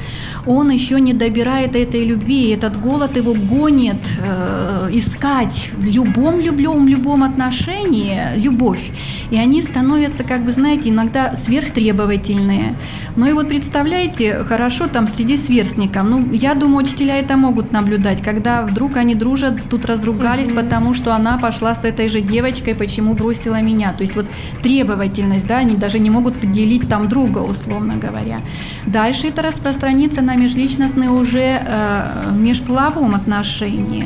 Он 0.47 0.71
еще 0.71 1.01
не 1.01 1.13
добирает 1.13 1.75
этой 1.75 2.05
любви, 2.05 2.49
и 2.49 2.55
этот 2.55 2.81
голод 2.81 3.17
его 3.17 3.35
гонит 3.35 3.97
э, 4.21 4.91
искать 4.93 5.71
в 5.77 5.85
любом, 5.85 6.41
любом, 6.41 6.87
любом 6.87 7.23
отношении 7.23 8.21
любовь. 8.37 8.91
И 9.31 9.37
они 9.37 9.63
становятся, 9.63 10.25
как 10.25 10.43
бы, 10.43 10.53
знаете, 10.53 10.89
иногда 10.89 11.37
сверхтребовательные. 11.37 12.75
Ну 13.17 13.27
и 13.27 13.33
вот 13.33 13.49
представляете, 13.49 14.45
хорошо 14.45 14.87
там 14.87 15.09
среди 15.09 15.37
сверстников. 15.37 16.05
Ну, 16.05 16.33
я 16.33 16.55
думаю, 16.55 16.85
учителя 16.85 17.19
это 17.19 17.37
могут 17.37 17.73
наблюдать, 17.73 18.23
когда 18.23 18.63
вдруг 18.63 18.97
они 18.97 19.15
дружат, 19.15 19.57
тут 19.69 19.85
разругались, 19.87 20.51
потому 20.51 20.95
что 20.95 21.15
она 21.15 21.37
пошла 21.49 21.75
с 21.75 21.83
этой 21.85 22.11
же 22.11 22.21
девочкой, 22.21 22.75
почему 22.75 23.15
бросила 23.15 23.63
меня. 23.63 23.93
То 23.93 24.03
есть 24.03 24.15
вот 24.15 24.27
требовательность, 24.63 25.47
да, 25.47 25.57
они 25.59 25.77
даже 25.77 25.99
не 25.99 26.11
могут 26.11 26.35
поделить 26.35 26.87
там 26.89 27.09
друга, 27.09 27.39
условно 27.39 27.95
говоря. 27.97 28.39
Дальше 28.87 29.29
это 29.29 29.41
распространится 29.41 30.21
на 30.21 30.37
межличностные 30.37 31.09
уже 31.11 31.63
э, 31.67 32.33
межполовом 32.37 33.15
отношении. 33.15 34.05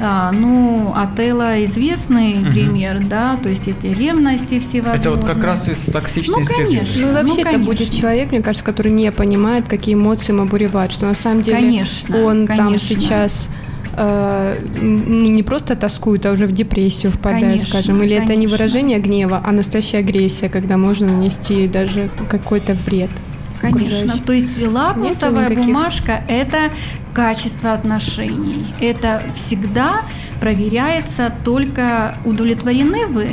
А, 0.00 0.32
ну, 0.32 0.94
Отелло 0.96 1.62
известный 1.66 2.34
Мгм. 2.36 2.52
пример, 2.52 3.04
да, 3.04 3.36
то 3.42 3.50
есть 3.50 3.68
эти 3.68 3.86
ревности 3.88 4.58
всевозможные. 4.58 5.00
Это 5.00 5.10
вот 5.10 5.26
как 5.26 5.44
раз 5.44 5.68
из 5.68 5.84
токсичной 5.86 6.38
Ну, 6.38 6.44
среды. 6.44 6.64
конечно. 6.64 7.06
Ну, 7.06 7.12
вообще, 7.12 7.40
это 7.42 7.50
конечно. 7.50 7.66
будет 7.66 7.90
человек, 7.90 8.30
мне 8.30 8.40
кажется, 8.40 8.64
который 8.64 8.92
не 8.92 9.12
понимает, 9.12 9.68
какие 9.68 9.94
эмоции 9.94 10.32
ему 10.32 10.44
обуревают, 10.44 10.92
что 10.92 11.04
на 11.06 11.14
самом 11.14 11.42
деле 11.42 11.58
Конечно, 11.58 12.24
он 12.24 12.46
там 12.46 12.56
конечно. 12.56 12.88
сейчас 13.00 13.48
э, 13.98 14.56
не 14.80 15.42
просто 15.42 15.74
тоскует, 15.74 16.24
а 16.26 16.32
уже 16.32 16.46
в 16.46 16.52
депрессию 16.52 17.12
впадает, 17.12 17.42
Конечно, 17.44 17.66
скажем. 17.68 18.02
Или 18.02 18.14
это 18.16 18.34
не 18.34 18.46
конечно. 18.46 18.56
выражение 18.56 18.98
гнева, 18.98 19.42
а 19.44 19.52
настоящая 19.52 19.98
агрессия, 19.98 20.48
когда 20.48 20.76
можно 20.76 21.06
нанести 21.06 21.66
даже 21.66 22.10
какой-то 22.28 22.74
вред. 22.74 23.10
Конечно. 23.60 24.14
То 24.24 24.32
есть 24.32 24.56
лакмусовая 24.66 25.48
никаких- 25.50 25.64
бумажка– 25.66 26.22
это 26.28 26.70
качество 27.12 27.72
отношений. 27.72 28.66
Это 28.80 29.22
всегда 29.34 30.02
проверяется 30.40 31.32
только 31.44 32.14
удовлетворены 32.24 33.06
вы 33.06 33.28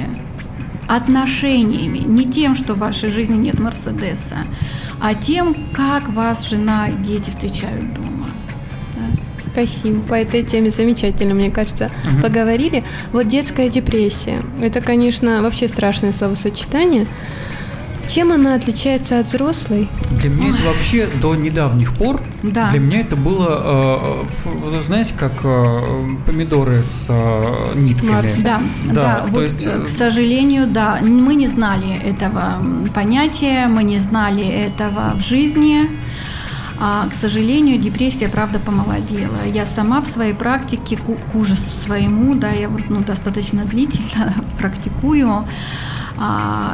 отношениями, 0.88 2.00
не 2.00 2.26
тем, 2.26 2.56
что 2.56 2.74
в 2.74 2.80
вашей 2.80 3.10
жизни 3.10 3.36
нет 3.38 3.60
Мерседеса, 3.60 4.38
а 5.02 5.14
тем, 5.14 5.56
как 5.74 6.10
вас 6.10 6.48
жена 6.48 6.88
и 6.88 6.94
дети 6.94 7.30
встречают 7.30 7.94
дома. 7.94 8.15
Спасибо. 9.56 10.02
По 10.02 10.16
этой 10.16 10.44
теме 10.44 10.70
замечательно, 10.70 11.34
мне 11.34 11.50
кажется, 11.50 11.90
Мгм. 12.06 12.22
поговорили. 12.22 12.84
Вот 13.14 13.30
детская 13.30 13.70
депрессия. 13.70 14.42
Это, 14.62 14.82
конечно, 14.82 15.42
вообще 15.42 15.70
страшное 15.70 16.12
словосочетание. 16.12 17.08
Чем 18.08 18.32
она 18.32 18.54
отличается 18.54 19.20
от 19.20 19.28
взрослой? 19.28 19.88
Для 20.22 20.30
меня 20.30 20.50
это 20.54 20.64
вообще 20.66 21.08
до 21.22 21.34
недавних 21.36 21.96
пор, 21.96 22.22
Да. 22.44 22.70
для 22.70 22.80
меня 22.80 23.00
это 23.00 23.16
было, 23.16 24.24
э, 24.46 24.82
знаете, 24.84 25.16
как 25.18 25.32
э, 25.44 25.80
помидоры 26.28 26.84
с 26.84 27.08
э, 27.10 27.74
нитками. 27.76 28.12
Марс. 28.12 28.36
Да, 28.44 28.60
Да, 28.86 28.94
да, 28.94 29.22
то 29.26 29.32
вот, 29.32 29.42
есть, 29.44 29.66
э, 29.66 29.70
э, 29.82 29.86
к 29.86 29.90
сожалению, 29.90 30.68
да, 30.68 31.00
мы 31.02 31.34
не 31.34 31.48
знали 31.48 31.98
этого 32.00 32.62
понятия, 32.94 33.68
мы 33.68 33.84
не 33.84 33.98
знали 34.00 34.46
этого 34.46 35.14
в 35.16 35.22
жизни. 35.22 35.90
А, 36.80 37.08
к 37.10 37.14
сожалению, 37.14 37.80
депрессия, 37.80 38.28
правда, 38.28 38.60
помолодела. 38.60 39.46
Я 39.46 39.66
сама 39.66 40.02
в 40.02 40.08
своей 40.08 40.34
практике, 40.34 40.98
к, 40.98 41.32
к 41.32 41.36
ужасу 41.36 41.76
своему, 41.76 42.36
да, 42.36 42.52
я 42.52 42.68
вот, 42.68 42.90
ну, 42.90 43.02
достаточно 43.02 43.66
длительно 43.66 44.34
практикую, 44.58 45.46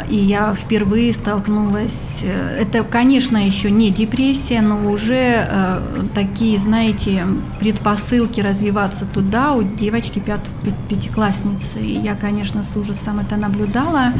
и 0.09 0.15
я 0.17 0.53
впервые 0.53 1.13
столкнулась. 1.13 2.19
э, 2.21 2.59
Это, 2.61 2.83
конечно, 2.83 3.37
еще 3.37 3.71
не 3.71 3.89
депрессия, 3.89 4.61
но 4.61 4.91
уже 4.91 5.15
э, 5.49 5.79
такие, 6.13 6.59
знаете, 6.59 7.25
предпосылки 7.59 8.39
развиваться 8.41 9.05
туда 9.05 9.53
у 9.53 9.63
девочки 9.63 10.19
пят, 10.19 10.39
пя- 10.63 10.73
пятиклассницы. 10.89 11.79
И 11.79 11.99
я, 11.99 12.13
конечно, 12.15 12.63
с 12.63 12.75
ужасом 12.77 13.19
это 13.19 13.35
наблюдала. 13.35 14.13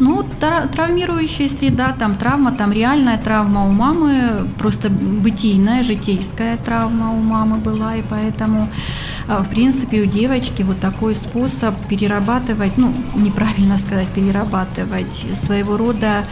Ну, 0.00 0.24
тра- 0.40 0.66
травмирующая 0.72 1.48
среда, 1.48 1.94
там 1.98 2.14
травма, 2.16 2.50
там 2.52 2.72
реальная 2.72 3.18
травма 3.18 3.64
у 3.66 3.70
мамы, 3.70 4.48
просто 4.58 4.90
бытийная, 4.90 5.82
житейская 5.84 6.56
травма 6.56 7.12
у 7.12 7.20
мамы 7.20 7.56
была, 7.56 7.94
и 7.96 8.02
поэтому, 8.10 8.62
э, 8.64 9.13
в 9.26 9.48
принципе, 9.48 10.02
у 10.02 10.06
девочки 10.06 10.62
вот 10.62 10.80
такой 10.80 11.14
способ 11.14 11.74
перерабатывать, 11.88 12.76
ну, 12.76 12.94
неправильно 13.14 13.78
сказать, 13.78 14.08
перерабатывать, 14.08 15.26
своего 15.42 15.76
рода 15.76 16.26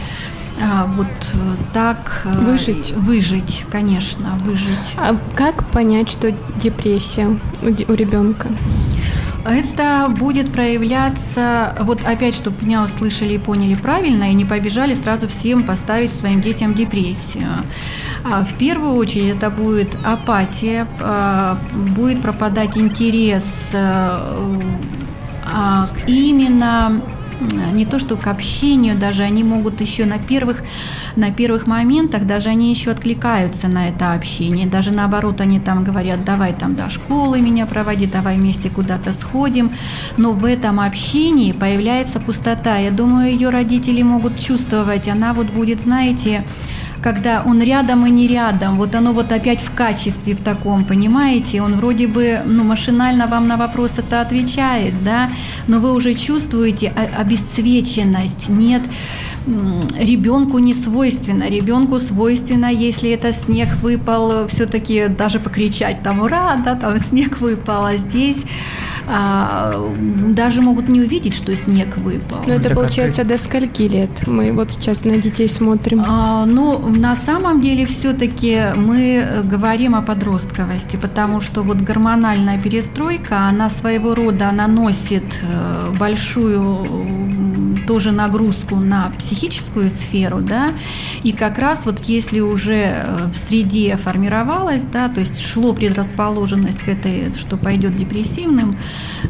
а, 0.61 0.85
вот 0.85 1.07
э, 1.07 1.37
так 1.73 2.21
э, 2.25 2.39
Выжить. 2.39 2.91
выжить, 2.91 3.65
конечно, 3.71 4.37
выжить. 4.43 4.93
А 4.97 5.17
как 5.35 5.65
понять, 5.69 6.09
что 6.09 6.31
депрессия 6.61 7.27
у, 7.61 7.65
у 7.65 7.95
ребенка? 7.95 8.49
Это 9.45 10.07
будет 10.09 10.53
проявляться, 10.53 11.75
вот 11.81 12.03
опять, 12.03 12.33
чтобы 12.33 12.55
меня 12.65 12.83
услышали 12.83 13.33
и 13.33 13.37
поняли 13.37 13.75
правильно, 13.75 14.31
и 14.31 14.33
не 14.33 14.45
побежали 14.45 14.93
сразу 14.93 15.27
всем 15.27 15.63
поставить 15.63 16.13
своим 16.13 16.39
детям 16.39 16.73
депрессию. 16.73 17.49
А 18.25 18.45
В 18.45 18.53
первую 18.53 18.95
очередь 18.95 19.35
это 19.35 19.49
будет 19.49 19.97
апатия, 20.03 20.87
а, 21.01 21.57
будет 21.95 22.21
пропадать 22.21 22.77
интерес 22.77 23.69
э, 23.73 24.19
а, 25.45 25.89
именно 26.07 27.01
не 27.73 27.85
то 27.85 27.99
что 27.99 28.15
к 28.15 28.27
общению, 28.27 28.97
даже 28.97 29.23
они 29.23 29.43
могут 29.43 29.81
еще 29.81 30.05
на 30.05 30.17
первых, 30.17 30.63
на 31.15 31.31
первых 31.31 31.67
моментах, 31.67 32.25
даже 32.25 32.49
они 32.49 32.71
еще 32.71 32.91
откликаются 32.91 33.67
на 33.67 33.89
это 33.89 34.13
общение, 34.13 34.67
даже 34.67 34.91
наоборот 34.91 35.41
они 35.41 35.59
там 35.59 35.83
говорят, 35.83 36.23
давай 36.23 36.53
там 36.53 36.75
до 36.75 36.89
школы 36.89 37.41
меня 37.41 37.65
проводи, 37.65 38.05
давай 38.05 38.37
вместе 38.37 38.69
куда-то 38.69 39.11
сходим, 39.11 39.71
но 40.17 40.31
в 40.31 40.45
этом 40.45 40.79
общении 40.79 41.51
появляется 41.51 42.19
пустота. 42.19 42.77
Я 42.77 42.91
думаю, 42.91 43.31
ее 43.31 43.49
родители 43.49 44.01
могут 44.01 44.39
чувствовать, 44.39 45.07
она 45.07 45.33
вот 45.33 45.47
будет, 45.47 45.81
знаете, 45.81 46.43
когда 47.03 47.43
он 47.45 47.61
рядом 47.61 48.05
и 48.05 48.09
не 48.09 48.27
рядом, 48.27 48.77
вот 48.77 48.95
оно 48.95 49.11
вот 49.11 49.31
опять 49.31 49.59
в 49.61 49.73
качестве 49.73 50.33
в 50.33 50.41
таком, 50.41 50.85
понимаете, 50.85 51.61
он 51.61 51.75
вроде 51.75 52.07
бы, 52.07 52.39
ну, 52.45 52.63
машинально 52.63 53.27
вам 53.27 53.47
на 53.47 53.57
вопрос 53.57 53.99
это 53.99 54.21
отвечает, 54.21 55.03
да, 55.03 55.29
но 55.67 55.79
вы 55.79 55.93
уже 55.93 56.13
чувствуете 56.13 56.87
обесцвеченность, 56.89 58.47
нет, 58.47 58.81
ребенку 59.99 60.59
не 60.59 60.73
свойственно. 60.73 61.49
Ребенку 61.49 61.99
свойственно, 61.99 62.71
если 62.71 63.09
это 63.09 63.33
снег 63.33 63.67
выпал, 63.81 64.47
все-таки 64.47 65.07
даже 65.09 65.39
покричать 65.39 66.01
там 66.01 66.21
ура, 66.21 66.55
да, 66.63 66.75
там 66.75 66.97
снег 66.99 67.41
выпал, 67.41 67.85
а 67.85 67.97
здесь 67.97 68.43
а, 69.07 69.73
даже 70.29 70.61
могут 70.61 70.89
не 70.89 71.01
увидеть, 71.01 71.33
что 71.33 71.55
снег 71.55 71.97
выпал. 71.97 72.37
Но 72.47 72.53
это, 72.53 72.67
это 72.67 72.75
получается 72.75 73.23
до 73.23 73.37
скольки 73.37 73.83
лет? 73.83 74.09
Мы 74.27 74.51
вот 74.51 74.71
сейчас 74.71 75.03
на 75.03 75.17
детей 75.17 75.49
смотрим. 75.49 76.03
А, 76.05 76.45
ну, 76.45 76.79
на 76.79 77.15
самом 77.15 77.61
деле 77.61 77.85
все-таки 77.85 78.59
мы 78.75 79.43
говорим 79.43 79.95
о 79.95 80.01
подростковости, 80.01 80.95
потому 80.95 81.41
что 81.41 81.63
вот 81.63 81.77
гормональная 81.77 82.59
перестройка, 82.59 83.47
она 83.47 83.69
своего 83.69 84.15
рода 84.15 84.51
наносит 84.51 85.41
э, 85.41 85.93
большую 85.97 87.52
тоже 87.85 88.11
нагрузку 88.11 88.75
на 88.75 89.11
психическую 89.17 89.89
сферу, 89.89 90.41
да, 90.41 90.73
и 91.23 91.31
как 91.31 91.57
раз 91.57 91.85
вот 91.85 91.99
если 91.99 92.39
уже 92.39 92.73
э, 92.73 93.27
в 93.31 93.37
среде 93.37 93.97
формировалась, 93.97 94.83
да, 94.83 95.09
то 95.09 95.19
есть 95.19 95.39
шло 95.39 95.73
предрасположенность 95.73 96.79
к 96.79 96.87
этой, 96.87 97.33
что 97.33 97.57
пойдет 97.57 97.95
депрессивным 97.95 98.77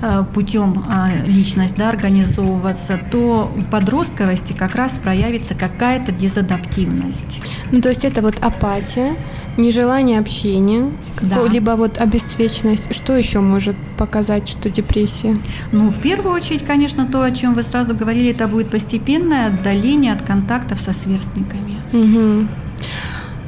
Э, 0.02 0.24
путем 0.34 0.84
э, 0.90 1.26
личность 1.28 1.76
да, 1.76 1.90
организовываться, 1.90 3.00
то 3.12 3.52
в 3.56 3.70
подростковости 3.70 4.54
как 4.54 4.76
раз 4.76 4.96
проявится 4.96 5.56
какая-то 5.56 6.12
дезадаптивность. 6.12 7.42
Ну, 7.72 7.82
то 7.82 7.90
есть 7.90 8.04
это 8.04 8.22
вот 8.22 8.40
апатия, 8.40 9.16
нежелание 9.58 10.20
общения, 10.20 10.92
да. 11.22 11.44
либо 11.48 11.72
вот 11.72 11.98
обесцвеченность. 11.98 12.94
Что 12.94 13.16
еще 13.16 13.40
может 13.40 13.76
показать, 13.98 14.50
что 14.50 14.70
депрессия? 14.70 15.38
Ну, 15.72 15.90
в 15.90 16.00
первую 16.02 16.34
очередь, 16.34 16.64
конечно, 16.64 17.06
то, 17.06 17.22
о 17.22 17.32
чем 17.32 17.54
вы 17.54 17.64
сразу 17.64 17.96
говорили, 17.96 18.32
это 18.32 18.48
будет 18.48 18.70
постепенное 18.70 19.48
отдаление 19.48 20.14
от 20.14 20.22
контактов 20.22 20.82
со 20.82 20.94
сверстниками. 20.94 21.78
Угу. 21.92 22.48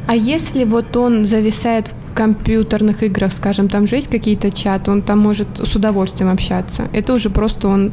А 0.07 0.15
если 0.15 0.65
вот 0.65 0.95
он 0.95 1.25
зависает 1.25 1.87
в 1.87 2.15
компьютерных 2.15 3.01
играх, 3.03 3.33
скажем, 3.33 3.67
там 3.67 3.87
же 3.87 3.95
есть 3.95 4.09
какие-то 4.09 4.51
чаты, 4.51 4.91
он 4.91 5.01
там 5.01 5.19
может 5.19 5.47
с 5.57 5.75
удовольствием 5.75 6.31
общаться. 6.31 6.87
Это 6.93 7.13
уже 7.13 7.29
просто 7.29 7.67
он 7.67 7.91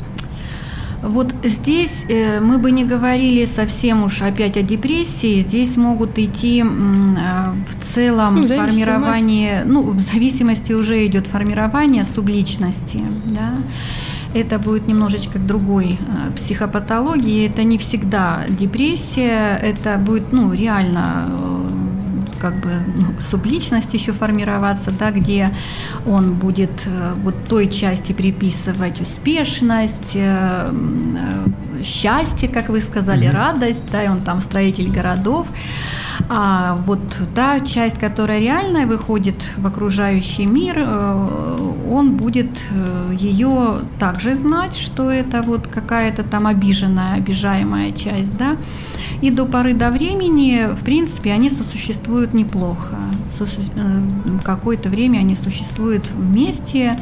вот 1.02 1.34
здесь 1.42 2.04
э, 2.08 2.40
мы 2.40 2.58
бы 2.58 2.70
не 2.70 2.84
говорили 2.84 3.44
совсем 3.44 4.04
уж 4.04 4.22
опять 4.22 4.56
о 4.56 4.62
депрессии. 4.62 5.42
Здесь 5.42 5.76
могут 5.76 6.18
идти 6.18 6.62
э, 6.62 6.64
в 6.64 7.84
целом 7.94 8.36
ну, 8.36 8.46
формирование, 8.46 9.64
ну, 9.66 9.82
в 9.82 10.00
зависимости 10.00 10.72
уже 10.72 11.04
идет 11.06 11.26
формирование 11.26 12.04
субличности, 12.04 13.02
да. 13.26 13.54
Это 14.34 14.58
будет 14.58 14.86
немножечко 14.86 15.38
другой 15.38 15.98
э, 15.98 16.32
психопатологии. 16.36 17.48
Это 17.48 17.64
не 17.64 17.78
всегда 17.78 18.44
депрессия, 18.48 19.58
это 19.60 19.98
будет, 19.98 20.32
ну, 20.32 20.52
реально 20.52 21.28
как 22.42 22.54
бы 22.56 22.70
ну, 22.96 23.06
субличность 23.20 23.94
еще 23.94 24.12
формироваться, 24.12 24.90
да, 24.90 25.12
где 25.12 25.50
он 26.06 26.34
будет 26.34 26.86
э, 26.86 27.14
вот 27.22 27.34
той 27.48 27.68
части 27.68 28.12
приписывать 28.12 29.00
успешность, 29.00 30.16
э, 30.16 30.72
э, 30.72 31.82
счастье, 31.84 32.48
как 32.48 32.68
вы 32.68 32.80
сказали, 32.80 33.28
mm-hmm. 33.28 33.36
радость, 33.36 33.84
да, 33.92 34.02
и 34.02 34.08
он 34.08 34.20
там 34.20 34.40
строитель 34.40 34.90
городов. 34.90 35.46
А 36.28 36.74
вот 36.86 37.00
та 37.34 37.60
часть, 37.60 37.98
которая 37.98 38.40
реальная 38.40 38.86
выходит 38.86 39.36
в 39.56 39.66
окружающий 39.66 40.46
мир, 40.46 40.78
он 41.90 42.16
будет 42.16 42.48
ее 43.12 43.80
также 43.98 44.34
знать, 44.34 44.76
что 44.76 45.10
это 45.10 45.42
вот 45.42 45.66
какая-то 45.66 46.22
там 46.22 46.46
обиженная, 46.46 47.14
обижаемая 47.14 47.92
часть, 47.92 48.36
да, 48.36 48.56
и 49.22 49.30
до 49.30 49.46
поры 49.46 49.72
до 49.72 49.90
времени, 49.90 50.68
в 50.74 50.84
принципе, 50.84 51.32
они 51.32 51.48
сосуществуют 51.48 52.34
неплохо. 52.34 52.96
Э, 53.40 54.00
какое-то 54.44 54.88
время 54.88 55.18
они 55.18 55.36
существуют 55.36 56.10
вместе. 56.10 56.98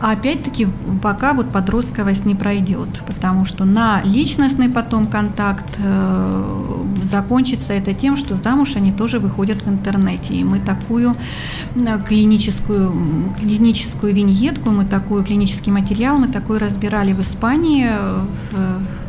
Опять-таки, 0.00 0.68
пока 1.02 1.34
вот 1.34 1.50
подростковость 1.50 2.24
не 2.24 2.34
пройдет, 2.34 3.02
потому 3.06 3.44
что 3.44 3.64
на 3.66 4.00
личностный 4.02 4.70
потом 4.70 5.08
контакт 5.08 5.66
э, 5.78 6.84
закончится 7.02 7.72
это 7.74 7.92
тем, 7.94 8.16
что 8.16 8.34
замуж 8.36 8.76
они 8.76 8.92
тоже 8.92 9.18
выходят 9.18 9.62
в 9.62 9.68
интернете. 9.68 10.34
И 10.34 10.44
мы 10.44 10.60
такую 10.60 11.14
э, 11.74 11.98
клиническую, 12.06 12.94
клиническую 13.40 14.14
виньетку, 14.14 14.70
мы 14.70 14.86
такой 14.86 15.24
клинический 15.24 15.72
материал, 15.72 16.16
мы 16.16 16.28
такой 16.28 16.58
разбирали 16.58 17.12
в 17.12 17.20
Испании 17.20 17.90
в 18.52 18.99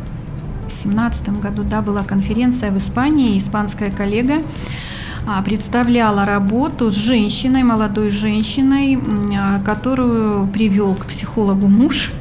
2017 0.71 1.41
году 1.41 1.63
да, 1.63 1.81
была 1.81 2.03
конференция 2.03 2.71
в 2.71 2.77
Испании, 2.77 3.37
испанская 3.37 3.91
коллега 3.91 4.41
а, 5.27 5.41
представляла 5.43 6.25
работу 6.25 6.89
с 6.89 6.95
женщиной, 6.95 7.63
молодой 7.63 8.09
женщиной, 8.09 8.99
а, 9.37 9.59
которую 9.63 10.47
привел 10.47 10.95
к 10.95 11.05
психологу 11.05 11.67
муж. 11.67 12.11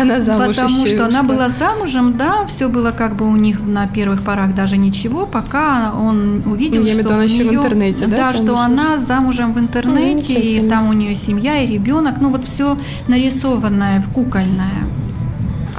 Она 0.00 0.20
замуж 0.20 0.56
Потому 0.56 0.86
что 0.86 1.06
она 1.06 1.22
была 1.22 1.48
замужем, 1.50 2.16
да, 2.16 2.46
все 2.46 2.68
было 2.68 2.92
как 2.92 3.16
бы 3.16 3.26
у 3.26 3.36
них 3.36 3.60
на 3.60 3.86
первых 3.86 4.22
порах 4.22 4.54
даже 4.54 4.76
ничего, 4.76 5.26
пока 5.26 5.92
он 5.92 6.42
увидел, 6.46 6.84
Я 6.84 6.94
что 6.94 7.18
у 7.18 7.22
нее, 7.22 7.50
в 7.50 7.54
интернете, 7.54 8.06
да, 8.06 8.16
да 8.16 8.34
что 8.34 8.56
она 8.56 8.98
замужем 8.98 9.52
в 9.52 9.58
интернете, 9.58 10.34
и 10.34 10.68
там 10.68 10.88
у 10.88 10.92
нее 10.92 11.14
семья 11.14 11.60
и 11.60 11.66
ребенок, 11.66 12.20
ну 12.20 12.30
вот 12.30 12.46
все 12.46 12.78
нарисованное, 13.08 14.02
кукольное. 14.14 14.84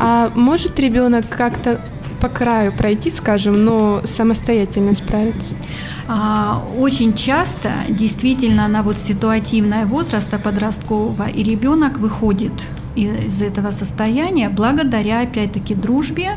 А 0.04 0.32
может 0.34 0.80
ребенок 0.80 1.30
как-то 1.30 1.80
по 2.20 2.28
краю 2.28 2.72
пройти, 2.72 3.12
скажем, 3.12 3.64
но 3.64 4.02
самостоятельно 4.04 4.96
справиться? 4.96 5.54
А, 6.08 6.64
очень 6.80 7.14
часто 7.14 7.70
действительно 7.88 8.68
на 8.68 8.82
вот 8.82 8.98
ситуативное 8.98 9.86
возраста 9.86 10.40
подросткового 10.40 11.30
и 11.30 11.44
ребенок 11.44 12.00
выходит 12.00 12.52
из 12.96 13.42
этого 13.44 13.70
состояния 13.72 14.50
благодаря 14.50 15.22
опять-таки 15.22 15.76
дружбе, 15.76 16.36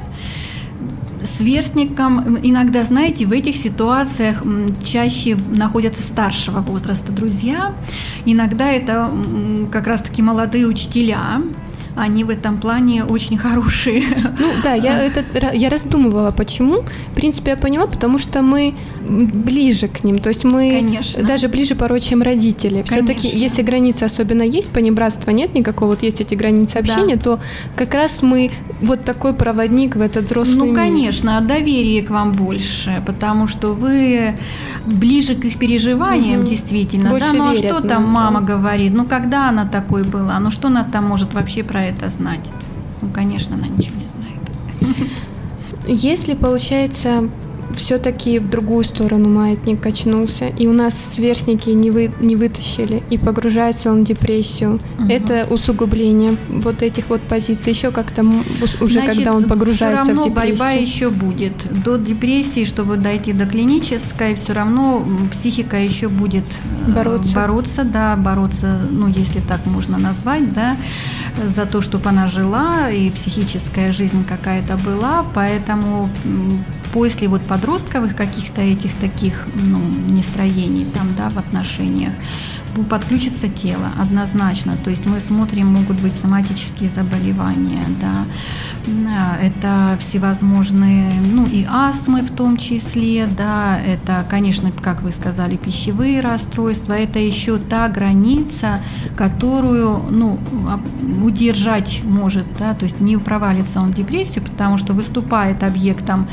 сверстникам 1.25 2.39
иногда, 2.43 2.85
знаете, 2.85 3.25
в 3.25 3.33
этих 3.33 3.57
ситуациях 3.57 4.43
чаще 4.85 5.37
находятся 5.37 6.03
старшего 6.03 6.61
возраста 6.61 7.13
друзья. 7.13 7.75
Иногда 8.27 8.71
это 8.71 9.11
как 9.73 9.87
раз-таки 9.87 10.21
молодые 10.21 10.67
учителя, 10.67 11.41
они 11.97 12.25
в 12.25 12.31
этом 12.31 12.59
плане 12.59 13.05
очень 13.05 13.39
хорошие. 13.39 14.05
Ну 14.39 14.49
да, 14.63 14.75
я, 14.75 15.05
это, 15.05 15.25
я 15.55 15.71
раздумывала, 15.71 16.31
почему. 16.31 16.83
В 17.13 17.15
принципе, 17.15 17.53
я 17.53 17.57
поняла, 17.57 17.87
потому 17.87 18.19
что 18.19 18.43
мы 18.43 18.75
ближе 19.05 19.89
к 19.89 20.03
ним, 20.03 20.19
то 20.19 20.31
есть 20.31 20.45
мы 20.45 20.71
Конечно. 20.71 21.23
даже 21.23 21.49
ближе 21.49 21.75
порой, 21.75 22.01
чем 22.01 22.23
родители. 22.23 22.83
Все-таки, 22.83 23.29
если 23.29 23.63
границы 23.63 24.05
особенно 24.05 24.43
есть, 24.43 24.71
понебратства 24.71 25.31
нет 25.31 25.55
никакого, 25.55 25.91
вот 25.91 26.03
есть 26.03 26.21
эти 26.21 26.35
границы 26.35 26.79
общения, 26.79 27.17
да. 27.17 27.23
то 27.23 27.41
как 27.77 27.95
раз 27.95 28.23
мы 28.23 28.51
вот 28.81 29.05
такой 29.05 29.35
проводник 29.35 29.97
в 29.97 30.01
этот 30.01 30.25
взрослый 30.25 30.57
Ну, 30.57 30.65
мир. 30.67 30.75
конечно, 30.75 31.41
доверие 31.41 32.03
к 32.03 32.11
вам 32.11 32.33
больше, 32.33 33.03
потому 33.07 33.47
что 33.47 33.75
вы 33.75 34.35
ближе 34.87 35.35
к 35.35 35.45
их 35.45 35.59
переживаниям, 35.59 36.41
угу. 36.41 36.51
действительно. 36.51 37.11
Больше 37.11 37.33
да, 37.33 37.39
ну 37.39 37.53
а 37.53 37.55
что 37.55 37.81
там 37.81 38.05
мама 38.05 38.41
да. 38.41 38.55
говорит? 38.55 38.93
Ну, 38.95 39.05
когда 39.05 39.49
она 39.49 39.67
такой 39.67 40.03
была? 40.03 40.39
Ну, 40.39 40.51
что 40.51 40.69
она 40.69 40.85
там 40.85 41.05
может 41.05 41.35
вообще 41.35 41.63
про 41.63 41.84
это 41.85 42.09
знать? 42.09 42.41
Ну, 43.03 43.09
конечно, 43.13 43.57
она 43.57 43.69
ничего 43.69 43.97
не 44.01 44.07
знает. 44.07 45.11
Если, 45.87 46.35
получается, 46.35 47.29
все-таки 47.77 48.39
в 48.39 48.49
другую 48.49 48.85
сторону 48.85 49.29
маятник 49.29 49.81
качнулся, 49.81 50.47
и 50.47 50.67
у 50.67 50.73
нас 50.73 50.95
сверстники 51.15 51.71
не, 51.71 51.91
вы, 51.91 52.11
не 52.21 52.37
вытащили, 52.37 53.03
и 53.11 53.19
погружается 53.19 53.91
он 53.91 54.05
в 54.05 54.07
депрессию. 54.07 54.81
Угу. 54.99 55.09
Это 55.09 55.47
усугубление 55.51 56.37
вот 56.49 56.83
этих 56.83 57.09
вот 57.09 57.21
позиций. 57.23 57.73
Еще 57.73 57.91
как-то 57.91 58.25
уже 58.81 59.01
Значит, 59.01 59.17
когда 59.17 59.33
он 59.33 59.45
погружается 59.45 60.05
все 60.05 60.13
равно 60.13 60.23
в 60.23 60.35
депрессию. 60.35 60.57
борьба 60.57 60.71
еще 60.71 61.11
будет. 61.11 61.83
До 61.85 61.97
депрессии, 61.97 62.65
чтобы 62.65 62.97
дойти 62.97 63.33
до 63.33 63.47
клинической, 63.47 64.35
все 64.35 64.53
равно 64.53 65.07
психика 65.31 65.77
еще 65.77 66.09
будет 66.09 66.45
э, 66.87 66.93
бороться. 66.93 67.35
бороться, 67.35 67.85
да, 67.85 68.17
бороться, 68.17 68.81
ну, 68.91 69.09
если 69.09 69.41
так 69.41 69.67
можно 69.67 69.99
назвать, 69.99 70.53
да, 70.53 70.77
за 71.37 71.67
то, 71.67 71.81
чтобы 71.81 72.09
она 72.09 72.27
жила, 72.27 72.91
и 72.91 73.11
психическая 73.11 73.93
жизнь 73.93 74.25
какая-то 74.25 74.77
была, 74.77 75.25
поэтому 75.35 76.09
после 76.93 77.29
вот 77.29 77.43
подростковых 77.43 78.15
каких-то 78.15 78.61
этих 78.61 78.95
таких 78.95 79.47
ну, 79.55 79.81
нестроений 80.09 80.87
там, 80.95 81.15
да, 81.19 81.29
в 81.29 81.39
отношениях, 81.39 82.13
подключится 82.83 83.49
тело 83.49 83.89
однозначно. 84.01 84.77
То 84.83 84.91
есть 84.91 85.07
мы 85.07 85.21
смотрим, 85.21 85.69
могут 85.69 86.01
быть 86.01 86.15
соматические 86.15 86.91
заболевания, 86.91 87.85
да, 88.01 88.27
А, 88.87 89.39
это 89.41 89.97
всевозможные, 89.99 91.11
ну 91.33 91.47
и 91.47 91.65
астмы 91.69 92.23
в 92.23 92.31
том 92.31 92.57
числе, 92.57 93.27
да, 93.27 93.79
это, 93.81 94.25
конечно, 94.29 94.71
как 94.73 95.03
вы 95.03 95.13
сказали, 95.13 95.57
пищевые 95.57 96.21
расстройства, 96.21 96.93
это 96.93 97.19
еще 97.19 97.59
та 97.59 97.89
граница, 97.89 98.81
которую, 99.17 100.03
ну, 100.11 100.39
удержать 101.23 102.01
может, 102.05 102.45
да, 102.59 102.75
то 102.75 102.85
есть 102.85 103.01
не 103.01 103.17
провалится 103.17 103.81
он 103.81 103.93
в 103.93 103.95
депрессию, 103.95 104.45
потому 104.45 104.79
что 104.79 104.93
выступает 104.93 105.63
объектом 105.63 106.27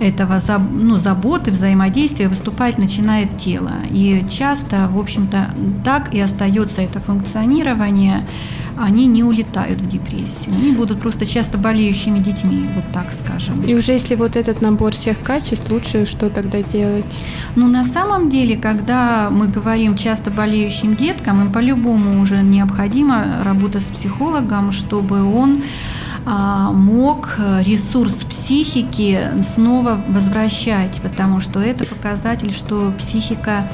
этого, 0.00 0.40
ну, 0.72 0.98
заботы, 0.98 1.50
взаимодействия, 1.50 2.28
выступать 2.28 2.78
начинает 2.78 3.38
тело. 3.38 3.72
И 3.90 4.24
часто, 4.30 4.88
в 4.88 4.98
общем-то, 4.98 5.54
так 5.84 6.14
и 6.14 6.20
остается 6.20 6.82
это 6.82 7.00
функционирование 7.00 8.26
они 8.78 9.06
не 9.06 9.24
улетают 9.24 9.80
в 9.80 9.88
депрессию. 9.88 10.54
Они 10.54 10.72
будут 10.72 11.00
просто 11.00 11.24
часто 11.24 11.58
болеющими 11.58 12.18
детьми, 12.18 12.68
вот 12.74 12.84
так 12.92 13.12
скажем. 13.12 13.62
И 13.62 13.74
уже 13.74 13.92
если 13.92 14.14
вот 14.14 14.36
этот 14.36 14.60
набор 14.60 14.92
всех 14.92 15.20
качеств, 15.22 15.70
лучше 15.70 16.06
что 16.06 16.28
тогда 16.28 16.62
делать? 16.62 17.04
Ну, 17.56 17.68
на 17.68 17.84
самом 17.84 18.28
деле, 18.28 18.56
когда 18.56 19.28
мы 19.30 19.48
говорим 19.48 19.96
часто 19.96 20.30
болеющим 20.30 20.94
деткам, 20.94 21.40
им 21.40 21.52
по-любому 21.52 22.20
уже 22.20 22.42
необходимо 22.42 23.42
работа 23.44 23.80
с 23.80 23.84
психологом, 23.84 24.72
чтобы 24.72 25.22
он 25.22 25.62
мог 26.72 27.38
ресурс 27.64 28.24
психики 28.24 29.20
снова 29.42 30.00
возвращать, 30.08 31.00
потому 31.02 31.40
что 31.40 31.60
это 31.60 31.84
показатель, 31.84 32.52
что 32.52 32.92
психика 32.98 33.68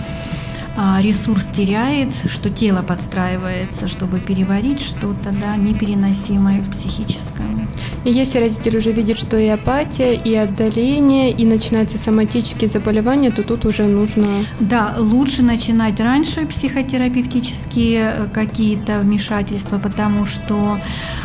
а, 0.74 1.00
ресурс 1.02 1.46
теряет, 1.54 2.08
что 2.30 2.48
тело 2.48 2.82
подстраивается, 2.82 3.88
чтобы 3.88 4.20
переварить 4.20 4.80
что-то 4.80 5.30
да, 5.30 5.56
непереносимое 5.56 6.60
в 6.60 6.70
психическом. 6.70 7.68
И 8.04 8.10
если 8.10 8.38
родитель 8.38 8.78
уже 8.78 8.90
видит, 8.92 9.18
что 9.18 9.36
и 9.36 9.48
апатия, 9.48 10.14
и 10.14 10.34
отдаление, 10.34 11.30
и 11.30 11.44
начинаются 11.44 11.98
соматические 11.98 12.68
заболевания, 12.68 13.30
то 13.30 13.42
тут 13.42 13.66
уже 13.66 13.84
нужно... 13.84 14.26
Да, 14.60 14.94
лучше 14.98 15.42
начинать 15.42 16.00
раньше 16.00 16.46
психотерапевтические 16.46 18.14
э, 18.16 18.26
какие-то 18.32 19.00
вмешательства, 19.00 19.78
потому 19.78 20.24
что 20.24 20.78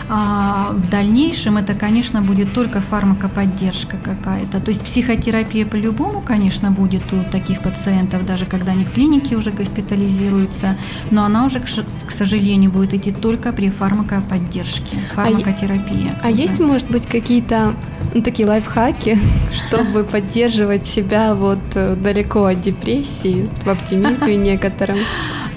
а, 0.09 0.71
в 0.71 0.89
дальнейшем 0.89 1.57
это, 1.57 1.73
конечно, 1.73 2.21
будет 2.21 2.53
только 2.53 2.79
фармакоподдержка 2.81 3.97
какая-то. 3.97 4.61
То 4.61 4.69
есть 4.69 4.83
психотерапия 4.83 5.65
по-любому, 5.65 6.21
конечно, 6.21 6.71
будет 6.71 7.01
у 7.11 7.23
таких 7.31 7.61
пациентов, 7.61 8.25
даже 8.25 8.45
когда 8.45 8.71
они 8.71 8.85
в 8.85 8.91
клинике 8.91 9.35
уже 9.35 9.51
госпитализируются, 9.51 10.77
но 11.11 11.25
она 11.25 11.45
уже, 11.45 11.59
к 11.59 12.11
сожалению, 12.11 12.71
будет 12.71 12.93
идти 12.93 13.11
только 13.11 13.51
при 13.51 13.69
фармакоподдержке, 13.69 14.97
фармакотерапии. 15.13 16.11
А, 16.21 16.27
а 16.27 16.29
есть, 16.29 16.59
может 16.59 16.89
быть, 16.89 17.05
какие-то 17.05 17.73
ну, 18.13 18.21
такие 18.21 18.47
лайфхаки, 18.47 19.19
чтобы 19.53 20.05
поддерживать 20.05 20.85
себя 20.85 21.35
вот 21.35 21.59
э, 21.75 21.95
далеко 21.95 22.45
от 22.45 22.61
депрессии, 22.61 23.49
в 23.63 23.69
оптимизме 23.69 24.37
некотором? 24.37 24.97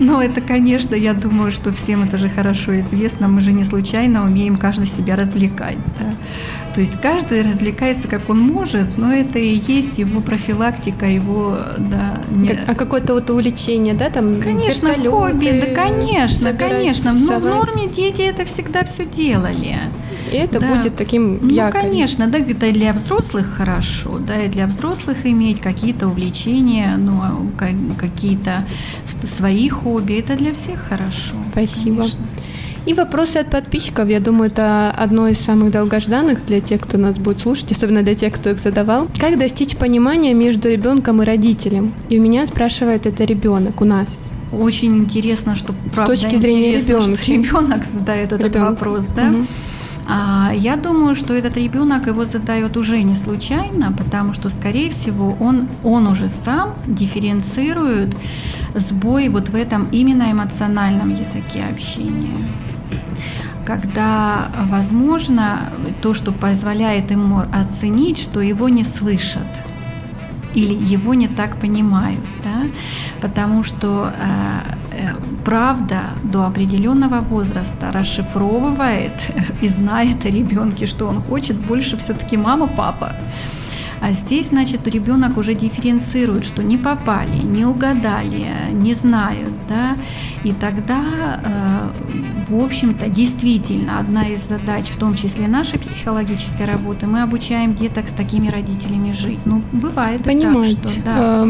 Ну, 0.00 0.20
это, 0.20 0.40
конечно, 0.40 0.94
я 0.94 1.12
думаю, 1.12 1.52
что 1.52 1.72
всем 1.72 2.02
это 2.02 2.16
же 2.16 2.28
хорошо 2.28 2.80
известно. 2.80 3.28
Мы 3.28 3.42
же 3.42 3.52
не 3.52 3.64
случайно 3.64 4.24
умеем 4.24 4.56
каждый 4.56 4.86
себя 4.86 5.14
развлекать. 5.14 5.76
Да? 5.98 6.14
То 6.74 6.80
есть 6.80 6.94
каждый 7.00 7.42
развлекается, 7.42 8.08
как 8.08 8.30
он 8.30 8.40
может, 8.40 8.96
но 8.96 9.12
это 9.12 9.38
и 9.38 9.60
есть 9.66 9.98
его 9.98 10.20
профилактика, 10.20 11.06
его, 11.06 11.58
да. 11.78 12.18
Не... 12.30 12.58
А 12.66 12.74
какое-то 12.74 13.14
вот 13.14 13.28
увлечение, 13.28 13.92
да, 13.94 14.08
там 14.08 14.40
Конечно, 14.40 14.94
хобби, 14.94 15.60
да, 15.60 15.74
конечно, 15.74 16.54
конечно. 16.54 17.12
Но 17.12 17.38
в 17.38 17.44
норме 17.44 17.86
дети 17.86 18.22
это 18.22 18.44
всегда 18.46 18.84
все 18.84 19.04
делали. 19.04 19.76
И 20.32 20.36
это 20.36 20.60
да. 20.60 20.74
будет 20.74 20.96
таким 20.96 21.38
Ну, 21.40 21.54
якорем. 21.54 21.88
конечно, 21.88 22.26
да, 22.28 22.38
это 22.38 22.72
для 22.72 22.92
взрослых 22.92 23.46
хорошо, 23.56 24.18
да, 24.18 24.42
и 24.42 24.48
для 24.48 24.66
взрослых 24.66 25.24
иметь 25.24 25.60
какие-то 25.60 26.08
увлечения, 26.08 26.94
ну, 26.98 27.20
а 27.22 27.36
какие-то 27.98 28.64
свои 29.36 29.68
хобби, 29.68 30.14
это 30.14 30.36
для 30.36 30.52
всех 30.52 30.80
хорошо. 30.88 31.36
Спасибо. 31.52 31.96
Конечно. 32.02 32.20
И 32.86 32.94
вопросы 32.94 33.36
от 33.36 33.50
подписчиков, 33.50 34.08
я 34.08 34.20
думаю, 34.20 34.50
это 34.50 34.90
одно 34.90 35.28
из 35.28 35.38
самых 35.38 35.70
долгожданных 35.70 36.46
для 36.46 36.60
тех, 36.60 36.80
кто 36.80 36.96
нас 36.96 37.16
будет 37.16 37.40
слушать, 37.40 37.70
особенно 37.72 38.02
для 38.02 38.14
тех, 38.14 38.32
кто 38.32 38.50
их 38.50 38.58
задавал. 38.58 39.06
Как 39.18 39.38
достичь 39.38 39.76
понимания 39.76 40.32
между 40.32 40.70
ребенком 40.70 41.20
и 41.22 41.26
родителем? 41.26 41.92
И 42.08 42.18
у 42.18 42.22
меня 42.22 42.46
спрашивает 42.46 43.06
это 43.06 43.24
ребенок 43.24 43.80
у 43.82 43.84
нас. 43.84 44.08
Очень 44.52 44.96
интересно, 44.98 45.54
что 45.56 45.74
правда, 45.94 46.16
с 46.16 46.20
точки 46.20 46.36
зрения 46.36 46.78
ребенка. 46.78 47.20
ребенок 47.26 47.84
задает 47.84 48.32
этот 48.32 48.46
ребенок. 48.46 48.70
вопрос, 48.70 49.04
да? 49.14 49.28
Угу. 49.28 49.46
А, 50.12 50.52
я 50.52 50.76
думаю, 50.76 51.14
что 51.14 51.34
этот 51.34 51.56
ребенок 51.56 52.08
его 52.08 52.24
задает 52.24 52.76
уже 52.76 53.02
не 53.02 53.14
случайно, 53.14 53.92
потому 53.92 54.34
что, 54.34 54.50
скорее 54.50 54.90
всего, 54.90 55.36
он, 55.38 55.68
он 55.84 56.08
уже 56.08 56.28
сам 56.28 56.74
дифференцирует 56.86 58.16
сбой 58.74 59.28
вот 59.28 59.50
в 59.50 59.54
этом 59.54 59.86
именно 59.92 60.32
эмоциональном 60.32 61.10
языке 61.10 61.64
общения 61.70 62.36
когда, 63.66 64.48
возможно, 64.68 65.70
то, 66.02 66.12
что 66.12 66.32
позволяет 66.32 67.12
ему 67.12 67.42
оценить, 67.52 68.18
что 68.18 68.40
его 68.40 68.68
не 68.68 68.84
слышат 68.84 69.46
или 70.54 70.74
его 70.74 71.14
не 71.14 71.28
так 71.28 71.56
понимают, 71.56 72.24
да? 72.42 72.62
потому 73.20 73.62
что 73.62 74.10
э, 74.12 75.02
э, 75.02 75.12
правда 75.44 76.02
до 76.22 76.46
определенного 76.46 77.20
возраста 77.20 77.92
расшифровывает 77.92 79.32
и 79.62 79.68
знает 79.68 80.24
о 80.24 80.30
ребенке, 80.30 80.86
что 80.86 81.06
он 81.06 81.20
хочет 81.22 81.56
больше 81.56 81.96
все-таки 81.96 82.36
мама, 82.36 82.66
папа. 82.66 83.14
А 84.00 84.12
здесь, 84.12 84.48
значит, 84.48 84.86
ребенок 84.88 85.36
уже 85.36 85.54
дифференцирует, 85.54 86.46
что 86.46 86.62
не 86.62 86.78
попали, 86.78 87.36
не 87.36 87.66
угадали, 87.66 88.46
не 88.72 88.94
знают, 88.94 89.52
да, 89.68 89.94
и 90.42 90.52
тогда, 90.52 91.40
э, 91.44 91.90
в 92.48 92.64
общем-то, 92.64 93.08
действительно, 93.08 93.98
одна 93.98 94.26
из 94.26 94.48
задач, 94.48 94.86
в 94.86 94.96
том 94.96 95.14
числе 95.14 95.48
нашей 95.48 95.78
психологической 95.78 96.64
работы, 96.64 97.06
мы 97.06 97.20
обучаем 97.20 97.74
деток 97.74 98.08
с 98.08 98.12
такими 98.12 98.48
родителями 98.48 99.12
жить. 99.12 99.40
Ну, 99.44 99.62
бывает 99.70 100.24
Понимаете. 100.24 100.78
так, 100.82 100.92
что, 100.92 101.02
да. 101.04 101.46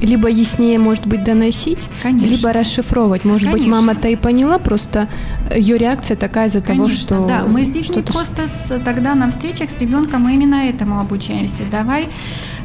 Либо 0.00 0.28
яснее, 0.28 0.78
может 0.78 1.06
быть, 1.06 1.24
доносить, 1.24 1.88
Конечно. 2.02 2.26
либо 2.26 2.52
расшифровывать. 2.52 3.24
Может 3.24 3.50
Конечно. 3.50 3.64
быть, 3.64 3.72
мама-то 3.72 4.08
и 4.08 4.16
поняла, 4.16 4.58
просто 4.58 5.08
ее 5.54 5.78
реакция 5.78 6.16
такая 6.16 6.48
из-за 6.48 6.60
того, 6.60 6.88
что... 6.88 7.26
Да, 7.26 7.44
мы 7.46 7.64
здесь 7.64 7.88
не 7.90 8.02
просто 8.02 8.48
с, 8.48 8.80
тогда 8.84 9.14
на 9.14 9.30
встречах 9.30 9.70
с 9.70 9.80
ребенком 9.80 10.22
мы 10.22 10.34
именно 10.34 10.68
этому 10.68 11.00
обучаемся. 11.00 11.62
Давай 11.70 12.08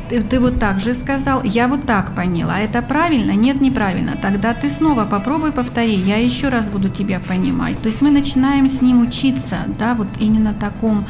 ты, 0.09 0.21
ты 0.21 0.39
вот 0.39 0.59
так 0.59 0.79
же 0.79 0.93
сказал, 0.93 1.43
я 1.43 1.67
вот 1.67 1.85
так 1.85 2.15
поняла, 2.15 2.59
это 2.59 2.81
правильно? 2.81 3.31
Нет, 3.31 3.61
неправильно. 3.61 4.17
Тогда 4.21 4.53
ты 4.53 4.69
снова 4.69 5.05
попробуй 5.05 5.51
повтори, 5.51 5.95
я 5.95 6.17
еще 6.17 6.49
раз 6.49 6.67
буду 6.67 6.89
тебя 6.89 7.19
понимать. 7.19 7.79
То 7.81 7.87
есть 7.87 8.01
мы 8.01 8.09
начинаем 8.09 8.67
с 8.67 8.81
ним 8.81 9.01
учиться, 9.01 9.57
да, 9.77 9.93
вот 9.93 10.07
именно 10.19 10.53
таком 10.53 11.05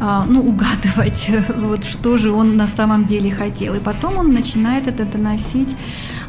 ну, 0.00 0.40
угадывать, 0.40 1.30
вот 1.56 1.84
что 1.84 2.18
же 2.18 2.32
он 2.32 2.56
на 2.56 2.66
самом 2.66 3.06
деле 3.06 3.30
хотел. 3.30 3.74
И 3.74 3.80
потом 3.80 4.16
он 4.18 4.32
начинает 4.32 4.86
это 4.86 5.04
доносить 5.04 5.76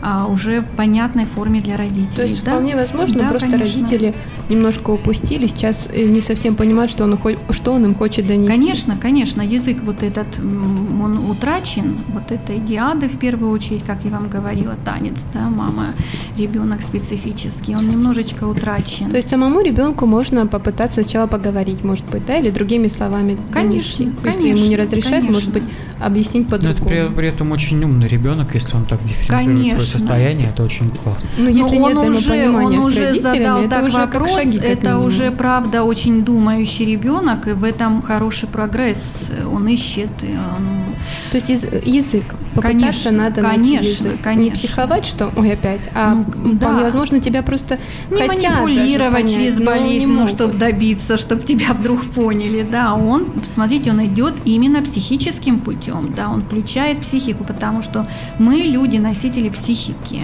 а, 0.02 0.28
уже 0.28 0.62
в 0.62 0.68
понятной 0.76 1.26
форме 1.26 1.62
для 1.62 1.78
родителей. 1.78 2.16
То 2.16 2.24
есть 2.24 2.43
да? 2.43 2.52
вполне 2.52 2.76
возможно, 2.76 3.20
да, 3.20 3.30
просто 3.30 3.49
конечно. 3.52 3.82
родители 3.82 4.14
немножко 4.49 4.89
упустили, 4.89 5.47
сейчас 5.47 5.88
э, 5.91 6.04
не 6.04 6.22
совсем 6.22 6.56
понимают, 6.56 6.91
что 6.91 7.04
он, 7.04 7.18
что 7.52 7.74
он 7.74 7.86
им 7.86 7.95
хочет 7.95 8.28
донести. 8.28 8.52
Конечно, 8.52 8.97
конечно, 8.97 9.41
язык 9.41 9.78
вот 9.84 10.04
этот, 10.04 10.28
он 10.39 11.30
утрачен, 11.30 11.97
вот 12.10 12.32
это 12.32 12.58
идиады 12.58 13.08
в 13.08 13.18
первую 13.18 13.52
очередь, 13.52 13.84
как 13.84 14.04
я 14.04 14.12
вам 14.12 14.28
говорила, 14.28 14.76
танец, 14.84 15.20
да, 15.34 15.49
мама, 15.49 15.93
ребенок 16.38 16.82
специфический, 16.82 17.76
он 17.76 17.88
немножечко 17.88 18.45
утрачен. 18.45 19.10
То 19.12 19.18
есть 19.18 19.30
самому 19.30 19.62
ребенку 19.62 20.06
можно 20.06 20.47
попытаться 20.47 21.04
сначала 21.04 21.28
поговорить, 21.28 21.84
может 21.84 22.06
быть, 22.06 22.26
да, 22.26 22.38
или 22.38 22.49
другими 22.49 22.88
словами 22.88 23.38
Конечно, 23.52 24.06
донести. 24.06 24.22
конечно. 24.24 24.45
Если 24.45 24.47
ему 24.60 24.70
не 24.70 24.76
разрешают, 24.76 25.26
конечно. 25.28 25.32
может 25.32 25.54
быть, 25.54 25.64
объяснить 25.99 26.47
по-другому. 26.47 26.89
Но 26.89 26.95
это 26.95 27.10
при, 27.10 27.16
при 27.16 27.28
этом 27.28 27.52
очень 27.52 27.84
умный 27.84 28.08
ребенок, 28.08 28.54
если 28.56 28.76
он 28.76 28.86
так 28.86 29.02
дифференцирует 29.04 29.45
конечно. 29.45 29.90
Состояние, 29.91 30.49
это 30.49 30.63
очень 30.63 30.89
классно. 30.89 31.29
Но 31.37 31.49
если 31.49 31.77
Но 31.77 31.85
он 31.85 31.97
уже, 31.97 32.49
он 32.49 32.77
уже 32.79 33.19
задал 33.19 33.67
так 33.69 33.91
вопрос, 33.91 34.45
это 34.61 34.97
уже 34.97 35.31
правда 35.31 35.83
очень 35.83 36.23
думающий 36.23 36.85
ребенок, 36.85 37.47
и 37.47 37.51
в 37.51 37.63
этом 37.63 38.01
хороший 38.01 38.47
прогресс. 38.47 39.29
Он 39.51 39.67
ищет, 39.67 40.09
он... 40.23 40.90
То 41.32 41.38
есть 41.38 41.49
язык 41.49 42.24
попытаться 42.54 42.70
конечно, 42.72 43.12
надо 43.12 43.41
конечно, 43.41 43.76
найти 43.76 43.89
язык. 43.89 44.22
Конечно. 44.22 44.43
Не 44.43 44.52
психовать, 44.52 45.06
что 45.06 45.32
ой 45.36 45.54
опять, 45.54 45.89
а 45.93 46.14
ну, 46.14 46.54
да. 46.54 46.82
возможно 46.82 47.20
тебя 47.20 47.43
просто 47.43 47.78
не 48.10 48.24
манипулировать 48.24 49.32
через 49.32 49.60
болезнь, 49.60 50.08
ну, 50.08 50.28
чтобы 50.28 50.56
добиться, 50.56 51.18
чтобы 51.18 51.43
тебя 51.43 51.74
вдруг 51.74 52.06
поняли, 52.08 52.66
да. 52.70 52.93
Он, 52.93 53.28
смотрите, 53.45 53.91
он 53.91 54.06
идет 54.06 54.34
именно 54.45 54.82
психическим 54.82 55.60
путем, 55.60 56.14
да, 56.16 56.30
он 56.30 56.41
включает 56.43 56.99
психику, 56.99 57.43
потому 57.43 57.82
что 57.82 58.08
мы 58.39 58.56
люди 58.56 58.97
носители 58.97 59.49
психики, 59.49 60.24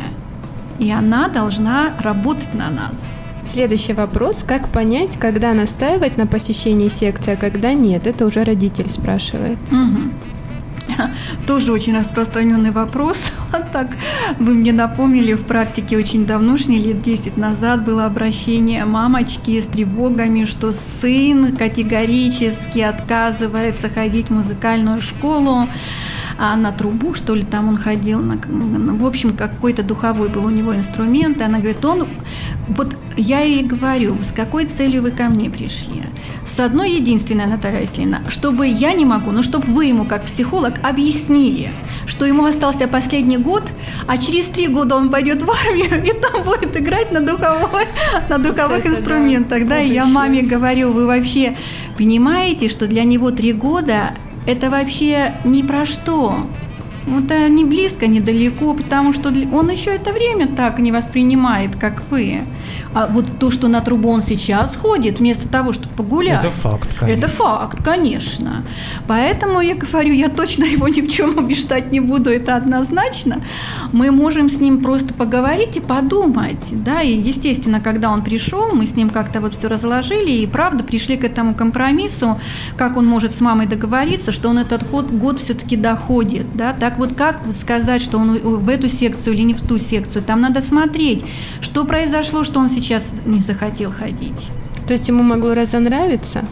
и 0.80 0.92
она 0.92 1.30
должна 1.30 1.92
работать 2.00 2.54
на 2.54 2.70
нас. 2.70 3.10
Следующий 3.46 3.94
вопрос. 3.94 4.44
Как 4.46 4.68
понять, 4.68 5.18
когда 5.18 5.54
настаивать 5.54 6.18
на 6.18 6.28
посещении 6.28 6.90
секции, 6.90 7.34
а 7.34 7.38
когда 7.38 7.74
нет? 7.74 8.06
Это 8.06 8.26
уже 8.26 8.44
родитель 8.44 8.90
спрашивает. 8.90 9.58
Угу. 9.72 10.12
Тоже 11.45 11.72
очень 11.72 11.98
распространенный 11.98 12.72
вопрос. 12.72 13.18
Вот 13.50 13.72
так 13.72 13.88
вы 14.39 14.54
мне 14.54 14.74
напомнили, 14.74 15.34
в 15.34 15.43
практике 15.43 15.98
очень 15.98 16.26
давнушней, 16.26 16.84
лет 16.84 17.02
10 17.02 17.38
назад 17.38 17.86
было 17.86 18.06
обращение 18.06 18.84
мамочки 18.84 19.62
с 19.62 19.68
тревогами, 19.68 20.43
что 20.43 20.74
сын 20.74 21.56
категорически 21.56 22.80
отказывается 22.80 23.89
ходить 23.89 24.28
в 24.28 24.34
музыкальную 24.34 25.02
школу 25.02 25.70
а 26.38 26.56
на 26.56 26.72
трубу, 26.72 27.16
что 27.16 27.34
ли, 27.34 27.43
там 27.43 27.68
он 27.68 27.78
ходил, 27.78 28.20
на, 28.20 28.38
в 28.38 29.06
общем, 29.06 29.36
какой-то 29.36 29.82
духовой 29.82 30.30
был 30.30 30.45
у 30.45 30.50
него 30.50 30.76
инструмент, 30.76 31.41
и 31.41 31.43
она 31.43 31.58
говорит, 31.58 31.84
он, 31.84 32.08
вот 32.68 32.95
я 33.15 33.41
ей 33.41 33.63
говорю, 33.63 34.18
с 34.22 34.32
какой 34.32 34.65
целью 34.65 35.01
вы 35.01 35.11
ко 35.11 35.24
мне 35.30 35.49
пришли? 35.49 36.03
С 36.45 36.59
одной 36.59 36.91
единственной, 36.91 37.45
Наталья 37.45 37.82
Васильевна, 37.82 38.22
чтобы 38.30 38.68
я 38.68 38.93
не 38.93 39.05
могу, 39.05 39.32
но 39.32 39.41
чтобы 39.41 39.72
вы 39.74 39.86
ему, 39.86 40.05
как 40.05 40.26
психолог, 40.26 40.76
объяснили, 40.82 41.70
что 42.05 42.26
ему 42.26 42.45
остался 42.45 42.88
последний 42.88 43.38
год, 43.38 43.63
а 44.07 44.18
через 44.18 44.45
три 44.45 44.68
года 44.68 44.95
он 44.95 45.09
пойдет 45.09 45.41
в 45.41 45.49
армию 45.49 46.03
и 46.05 46.13
там 46.13 46.43
будет 46.43 46.76
играть 46.78 47.11
на, 47.11 47.22
духовой, 47.22 47.86
на 48.30 48.38
духовых 48.38 48.80
Это 48.80 48.89
инструментах. 48.89 49.63
Да, 49.63 49.76
да? 49.76 49.82
И 49.82 49.89
я 49.89 50.05
маме 50.05 50.41
говорю, 50.41 50.93
вы 50.93 51.05
вообще 51.05 51.57
понимаете, 51.97 52.70
что 52.70 52.88
для 52.88 53.03
него 53.03 53.32
три 53.32 53.51
года 53.51 54.11
это 54.45 54.70
вообще 54.70 55.34
ни 55.43 55.61
про 55.61 55.86
что. 55.86 56.47
Это 57.08 57.49
не 57.49 57.66
близко, 57.66 58.08
недалеко, 58.08 58.74
потому 58.74 59.14
что 59.14 59.30
он 59.30 59.70
еще 59.70 59.91
это 59.91 60.12
время 60.12 60.47
так 60.47 60.80
не 60.80 60.91
воспринимает, 60.91 61.76
как 61.76 62.03
вы. 62.10 62.41
А 62.93 63.05
вот 63.05 63.26
то, 63.39 63.51
что 63.51 63.68
на 63.68 63.82
трубу 63.82 64.10
он 64.10 64.22
сейчас 64.22 64.76
ходит, 64.76 65.20
вместо 65.20 65.47
того, 65.47 65.74
чтобы 65.74 65.93
погулять. 65.95 66.39
Это 66.39 66.49
факт, 66.49 66.95
конечно. 66.97 67.20
Это 67.20 67.28
факт, 67.28 67.84
конечно. 67.84 68.64
Поэтому 69.08 69.62
я 69.62 69.76
говорю, 69.76 70.14
я 70.14 70.30
точно 70.30 70.64
его 70.76 70.88
ни 70.88 71.01
в 71.01 71.08
чем 71.08 71.38
убеждать 71.38 71.91
не 71.91 71.99
буду, 71.99 72.30
это 72.30 72.55
однозначно. 72.55 73.41
Мы 73.91 74.12
можем 74.12 74.49
с 74.49 74.60
ним 74.60 74.82
просто 74.82 75.14
поговорить 75.14 75.78
и 75.78 75.80
подумать. 75.80 76.66
Да? 76.72 77.01
И, 77.01 77.16
естественно, 77.16 77.80
когда 77.82 78.10
он 78.10 78.24
пришел, 78.24 78.74
мы 78.74 78.88
с 78.88 78.95
ним 78.95 79.10
как-то 79.10 79.41
вот 79.41 79.55
все 79.55 79.68
разложили 79.68 80.32
и, 80.32 80.47
правда, 80.47 80.84
пришли 80.84 81.18
к 81.18 81.24
этому 81.24 81.53
компромиссу, 81.53 82.39
как 82.78 82.97
он 82.97 83.05
может 83.05 83.36
с 83.36 83.41
мамой 83.41 83.68
договориться, 83.68 84.32
что 84.32 84.49
он 84.49 84.58
этот 84.58 84.89
год, 84.89 85.12
год 85.12 85.39
все-таки 85.39 85.76
доходит. 85.76 86.47
Да? 86.55 86.74
Так 86.74 86.97
вот, 86.98 87.14
как 87.14 87.41
сказать, 87.54 88.02
что 88.02 88.18
он 88.18 88.38
в 88.38 88.70
эту 88.70 88.89
секцию 88.89 89.34
или 89.34 89.43
не 89.43 89.54
в 89.54 89.62
ту 89.62 89.78
секцию? 89.78 90.24
Там 90.24 90.41
надо 90.41 90.62
смотреть, 90.62 91.24
что 91.62 91.86
произошло, 91.86 92.43
что 92.43 92.60
он 92.60 92.70
сейчас 92.70 93.22
не 93.26 93.39
захотел 93.39 93.91
ходить. 93.91 94.48
То 94.88 94.93
есть 94.93 95.08
ему 95.08 95.24
могло 95.24 95.54
разонравиться? 95.54 96.45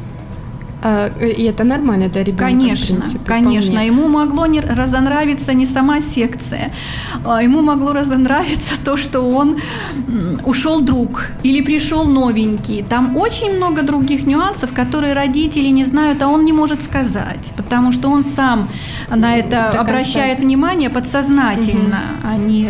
А, 0.88 1.12
и 1.20 1.44
это 1.46 1.64
нормально 1.64 2.10
для 2.10 2.24
ребенка. 2.24 2.46
Конечно, 2.46 2.98
принципе, 2.98 3.26
конечно. 3.26 3.80
Ему 3.80 4.08
могло 4.08 4.46
не 4.46 4.62
разонравиться 4.62 5.52
не 5.56 5.66
сама 5.66 6.00
секция, 6.00 6.72
а 7.26 7.42
ему 7.42 7.62
могло 7.62 7.92
разонравиться 7.92 8.76
то, 8.86 8.96
что 8.96 9.22
он 9.22 9.58
ушел 10.46 10.82
друг 10.82 11.32
или 11.42 11.62
пришел 11.62 12.06
новенький. 12.06 12.84
Там 12.88 13.18
очень 13.18 13.56
много 13.56 13.82
других 13.82 14.28
нюансов, 14.28 14.74
которые 14.74 15.14
родители 15.14 15.70
не 15.70 15.86
знают, 15.86 16.22
а 16.22 16.28
он 16.28 16.46
не 16.46 16.54
может 16.54 16.84
сказать, 16.84 17.52
потому 17.58 17.92
что 17.92 18.10
он 18.10 18.24
сам 18.24 18.70
на 19.10 19.38
это 19.38 19.72
До 19.74 19.82
обращает 19.82 20.38
конца. 20.38 20.44
внимание 20.44 20.92
подсознательно, 20.92 22.02
угу. 22.20 22.28
а 22.30 22.38
не 22.38 22.70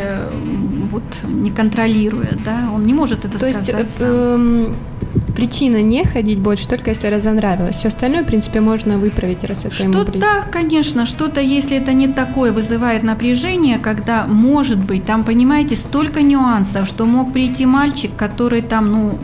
вот 0.89 1.03
не 1.27 1.51
контролируя, 1.51 2.29
да, 2.45 2.69
он 2.73 2.85
не 2.85 2.93
может 2.93 3.25
это 3.25 3.37
то 3.37 3.39
сказать. 3.39 3.67
Есть 3.67 3.97
э, 3.99 4.67
причина 5.35 5.81
не 5.81 6.05
ходить 6.05 6.39
больше 6.39 6.67
только 6.67 6.91
если 6.91 7.07
разонравилось. 7.07 7.75
Все 7.75 7.89
остальное, 7.89 8.23
в 8.23 8.27
принципе, 8.27 8.61
можно 8.61 8.97
выправить, 8.97 9.43
раз 9.43 9.65
это 9.65 9.73
Что-то, 9.73 10.17
да, 10.17 10.45
конечно, 10.51 11.05
что-то, 11.05 11.41
если 11.41 11.77
это 11.77 11.93
не 11.93 12.07
такое, 12.07 12.51
вызывает 12.51 13.03
напряжение, 13.03 13.77
когда, 13.77 14.25
может 14.27 14.77
быть, 14.77 15.05
там, 15.05 15.23
понимаете, 15.23 15.75
столько 15.75 16.21
нюансов, 16.21 16.87
что 16.87 17.05
мог 17.05 17.33
прийти 17.33 17.65
мальчик, 17.65 18.11
который 18.15 18.61
там, 18.61 18.91
ну, 18.91 19.19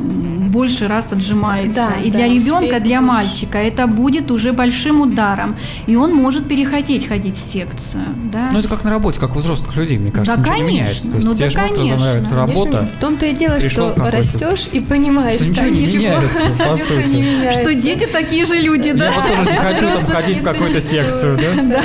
больше 0.51 0.87
раз 0.87 1.11
отжимается. 1.11 1.87
Да, 1.95 2.01
и 2.01 2.11
да, 2.11 2.17
для 2.17 2.27
ребенка, 2.27 2.79
для 2.79 2.99
больше. 2.99 3.01
мальчика 3.01 3.57
это 3.57 3.87
будет 3.87 4.31
уже 4.31 4.53
большим 4.53 5.01
ударом. 5.01 5.55
И 5.87 5.95
он 5.95 6.13
может 6.13 6.47
переходить 6.47 7.07
ходить 7.07 7.37
в 7.37 7.41
секцию. 7.41 8.03
Да? 8.31 8.49
Ну, 8.51 8.59
это 8.59 8.67
как 8.67 8.83
на 8.83 8.89
работе, 8.89 9.19
как 9.19 9.35
у 9.35 9.39
взрослых 9.39 9.75
людей, 9.75 9.97
мне 9.97 10.11
кажется, 10.11 10.37
да, 10.37 10.43
конечно. 10.43 10.65
не 10.65 10.71
меняется. 10.71 11.09
То 11.09 11.17
есть 11.17 11.27
ну, 11.27 11.35
тебе 11.35 11.49
да, 11.49 11.61
может 11.61 11.77
разонравиться 11.79 12.35
работа. 12.35 12.89
В 12.95 12.99
том-то 12.99 13.25
и 13.25 13.33
дело, 13.33 13.59
что 13.59 13.95
растешь 13.97 14.67
и 14.71 14.79
понимаешь, 14.79 15.35
что 15.35 15.45
ничего 15.45 15.67
не 15.67 15.85
меняется, 15.85 16.43
по 16.67 16.77
сути. 16.77 17.51
Что 17.51 17.73
дети 17.73 18.07
такие 18.11 18.45
же 18.45 18.55
люди, 18.55 18.91
да? 18.91 19.05
Я 19.05 19.11
вот 19.11 19.27
тоже 19.27 19.51
не 19.51 19.57
хочу 19.57 19.87
там 19.87 20.05
ходить 20.05 20.39
в 20.39 20.43
какую-то 20.43 20.81
секцию, 20.81 21.37
да? 21.37 21.61
Да, 21.63 21.83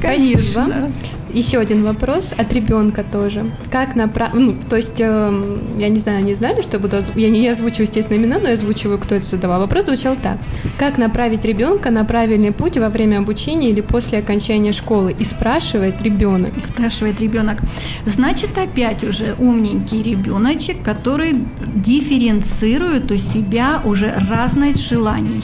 конечно. 0.00 0.90
Еще 1.32 1.58
один 1.58 1.82
вопрос 1.82 2.34
от 2.36 2.52
ребенка 2.52 3.04
тоже. 3.10 3.46
Как 3.70 3.96
направить, 3.96 4.34
ну, 4.34 4.54
то 4.68 4.76
есть, 4.76 5.00
э, 5.00 5.56
я 5.78 5.88
не 5.88 5.98
знаю, 5.98 6.18
они 6.18 6.34
знали, 6.34 6.60
что 6.60 6.78
буду, 6.78 6.98
я 7.14 7.30
не 7.30 7.48
озвучу, 7.48 7.82
естественно, 7.82 8.18
имена, 8.18 8.38
но 8.38 8.48
я 8.48 8.54
озвучиваю, 8.54 8.98
кто 8.98 9.14
это 9.14 9.24
задавал. 9.24 9.60
Вопрос 9.60 9.86
звучал 9.86 10.14
так. 10.22 10.36
Как 10.78 10.98
направить 10.98 11.44
ребенка 11.46 11.90
на 11.90 12.04
правильный 12.04 12.52
путь 12.52 12.76
во 12.76 12.90
время 12.90 13.18
обучения 13.18 13.70
или 13.70 13.80
после 13.80 14.18
окончания 14.18 14.72
школы? 14.72 15.14
И 15.18 15.24
спрашивает 15.24 16.02
ребенок. 16.02 16.54
И 16.56 16.60
спрашивает 16.60 17.18
ребенок. 17.20 17.58
Значит, 18.04 18.58
опять 18.58 19.02
уже 19.02 19.34
умненький 19.38 20.02
ребеночек, 20.02 20.82
который 20.82 21.34
дифференцирует 21.74 23.10
у 23.10 23.16
себя 23.16 23.80
уже 23.84 24.12
разность 24.28 24.86
желаний. 24.86 25.42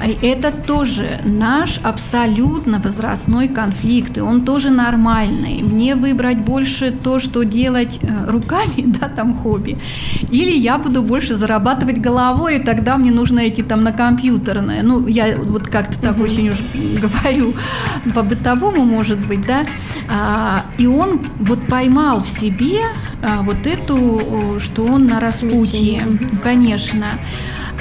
Это 0.00 0.50
тоже 0.50 1.20
наш 1.24 1.78
абсолютно 1.82 2.80
возрастной 2.80 3.48
конфликт, 3.48 4.16
и 4.16 4.20
он 4.20 4.44
тоже 4.44 4.70
нормальный. 4.70 5.62
Мне 5.62 5.94
выбрать 5.94 6.38
больше 6.38 6.90
то, 6.90 7.20
что 7.20 7.42
делать 7.42 7.98
э, 8.02 8.30
руками, 8.30 8.74
да, 9.00 9.08
там 9.08 9.34
хобби, 9.34 9.78
или 10.30 10.50
я 10.50 10.78
буду 10.78 11.02
больше 11.02 11.34
зарабатывать 11.34 11.98
головой, 11.98 12.56
и 12.56 12.62
тогда 12.62 12.96
мне 12.96 13.10
нужно 13.10 13.46
идти 13.48 13.62
там 13.62 13.82
на 13.82 13.92
компьютерное. 13.92 14.82
Ну, 14.82 15.06
я 15.06 15.36
вот 15.36 15.68
как-то 15.68 16.00
так 16.00 16.16
mm-hmm. 16.16 16.22
очень 16.22 16.48
уже 16.48 16.62
говорю 17.00 17.54
по-бытовому, 18.14 18.84
может 18.84 19.18
быть, 19.26 19.46
да. 19.46 19.66
А, 20.08 20.64
и 20.78 20.86
он 20.86 21.20
вот 21.40 21.66
поймал 21.66 22.22
в 22.22 22.28
себе 22.28 22.80
а, 23.22 23.42
вот 23.42 23.66
эту, 23.66 24.58
что 24.60 24.84
он 24.84 25.06
на 25.06 25.20
распутье, 25.20 26.00
mm-hmm. 26.00 26.38
конечно. 26.42 27.18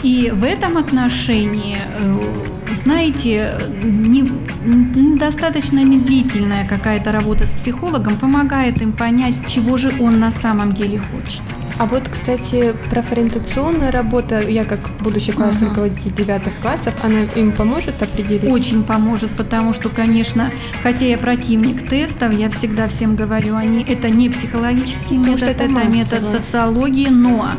И 0.04 0.32
в 0.34 0.44
этом 0.44 0.78
отношении, 0.78 1.78
э, 1.78 2.76
знаете, 2.76 3.54
недостаточно 3.84 5.84
недлительная 5.84 6.68
какая-то 6.68 7.12
работа 7.12 7.48
с 7.48 7.54
психологом 7.54 8.18
помогает 8.18 8.82
им 8.82 8.94
понять, 8.94 9.36
чего 9.48 9.78
же 9.78 9.94
он 10.00 10.20
на 10.20 10.32
самом 10.32 10.74
деле 10.74 11.00
хочет. 11.00 11.44
А 11.80 11.86
вот, 11.86 12.10
кстати, 12.10 12.76
профориентационная 12.90 13.90
работа, 13.90 14.42
я 14.42 14.66
как 14.66 14.82
будущий 15.00 15.32
классный 15.32 15.68
uh-huh. 15.68 15.70
руководитель 15.70 16.14
девятых 16.14 16.54
классов, 16.60 16.94
она 17.04 17.22
им 17.22 17.54
поможет 17.54 18.04
определить? 18.04 18.52
Очень 18.52 18.84
поможет, 18.84 19.32
потому 19.32 19.74
что, 19.74 19.88
конечно, 19.88 20.52
хотя 20.84 21.06
я 21.06 21.18
противник 21.18 21.88
тестов, 21.88 22.38
я 22.38 22.50
всегда 22.50 22.90
всем 22.90 23.16
говорю, 23.16 23.56
они 23.56 23.82
это 23.82 24.10
не 24.10 24.28
психологический 24.28 25.18
потому 25.18 25.38
метод, 25.38 25.48
это, 25.48 25.64
это 25.64 25.88
метод 25.88 26.26
социологии, 26.26 27.08
но 27.08 27.52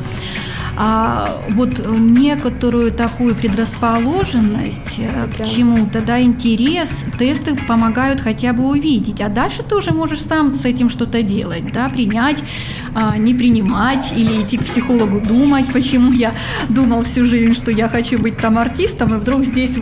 а 0.82 1.28
вот 1.50 1.86
некоторую 1.86 2.90
такую 2.90 3.34
предрасположенность 3.34 4.98
э, 4.98 5.10
да. 5.36 5.44
к 5.44 5.46
чему-то, 5.46 6.00
да, 6.00 6.22
интерес, 6.22 7.04
тесты 7.18 7.54
помогают 7.68 8.22
хотя 8.22 8.54
бы 8.54 8.66
увидеть. 8.66 9.20
А 9.20 9.28
дальше 9.28 9.62
ты 9.62 9.76
уже 9.76 9.90
можешь 9.90 10.22
сам 10.22 10.54
с 10.54 10.64
этим 10.64 10.88
что-то 10.88 11.22
делать, 11.22 11.70
да, 11.70 11.90
принять, 11.90 12.42
а, 12.94 13.16
не 13.16 13.34
принимать 13.34 14.12
или 14.16 14.42
идти 14.42 14.58
к 14.58 14.64
психологу 14.64 15.20
думать, 15.20 15.66
почему 15.72 16.12
я 16.12 16.32
думал 16.68 17.04
всю 17.04 17.24
жизнь, 17.24 17.54
что 17.54 17.70
я 17.70 17.88
хочу 17.88 18.18
быть 18.18 18.36
там 18.36 18.58
артистом, 18.58 19.14
и 19.14 19.18
вдруг 19.18 19.44
здесь 19.44 19.76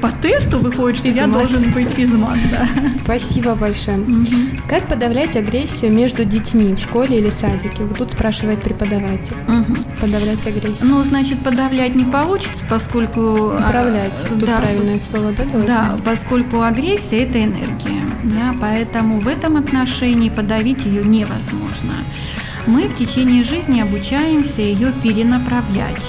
по 0.00 0.10
тесту 0.10 0.58
выходит, 0.58 0.98
что 0.98 1.08
физмат. 1.08 1.26
я 1.26 1.32
должен 1.32 1.72
быть 1.72 1.88
физмат. 1.88 2.38
Да. 2.50 2.68
Спасибо 3.04 3.54
большое. 3.54 3.98
Угу. 3.98 4.26
Как 4.68 4.86
подавлять 4.88 5.36
агрессию 5.36 5.92
между 5.92 6.24
детьми 6.24 6.74
в 6.74 6.78
школе 6.78 7.18
или 7.18 7.30
садике? 7.30 7.84
Вот 7.84 7.98
тут 7.98 8.12
спрашивает 8.12 8.60
преподаватель. 8.60 9.34
Угу. 9.48 9.76
Подавлять 10.00 10.46
агрессию? 10.46 10.78
Ну, 10.82 11.02
значит, 11.02 11.38
подавлять 11.40 11.94
не 11.94 12.04
получится, 12.04 12.62
поскольку... 12.68 13.52
А, 13.52 13.66
Управлять, 13.66 14.12
тут 14.28 14.38
да, 14.38 14.58
правильное 14.58 15.00
слово, 15.10 15.32
да? 15.32 15.44
Должно? 15.44 15.66
Да, 15.66 15.98
поскольку 16.04 16.62
агрессия– 16.62 17.22
это 17.24 17.42
энергия, 17.42 18.02
да, 18.24 18.54
поэтому 18.60 19.20
в 19.20 19.28
этом 19.28 19.56
отношении 19.56 20.28
подавить 20.28 20.84
ее 20.84 21.04
невозможно. 21.04 21.94
Мы 22.66 22.88
в 22.88 22.94
течение 22.94 23.44
жизни 23.44 23.80
обучаемся 23.80 24.62
ее 24.62 24.92
перенаправлять. 25.02 26.02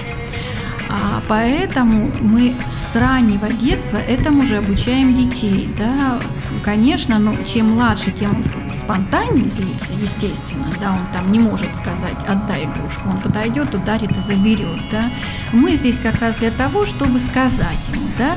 А 0.90 1.24
поэтому 1.28 2.12
мы 2.22 2.54
с 2.68 2.96
раннего 2.96 3.50
детства 3.50 3.98
этому 3.98 4.44
же 4.44 4.58
обучаем 4.58 5.16
детей. 5.16 5.70
Да? 5.78 6.20
Конечно, 6.64 7.18
но 7.18 7.36
чем 7.46 7.72
младше, 7.72 8.12
тем 8.12 8.36
он 8.36 8.44
спонтаннее 8.74 9.50
злится, 9.50 9.92
естественно. 9.94 10.68
Да? 10.80 10.92
Он 10.92 11.08
там 11.12 11.32
не 11.32 11.40
может 11.40 11.76
сказать 11.76 12.18
«отдай 12.28 12.66
игрушку». 12.66 13.10
Он 13.10 13.20
подойдет, 13.20 13.74
ударит 13.74 14.12
и 14.12 14.22
заберет. 14.22 14.80
Да? 14.92 15.10
Мы 15.52 15.76
здесь 15.76 15.98
как 15.98 16.22
раз 16.22 16.36
для 16.36 16.52
того, 16.52 16.86
чтобы 16.86 17.20
сказать 17.20 17.80
ему, 17.92 18.08
да, 18.18 18.36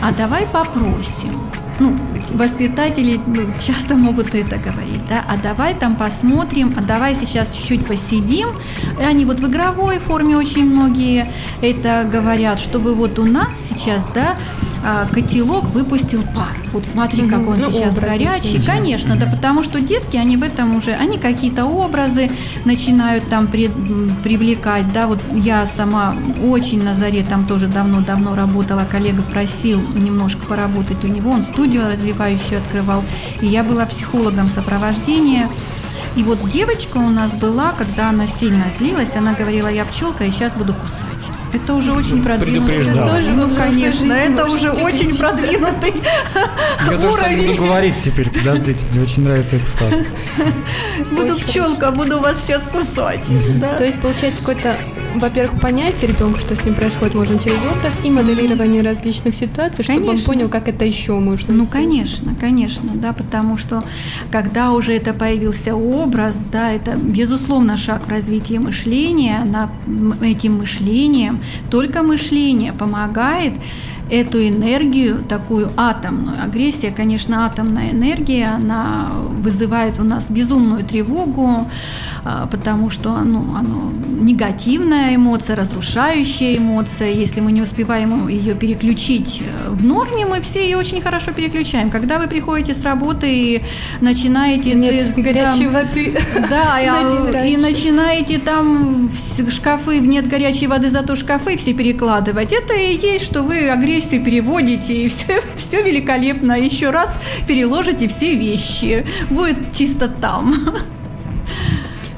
а 0.00 0.12
давай 0.12 0.46
попросим 0.46 1.40
ну, 1.82 1.96
воспитатели 2.34 3.20
ну, 3.26 3.46
часто 3.64 3.96
могут 3.96 4.34
это 4.34 4.56
говорить, 4.56 5.06
да, 5.08 5.24
а 5.28 5.36
давай 5.36 5.74
там 5.74 5.96
посмотрим, 5.96 6.74
а 6.76 6.80
давай 6.80 7.14
сейчас 7.14 7.50
чуть-чуть 7.50 7.86
посидим. 7.86 8.48
И 9.00 9.02
они 9.02 9.24
вот 9.24 9.40
в 9.40 9.48
игровой 9.48 9.98
форме 9.98 10.36
очень 10.36 10.64
многие 10.64 11.28
это 11.60 12.08
говорят, 12.10 12.58
чтобы 12.58 12.94
вот 12.94 13.18
у 13.18 13.24
нас 13.24 13.48
сейчас, 13.68 14.06
да, 14.14 14.36
котелок 15.12 15.64
выпустил 15.66 16.22
пар. 16.34 16.56
Вот 16.72 16.84
смотри, 16.86 17.28
как 17.28 17.46
он 17.46 17.58
ну, 17.58 17.70
сейчас 17.70 17.98
горячий. 17.98 18.54
Есть. 18.54 18.66
Конечно, 18.66 19.16
да, 19.16 19.26
потому 19.26 19.62
что 19.62 19.80
детки, 19.80 20.16
они 20.16 20.36
в 20.36 20.42
этом 20.42 20.76
уже, 20.76 20.92
они 20.92 21.18
какие-то 21.18 21.66
образы 21.66 22.30
начинают 22.64 23.28
там 23.28 23.46
при, 23.46 23.70
привлекать, 24.22 24.92
да, 24.92 25.06
вот 25.06 25.18
я 25.34 25.66
сама 25.66 26.16
очень 26.42 26.82
на 26.82 26.94
заре 26.94 27.24
там 27.24 27.46
тоже 27.46 27.66
давно-давно 27.66 28.34
работала, 28.34 28.86
коллега 28.90 29.22
просил 29.22 29.80
немножко 29.80 30.44
поработать 30.46 31.04
у 31.04 31.08
него, 31.08 31.30
он 31.30 31.42
студию 31.42 31.88
развивающую 31.88 32.60
открывал, 32.60 33.04
и 33.40 33.46
я 33.46 33.62
была 33.62 33.86
психологом 33.86 34.50
сопровождения. 34.50 35.48
И 36.14 36.22
вот 36.22 36.50
девочка 36.50 36.98
у 36.98 37.08
нас 37.08 37.32
была, 37.32 37.72
когда 37.72 38.10
она 38.10 38.26
сильно 38.26 38.64
злилась, 38.76 39.16
она 39.16 39.32
говорила, 39.32 39.68
я 39.68 39.84
пчелка 39.84 40.24
и 40.24 40.30
сейчас 40.30 40.52
буду 40.52 40.74
кусать. 40.74 41.41
Это 41.52 41.74
уже 41.74 41.92
очень 41.92 42.22
продвинутый. 42.22 42.84
Тоже 42.84 43.30
ну, 43.30 43.50
конечно, 43.50 44.12
это 44.12 44.46
уже 44.46 44.70
очень 44.70 45.16
продвинутый 45.16 45.94
Я 46.90 46.96
тоже 46.98 47.18
так 47.18 47.36
буду 47.36 47.54
говорить 47.56 47.98
теперь, 47.98 48.30
подождите, 48.30 48.84
мне 48.90 49.02
очень 49.02 49.22
нравится 49.24 49.56
эта 49.56 49.64
фраза. 49.66 50.04
Буду 51.10 51.36
пчелка, 51.36 51.90
буду 51.90 52.20
вас 52.20 52.42
сейчас 52.42 52.62
кусать. 52.62 53.24
То 53.76 53.84
есть, 53.84 54.00
получается, 54.00 54.40
какой-то 54.40 54.76
во-первых, 55.14 55.60
понять 55.60 56.02
ребенка, 56.02 56.40
что 56.40 56.56
с 56.56 56.64
ним 56.64 56.74
происходит, 56.74 57.14
можно 57.14 57.38
через 57.38 57.58
образ 57.70 58.00
и 58.04 58.10
моделирование 58.10 58.82
различных 58.82 59.34
ситуаций, 59.34 59.84
чтобы 59.84 60.00
конечно. 60.00 60.32
он 60.32 60.38
понял, 60.38 60.48
как 60.48 60.68
это 60.68 60.84
еще 60.84 61.18
можно. 61.18 61.54
Ну, 61.54 61.64
сделать. 61.64 61.70
конечно, 61.70 62.34
конечно, 62.38 62.90
да, 62.94 63.12
потому 63.12 63.56
что 63.58 63.82
когда 64.30 64.72
уже 64.72 64.92
это 64.94 65.12
появился 65.12 65.74
образ, 65.74 66.36
да, 66.50 66.72
это 66.72 66.96
безусловно 66.96 67.76
шаг 67.76 68.06
в 68.06 68.10
развитии 68.10 68.58
мышления, 68.58 69.44
на 69.44 69.70
этим 70.24 70.58
мышлением, 70.58 71.40
только 71.70 72.02
мышление 72.02 72.72
помогает 72.72 73.52
эту 74.12 74.46
энергию, 74.46 75.24
такую 75.26 75.70
атомную. 75.76 76.36
Агрессия, 76.44 76.90
конечно, 76.90 77.46
атомная 77.46 77.92
энергия, 77.92 78.48
она 78.54 79.10
вызывает 79.40 79.98
у 79.98 80.04
нас 80.04 80.30
безумную 80.30 80.84
тревогу, 80.84 81.66
а, 82.24 82.46
потому 82.46 82.90
что 82.90 83.18
ну, 83.24 83.56
оно 83.56 83.90
негативная 84.20 85.16
эмоция, 85.16 85.56
разрушающая 85.56 86.58
эмоция. 86.58 87.10
Если 87.10 87.40
мы 87.40 87.52
не 87.52 87.62
успеваем 87.62 88.28
ее 88.28 88.54
переключить 88.54 89.40
э, 89.40 89.70
в 89.70 89.82
норме, 89.82 90.26
мы 90.26 90.42
все 90.42 90.62
ее 90.62 90.76
очень 90.76 91.00
хорошо 91.00 91.32
переключаем. 91.32 91.88
Когда 91.88 92.18
вы 92.18 92.28
приходите 92.28 92.74
с 92.74 92.84
работы 92.84 93.26
и 93.28 93.62
начинаете... 94.00 94.74
Нет 94.74 95.14
ты, 95.14 95.22
горячей 95.22 95.64
там, 95.64 95.72
воды. 95.72 96.18
Да, 96.50 96.80
и, 97.44 97.54
и 97.54 97.56
начинаете 97.56 98.38
там 98.38 99.10
шкафы, 99.48 100.00
нет 100.00 100.28
горячей 100.28 100.66
воды, 100.66 100.90
зато 100.90 101.16
шкафы 101.16 101.56
все 101.56 101.72
перекладывать. 101.72 102.52
Это 102.52 102.74
и 102.74 102.94
есть, 102.94 103.24
что 103.24 103.42
вы 103.42 103.70
агрессию 103.70 104.01
переводите, 104.10 104.94
и 104.94 105.08
все, 105.10 105.40
все 105.56 105.82
великолепно. 105.82 106.58
Еще 106.58 106.90
раз 106.90 107.16
переложите 107.46 108.08
все 108.08 108.34
вещи. 108.34 109.06
Будет 109.30 109.72
чисто 109.72 110.08
там. 110.08 110.54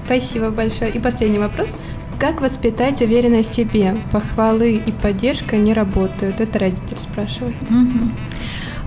Спасибо 0.04 0.50
большое. 0.50 0.90
И 0.90 0.98
последний 0.98 1.38
вопрос. 1.38 1.70
Как 2.18 2.40
воспитать 2.40 3.02
уверенность 3.02 3.50
в 3.50 3.54
себе? 3.54 3.96
Похвалы 4.12 4.82
и 4.86 4.92
поддержка 4.92 5.56
не 5.56 5.74
работают. 5.74 6.40
Это 6.40 6.58
родитель 6.58 6.96
спрашивает. 6.96 7.56
Угу. 7.68 8.10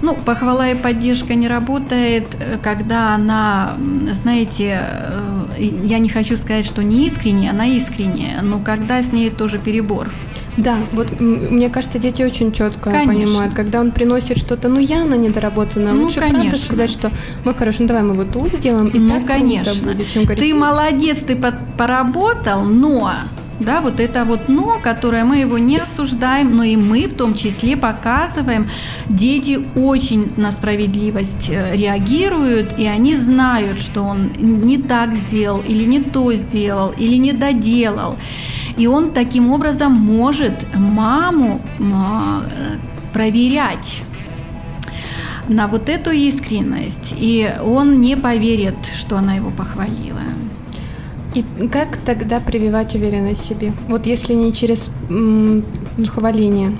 Ну, 0.01 0.15
похвала 0.15 0.69
и 0.69 0.75
поддержка 0.75 1.33
не 1.33 1.47
работает, 1.47 2.27
когда 2.61 3.15
она, 3.15 3.75
знаете, 4.13 4.79
э, 4.79 5.63
я 5.83 5.97
не 5.97 6.07
хочу 6.07 6.37
сказать, 6.37 6.65
что 6.65 6.83
не 6.83 7.07
искренняя, 7.07 7.51
она 7.51 7.65
искренняя, 7.65 8.43
но 8.43 8.59
когда 8.59 9.01
с 9.01 9.11
ней 9.11 9.31
тоже 9.31 9.57
перебор. 9.57 10.11
Да, 10.57 10.77
вот 10.91 11.19
мне 11.19 11.69
кажется, 11.69 11.99
дети 11.99 12.23
очень 12.23 12.51
четко 12.51 12.89
конечно. 12.89 13.13
понимают, 13.13 13.53
когда 13.53 13.79
он 13.79 13.91
приносит 13.91 14.39
что-то, 14.39 14.69
ну 14.69 14.79
явно 14.79 15.13
недоработанное, 15.13 15.93
ну, 15.93 16.03
лучше 16.03 16.19
конечно. 16.19 16.41
правда 16.41 16.57
сказать, 16.57 16.89
что 16.89 17.11
мы 17.45 17.53
хорошо, 17.53 17.83
ну 17.83 17.87
давай 17.87 18.03
мы 18.03 18.15
вот 18.15 18.31
тут 18.31 18.53
сделаем, 18.55 18.87
и 18.87 18.97
ну, 18.97 19.09
так 19.09 19.27
конечно. 19.27 19.93
будет, 19.93 20.07
чем 20.09 20.23
говорить, 20.23 20.43
ты 20.43 20.53
молодец, 20.55 21.19
ты 21.19 21.37
поработал, 21.77 22.63
но 22.63 23.11
да, 23.59 23.81
вот 23.81 23.99
это 23.99 24.23
вот 24.23 24.49
«но», 24.49 24.79
которое 24.81 25.23
мы 25.23 25.37
его 25.37 25.57
не 25.57 25.77
осуждаем, 25.77 26.55
но 26.55 26.63
и 26.63 26.75
мы 26.75 27.07
в 27.07 27.15
том 27.15 27.33
числе 27.33 27.75
показываем. 27.75 28.69
Дети 29.09 29.59
очень 29.75 30.31
на 30.37 30.51
справедливость 30.51 31.49
э, 31.49 31.75
реагируют, 31.75 32.77
и 32.77 32.85
они 32.85 33.15
знают, 33.15 33.79
что 33.79 34.03
он 34.03 34.31
не 34.37 34.77
так 34.77 35.15
сделал, 35.15 35.63
или 35.67 35.85
не 35.85 36.01
то 36.01 36.31
сделал, 36.33 36.93
или 36.97 37.15
не 37.15 37.33
доделал. 37.33 38.17
И 38.77 38.87
он 38.87 39.11
таким 39.11 39.51
образом 39.51 39.93
может 39.93 40.67
маму 40.75 41.59
а, 41.93 42.43
проверять 43.11 44.03
на 45.47 45.67
вот 45.67 45.89
эту 45.89 46.11
искренность, 46.11 47.15
и 47.17 47.51
он 47.63 48.01
не 48.01 48.15
поверит, 48.15 48.75
что 48.95 49.17
она 49.17 49.35
его 49.35 49.49
похвалила. 49.49 50.21
И 51.33 51.43
как 51.71 51.97
тогда 51.97 52.39
прививать 52.39 52.95
уверенность 52.95 53.43
в 53.43 53.47
себе? 53.47 53.73
Вот 53.87 54.05
если 54.05 54.33
не 54.33 54.53
через 54.53 54.89
м, 55.09 55.63
хваление. 56.07 56.75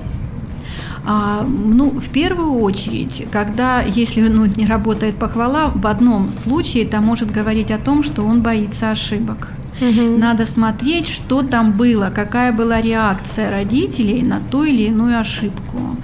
А, 1.04 1.46
ну, 1.46 1.90
в 1.90 2.08
первую 2.08 2.60
очередь, 2.60 3.26
когда, 3.30 3.82
если 3.82 4.20
ну, 4.28 4.46
не 4.46 4.66
работает 4.66 5.16
похвала, 5.16 5.70
в 5.74 5.86
одном 5.86 6.32
случае 6.32 6.84
это 6.84 7.00
может 7.00 7.30
говорить 7.30 7.70
о 7.70 7.78
том, 7.78 8.02
что 8.02 8.24
он 8.24 8.42
боится 8.42 8.90
ошибок. 8.90 9.48
Угу. 9.80 10.18
Надо 10.18 10.46
смотреть, 10.46 11.08
что 11.08 11.42
там 11.42 11.72
было, 11.72 12.10
какая 12.14 12.52
была 12.52 12.80
реакция 12.80 13.50
родителей 13.50 14.22
на 14.22 14.40
ту 14.40 14.64
или 14.64 14.84
иную 14.84 15.20
ошибку. 15.20 15.96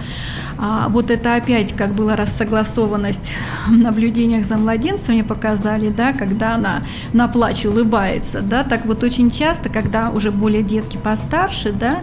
А 0.56 0.88
вот 0.88 1.10
это 1.10 1.34
опять, 1.34 1.74
как 1.74 1.94
была 1.94 2.14
рассогласованность 2.16 3.32
в 3.66 3.72
наблюдениях 3.72 4.46
за 4.46 4.56
младенцем, 4.56 5.14
мне 5.14 5.24
показали, 5.24 5.88
да, 5.88 6.12
когда 6.12 6.54
она 6.54 6.82
на 7.12 7.26
плач 7.28 7.66
улыбается, 7.66 8.40
да, 8.40 8.62
так 8.62 8.86
вот 8.86 9.02
очень 9.02 9.30
часто, 9.30 9.68
когда 9.68 10.10
уже 10.10 10.30
более 10.30 10.62
детки 10.62 10.96
постарше, 10.96 11.72
да, 11.72 11.98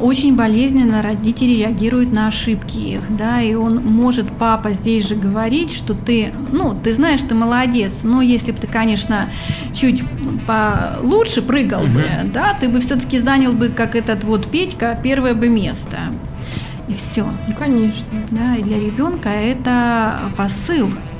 очень 0.00 0.36
болезненно 0.36 1.02
родители 1.02 1.54
реагируют 1.54 2.12
на 2.12 2.28
ошибки 2.28 2.76
их, 2.76 3.00
да, 3.08 3.40
и 3.42 3.54
он 3.54 3.84
может, 3.84 4.30
папа, 4.30 4.72
здесь 4.72 5.08
же 5.08 5.16
говорить, 5.16 5.72
что 5.72 5.94
ты, 5.94 6.32
ну, 6.52 6.72
ты 6.74 6.94
знаешь, 6.94 7.22
ты 7.22 7.34
молодец, 7.34 8.02
но 8.04 8.22
если 8.22 8.52
бы 8.52 8.58
ты, 8.58 8.68
конечно, 8.68 9.28
чуть 9.74 10.04
получше 10.46 11.42
прыгал 11.42 11.82
угу. 11.82 11.94
бы, 11.94 12.04
да, 12.32 12.56
ты 12.58 12.68
бы 12.68 12.78
все-таки 12.80 13.18
занял 13.18 13.52
бы, 13.52 13.68
как 13.68 13.96
этот 13.96 14.22
вот 14.22 14.48
Петька, 14.48 14.96
первое 15.02 15.34
бы 15.34 15.48
место. 15.48 15.96
И 16.88 16.94
все. 16.94 17.26
Ну, 17.48 17.54
конечно. 17.58 18.06
Да, 18.30 18.54
и 18.54 18.62
для 18.62 18.78
ребенка 18.78 19.28
это 19.28 20.20
посыл 20.36 20.88
а, 20.88 21.15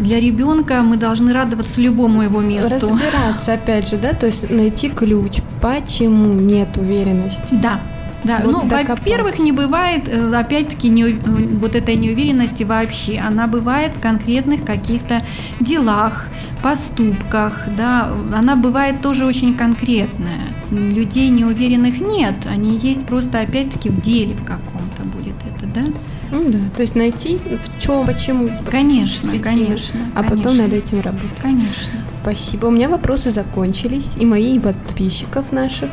для 0.00 0.18
ребенка 0.18 0.82
мы 0.82 0.96
должны 0.96 1.32
радоваться 1.32 1.80
любому 1.80 2.22
его 2.22 2.40
месту. 2.40 2.74
Разбираться, 2.74 3.54
опять 3.54 3.88
же, 3.88 3.96
да, 3.96 4.12
то 4.12 4.26
есть 4.26 4.50
найти 4.50 4.88
ключ, 4.88 5.38
почему 5.60 6.32
нет 6.34 6.76
уверенности. 6.76 7.54
Да, 7.62 7.80
да, 8.24 8.40
вот 8.44 8.52
ну, 8.52 8.68
во-первых, 8.68 9.38
не 9.38 9.50
бывает, 9.52 10.08
э, 10.08 10.34
опять-таки, 10.34 10.88
не, 10.88 11.02
э, 11.02 11.16
вот 11.60 11.74
этой 11.74 11.96
неуверенности 11.96 12.62
вообще. 12.62 13.18
Она 13.18 13.46
бывает 13.46 13.92
в 13.96 14.00
конкретных 14.00 14.64
каких-то 14.64 15.22
делах, 15.58 16.28
поступках, 16.62 17.64
да, 17.76 18.12
она 18.32 18.54
бывает 18.54 19.00
тоже 19.00 19.26
очень 19.26 19.54
конкретная. 19.54 20.54
Людей 20.70 21.28
неуверенных 21.30 21.98
нет, 22.00 22.34
они 22.48 22.78
есть 22.78 23.06
просто, 23.06 23.40
опять-таки, 23.40 23.88
в 23.88 24.00
деле 24.00 24.34
в 24.34 24.44
каком-то 24.44 25.02
будет 25.02 25.34
это, 25.56 25.66
да. 25.66 25.82
Ну 26.32 26.50
да, 26.50 26.58
то 26.74 26.82
есть 26.82 26.96
найти 26.96 27.38
в 27.38 27.80
чем, 27.80 28.06
почему. 28.06 28.50
Конечно, 28.70 29.30
причины, 29.30 29.44
конечно. 29.44 30.00
А 30.14 30.22
конечно. 30.22 30.36
потом 30.36 30.56
над 30.56 30.72
этим 30.72 31.00
работать. 31.00 31.38
Конечно. 31.40 31.92
Спасибо. 32.22 32.66
У 32.66 32.70
меня 32.70 32.88
вопросы 32.88 33.30
закончились. 33.30 34.08
И 34.18 34.24
мои, 34.24 34.56
и 34.56 34.58
подписчиков 34.58 35.52
наших 35.52 35.90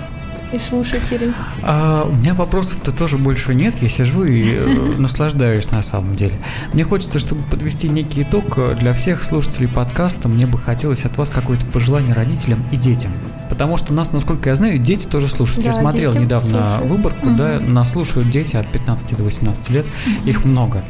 и 0.53 0.57
слушателей. 0.57 1.33
А, 1.61 2.05
у 2.05 2.13
меня 2.13 2.33
вопросов-то 2.33 2.91
тоже 2.91 3.17
больше 3.17 3.53
нет. 3.53 3.79
Я 3.81 3.89
сижу 3.89 4.23
и 4.23 4.55
э, 4.55 4.95
наслаждаюсь 4.97 5.69
на 5.71 5.81
самом 5.81 6.15
деле. 6.15 6.35
Мне 6.73 6.85
хочется, 6.85 7.19
чтобы 7.19 7.43
подвести 7.43 7.89
некий 7.89 8.23
итог 8.23 8.57
для 8.77 8.93
всех 8.93 9.23
слушателей 9.23 9.67
подкаста. 9.67 10.29
Мне 10.29 10.47
бы 10.47 10.57
хотелось 10.57 11.03
от 11.05 11.17
вас 11.17 11.29
какое-то 11.29 11.65
пожелание 11.65 12.13
родителям 12.13 12.63
и 12.71 12.77
детям. 12.77 13.11
Потому 13.49 13.77
что 13.77 13.93
нас, 13.93 14.13
насколько 14.13 14.49
я 14.49 14.55
знаю, 14.55 14.77
дети 14.79 15.07
тоже 15.07 15.27
слушают. 15.27 15.63
Да, 15.63 15.71
я 15.71 15.73
смотрел 15.73 16.13
недавно 16.13 16.77
слушают. 16.77 16.91
выборку, 16.91 17.27
да, 17.37 17.59
нас 17.59 17.91
слушают 17.91 18.29
дети 18.29 18.55
от 18.55 18.67
15 18.71 19.17
до 19.17 19.23
18 19.23 19.69
лет, 19.69 19.85
их 20.25 20.45
много. 20.45 20.83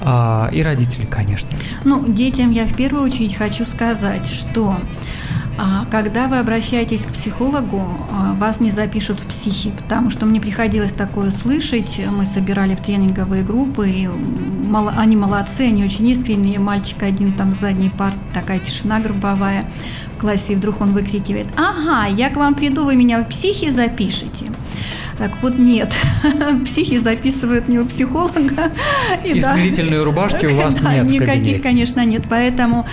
А, 0.00 0.50
и 0.52 0.62
родители, 0.62 1.06
конечно. 1.06 1.48
Ну, 1.84 2.04
детям 2.06 2.50
я 2.50 2.66
в 2.66 2.74
первую 2.74 3.04
очередь 3.04 3.34
хочу 3.34 3.64
сказать, 3.66 4.26
что 4.26 4.76
когда 5.90 6.26
вы 6.26 6.38
обращаетесь 6.38 7.02
к 7.02 7.12
психологу, 7.12 7.82
а, 8.10 8.32
вас 8.32 8.60
не 8.60 8.70
запишут 8.70 9.20
в 9.20 9.26
психи, 9.26 9.70
потому 9.70 10.10
что 10.10 10.24
мне 10.24 10.40
приходилось 10.40 10.94
такое 10.94 11.30
слышать. 11.30 12.00
Мы 12.10 12.24
собирали 12.24 12.74
в 12.74 12.80
тренинговые 12.80 13.42
группы, 13.42 13.88
и 13.88 14.08
они 14.96 15.16
молодцы, 15.16 15.60
они 15.68 15.84
очень 15.84 16.08
искренние. 16.08 16.58
Мальчик 16.58 17.02
один 17.02 17.32
там 17.32 17.54
с 17.54 17.58
задней 17.58 17.90
парты, 17.90 18.18
такая 18.32 18.58
тишина 18.58 19.00
групповая 19.00 19.66
в 20.16 20.20
классе, 20.20 20.54
и 20.54 20.56
вдруг 20.56 20.80
он 20.80 20.92
выкрикивает, 20.92 21.46
ага, 21.56 22.06
я 22.06 22.30
к 22.30 22.36
вам 22.36 22.54
приду, 22.54 22.84
вы 22.84 22.96
меня 22.96 23.22
в 23.22 23.28
психи 23.28 23.70
запишете. 23.70 24.46
Так 25.18 25.32
вот 25.42 25.58
нет, 25.58 25.94
психи 26.64 26.98
записывают 26.98 27.68
не 27.68 27.78
у 27.78 27.86
психолога. 27.86 28.72
И 29.24 29.40
да. 29.40 29.54
смирительной 29.54 30.02
рубашки 30.02 30.46
у 30.46 30.56
вас 30.56 30.78
Да, 30.82 30.94
нет 30.94 31.10
никаких, 31.10 31.62
конечно, 31.62 32.04
нет. 32.04 32.24
Поэтому 32.28 32.86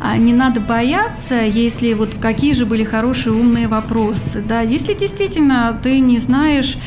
а, 0.00 0.16
не 0.16 0.32
надо 0.32 0.60
бояться, 0.60 1.34
если 1.34 1.92
вот 1.92 2.16
какие 2.20 2.54
же 2.54 2.66
были 2.66 2.84
хорошие 2.84 3.32
умные 3.32 3.68
вопросы. 3.68 4.42
Да, 4.46 4.60
если 4.60 4.94
действительно 4.94 5.78
ты 5.82 6.00
не 6.00 6.18
знаешь, 6.18 6.78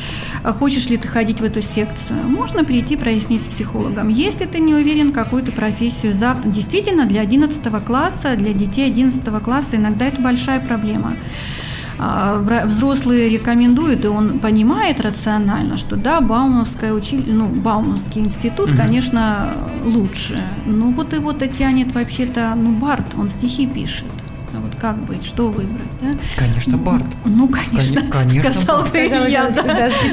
а, 0.42 0.52
хочешь 0.52 0.88
ли 0.88 0.96
ты 0.96 1.08
ходить 1.08 1.40
в 1.40 1.44
эту 1.44 1.62
секцию, 1.62 2.22
можно 2.24 2.64
прийти 2.64 2.96
прояснить 2.96 3.42
с 3.42 3.46
психологом. 3.46 4.08
Если 4.08 4.46
ты 4.46 4.58
не 4.58 4.74
уверен, 4.74 5.12
какую 5.12 5.42
то 5.42 5.52
профессию 5.52 6.14
завтра, 6.14 6.48
действительно 6.48 7.06
для 7.06 7.20
11 7.20 7.84
класса, 7.84 8.36
для 8.36 8.52
детей 8.52 8.86
11 8.86 9.22
класса 9.42 9.76
иногда 9.76 10.06
это 10.06 10.20
большая 10.20 10.60
проблема. 10.60 11.16
А, 12.02 12.64
Взрослые 12.64 13.28
рекомендуют, 13.28 14.04
и 14.06 14.08
он 14.08 14.38
понимает 14.38 15.00
рационально, 15.00 15.76
что 15.76 15.96
да, 15.96 16.20
Баумовская 16.22 16.94
учи... 16.94 17.22
ну, 17.26 17.46
Баумовский 17.46 18.22
институт, 18.22 18.68
Мгм. 18.70 18.76
конечно, 18.78 19.52
лучше. 19.84 20.42
Ну 20.64 20.92
вот 20.92 21.12
его 21.12 21.32
то 21.34 21.46
тянет 21.46 21.92
вообще-то, 21.94 22.54
ну, 22.56 22.72
Барт, 22.72 23.14
он 23.18 23.28
стихи 23.28 23.66
пишет. 23.66 24.06
Вот 24.70 24.80
как 24.80 24.96
быть, 25.04 25.24
что 25.24 25.48
выбрать, 25.48 25.90
да? 26.00 26.14
Конечно, 26.36 26.76
Барт. 26.76 27.06
Ну, 27.24 27.48
конечно, 27.48 28.02
Коне- 28.02 28.40
конечно, 28.40 28.52
сказал 28.52 28.84
бы 28.84 28.98
я, 28.98 29.50
да, 29.50 29.62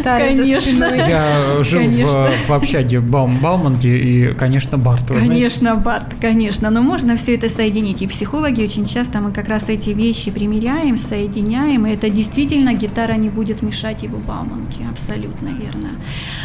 да. 0.04 0.18
Конечно. 0.20 0.86
Я 0.96 1.64
жил 1.64 1.82
Конечно. 1.82 2.32
в, 2.46 2.50
в 2.50 2.54
общаге 2.54 3.00
Баум, 3.00 3.38
Бауманки, 3.38 3.88
и, 3.88 4.34
конечно, 4.34 4.78
Барт. 4.80 5.10
Вы 5.10 5.22
знаете, 5.22 5.44
Конечно, 5.46 5.76
Барт, 5.76 6.16
конечно, 6.20 6.72
но 6.72 6.82
можно 6.82 7.18
все 7.18 7.36
это 7.36 7.50
соединить. 7.50 8.02
И 8.02 8.08
психологи 8.08 8.64
очень 8.64 8.88
часто 8.88 9.20
мы 9.20 9.32
как 9.32 9.48
раз 9.48 9.70
эти 9.70 9.92
вещи 9.92 10.32
примеряем, 10.32 10.98
соединяем, 10.98 11.86
и 11.86 11.92
это 11.92 12.10
действительно 12.10 12.74
гитара 12.74 13.14
не 13.14 13.30
будет 13.30 13.62
мешать 13.62 14.02
его 14.02 14.18
Бауманке, 14.18 14.88
абсолютно 14.92 15.50
верно. 15.50 15.90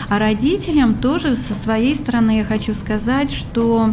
А 0.08 0.18
родителям 0.18 0.94
тоже 0.94 1.36
со 1.36 1.54
своей 1.54 1.96
стороны 1.96 2.38
я 2.38 2.44
хочу 2.44 2.74
сказать, 2.74 3.32
что 3.32 3.88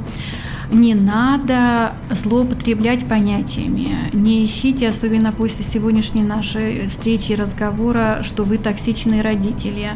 не 0.71 0.93
надо 0.95 1.93
злоупотреблять 2.11 3.07
понятиями. 3.07 3.89
Не 4.13 4.45
ищите, 4.45 4.89
особенно 4.89 5.31
после 5.31 5.65
сегодняшней 5.65 6.23
нашей 6.23 6.87
встречи 6.87 7.31
и 7.31 7.35
разговора, 7.35 8.19
что 8.23 8.43
вы 8.43 8.57
токсичные 8.57 9.21
родители. 9.21 9.91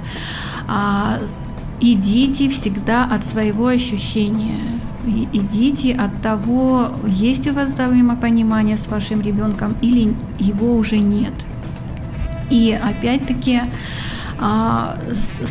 А 0.68 1.20
идите 1.80 2.50
всегда 2.50 3.06
от 3.06 3.24
своего 3.26 3.68
ощущения. 3.68 4.60
И- 5.06 5.28
Идите 5.34 5.94
от 5.94 6.22
того, 6.22 6.88
есть 7.08 7.46
у 7.48 7.54
вас 7.54 7.74
взаимопонимание 7.74 8.78
с 8.78 8.88
вашим 8.88 9.22
ребенком 9.22 9.76
или 9.82 10.16
его 10.40 10.76
уже 10.76 10.98
нет. 10.98 11.34
И 12.50 12.78
опять-таки 12.82 13.62
а, 14.46 14.98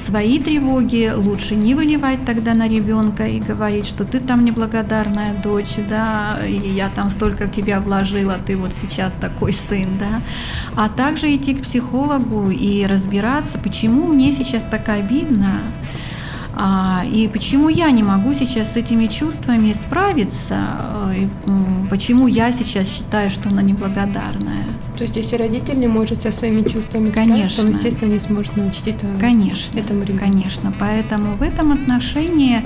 свои 0.06 0.38
тревоги 0.38 1.10
лучше 1.16 1.54
не 1.54 1.74
выливать 1.74 2.26
тогда 2.26 2.52
на 2.52 2.68
ребенка 2.68 3.26
и 3.26 3.40
говорить, 3.40 3.86
что 3.86 4.04
ты 4.04 4.20
там 4.20 4.44
неблагодарная 4.44 5.34
дочь, 5.42 5.76
да, 5.88 6.38
или 6.46 6.68
я 6.68 6.90
там 6.90 7.08
столько 7.08 7.46
в 7.46 7.50
тебя 7.50 7.80
вложила, 7.80 8.36
ты 8.44 8.54
вот 8.54 8.74
сейчас 8.74 9.14
такой 9.14 9.54
сын, 9.54 9.88
да. 9.98 10.20
А 10.76 10.90
также 10.90 11.34
идти 11.34 11.54
к 11.54 11.62
психологу 11.62 12.50
и 12.50 12.84
разбираться, 12.84 13.58
почему 13.58 14.08
мне 14.08 14.34
сейчас 14.34 14.64
так 14.64 14.86
обидно, 14.90 15.60
а, 16.64 17.02
и 17.04 17.26
почему 17.26 17.68
я 17.68 17.90
не 17.90 18.04
могу 18.04 18.34
сейчас 18.34 18.74
с 18.74 18.76
этими 18.76 19.08
чувствами 19.08 19.72
справиться, 19.72 20.60
э, 21.08 21.22
и, 21.24 21.28
почему 21.90 22.28
я 22.28 22.52
сейчас 22.52 22.88
считаю, 22.88 23.30
что 23.30 23.48
она 23.48 23.62
неблагодарная. 23.62 24.64
То 24.96 25.02
есть, 25.02 25.16
если 25.16 25.34
родитель 25.34 25.80
не 25.80 25.88
может 25.88 26.22
со 26.22 26.30
своими 26.30 26.62
чувствами 26.62 27.10
Конечно. 27.10 27.48
справиться, 27.48 27.62
он, 27.62 27.70
естественно, 27.70 28.12
не 28.12 28.20
сможет 28.20 28.56
научить 28.56 28.86
это 28.86 29.06
Конечно, 29.18 29.76
этому 29.76 30.04
ребенку. 30.04 30.24
конечно. 30.24 30.72
Поэтому 30.78 31.34
в 31.34 31.42
этом 31.42 31.72
отношении 31.72 32.62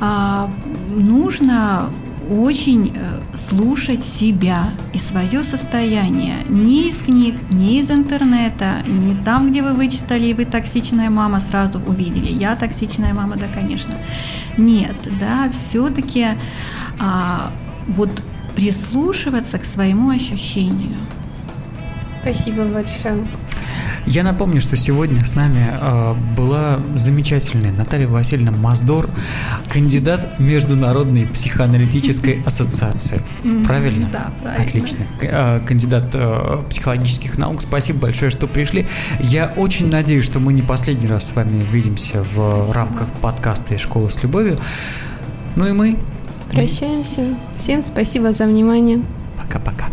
а, 0.00 0.50
нужно 0.96 1.88
очень 2.30 2.92
э, 2.94 3.36
слушать 3.36 4.04
себя 4.04 4.70
и 4.94 4.98
свое 4.98 5.42
состояние. 5.44 6.36
Не 6.48 6.88
из 6.88 6.98
книг, 6.98 7.34
не 7.50 7.80
из 7.80 7.90
интернета, 7.90 8.82
не 8.86 9.14
там, 9.14 9.50
где 9.50 9.62
вы 9.62 9.74
вычитали, 9.74 10.28
и 10.28 10.34
вы 10.34 10.44
токсичная 10.44 11.10
мама 11.10 11.40
сразу 11.40 11.80
увидели. 11.80 12.32
Я 12.32 12.54
токсичная 12.54 13.12
мама, 13.12 13.36
да, 13.36 13.46
конечно. 13.52 13.94
Нет, 14.56 14.96
да, 15.18 15.50
все-таки 15.50 16.28
вот 17.88 18.22
прислушиваться 18.54 19.58
к 19.58 19.64
своему 19.64 20.10
ощущению. 20.10 20.96
Спасибо 22.22 22.64
большое. 22.64 23.26
Я 24.06 24.22
напомню, 24.22 24.60
что 24.60 24.76
сегодня 24.76 25.24
с 25.24 25.34
нами 25.34 25.68
э, 25.70 26.14
была 26.36 26.80
замечательная 26.96 27.72
Наталья 27.72 28.08
Васильевна 28.08 28.50
Маздор, 28.50 29.08
кандидат 29.72 30.38
Международной 30.38 31.26
психоаналитической 31.26 32.42
ассоциации. 32.46 33.22
Правильно? 33.64 34.08
да, 34.12 34.30
правильно. 34.42 34.64
Отлично. 34.64 35.06
Э, 35.20 35.60
Кандидат 35.66 36.10
э, 36.14 36.62
психологических 36.68 37.38
наук. 37.38 37.62
Спасибо 37.62 38.00
большое, 38.00 38.30
что 38.30 38.46
пришли. 38.46 38.86
Я 39.20 39.52
очень 39.56 39.90
надеюсь, 39.90 40.24
что 40.24 40.40
мы 40.40 40.52
не 40.52 40.62
последний 40.62 41.06
раз 41.06 41.26
с 41.26 41.36
вами 41.36 41.62
увидимся 41.62 42.24
в 42.34 42.72
рамках 42.72 43.08
подкаста 43.20 43.74
из 43.74 43.80
школы 43.80 44.10
с 44.10 44.22
любовью. 44.22 44.58
Ну 45.56 45.66
и 45.66 45.72
мы. 45.72 45.96
Прощаемся. 46.50 47.36
Всем 47.54 47.84
спасибо 47.84 48.32
за 48.32 48.46
внимание. 48.46 49.02
Пока-пока. 49.38 49.86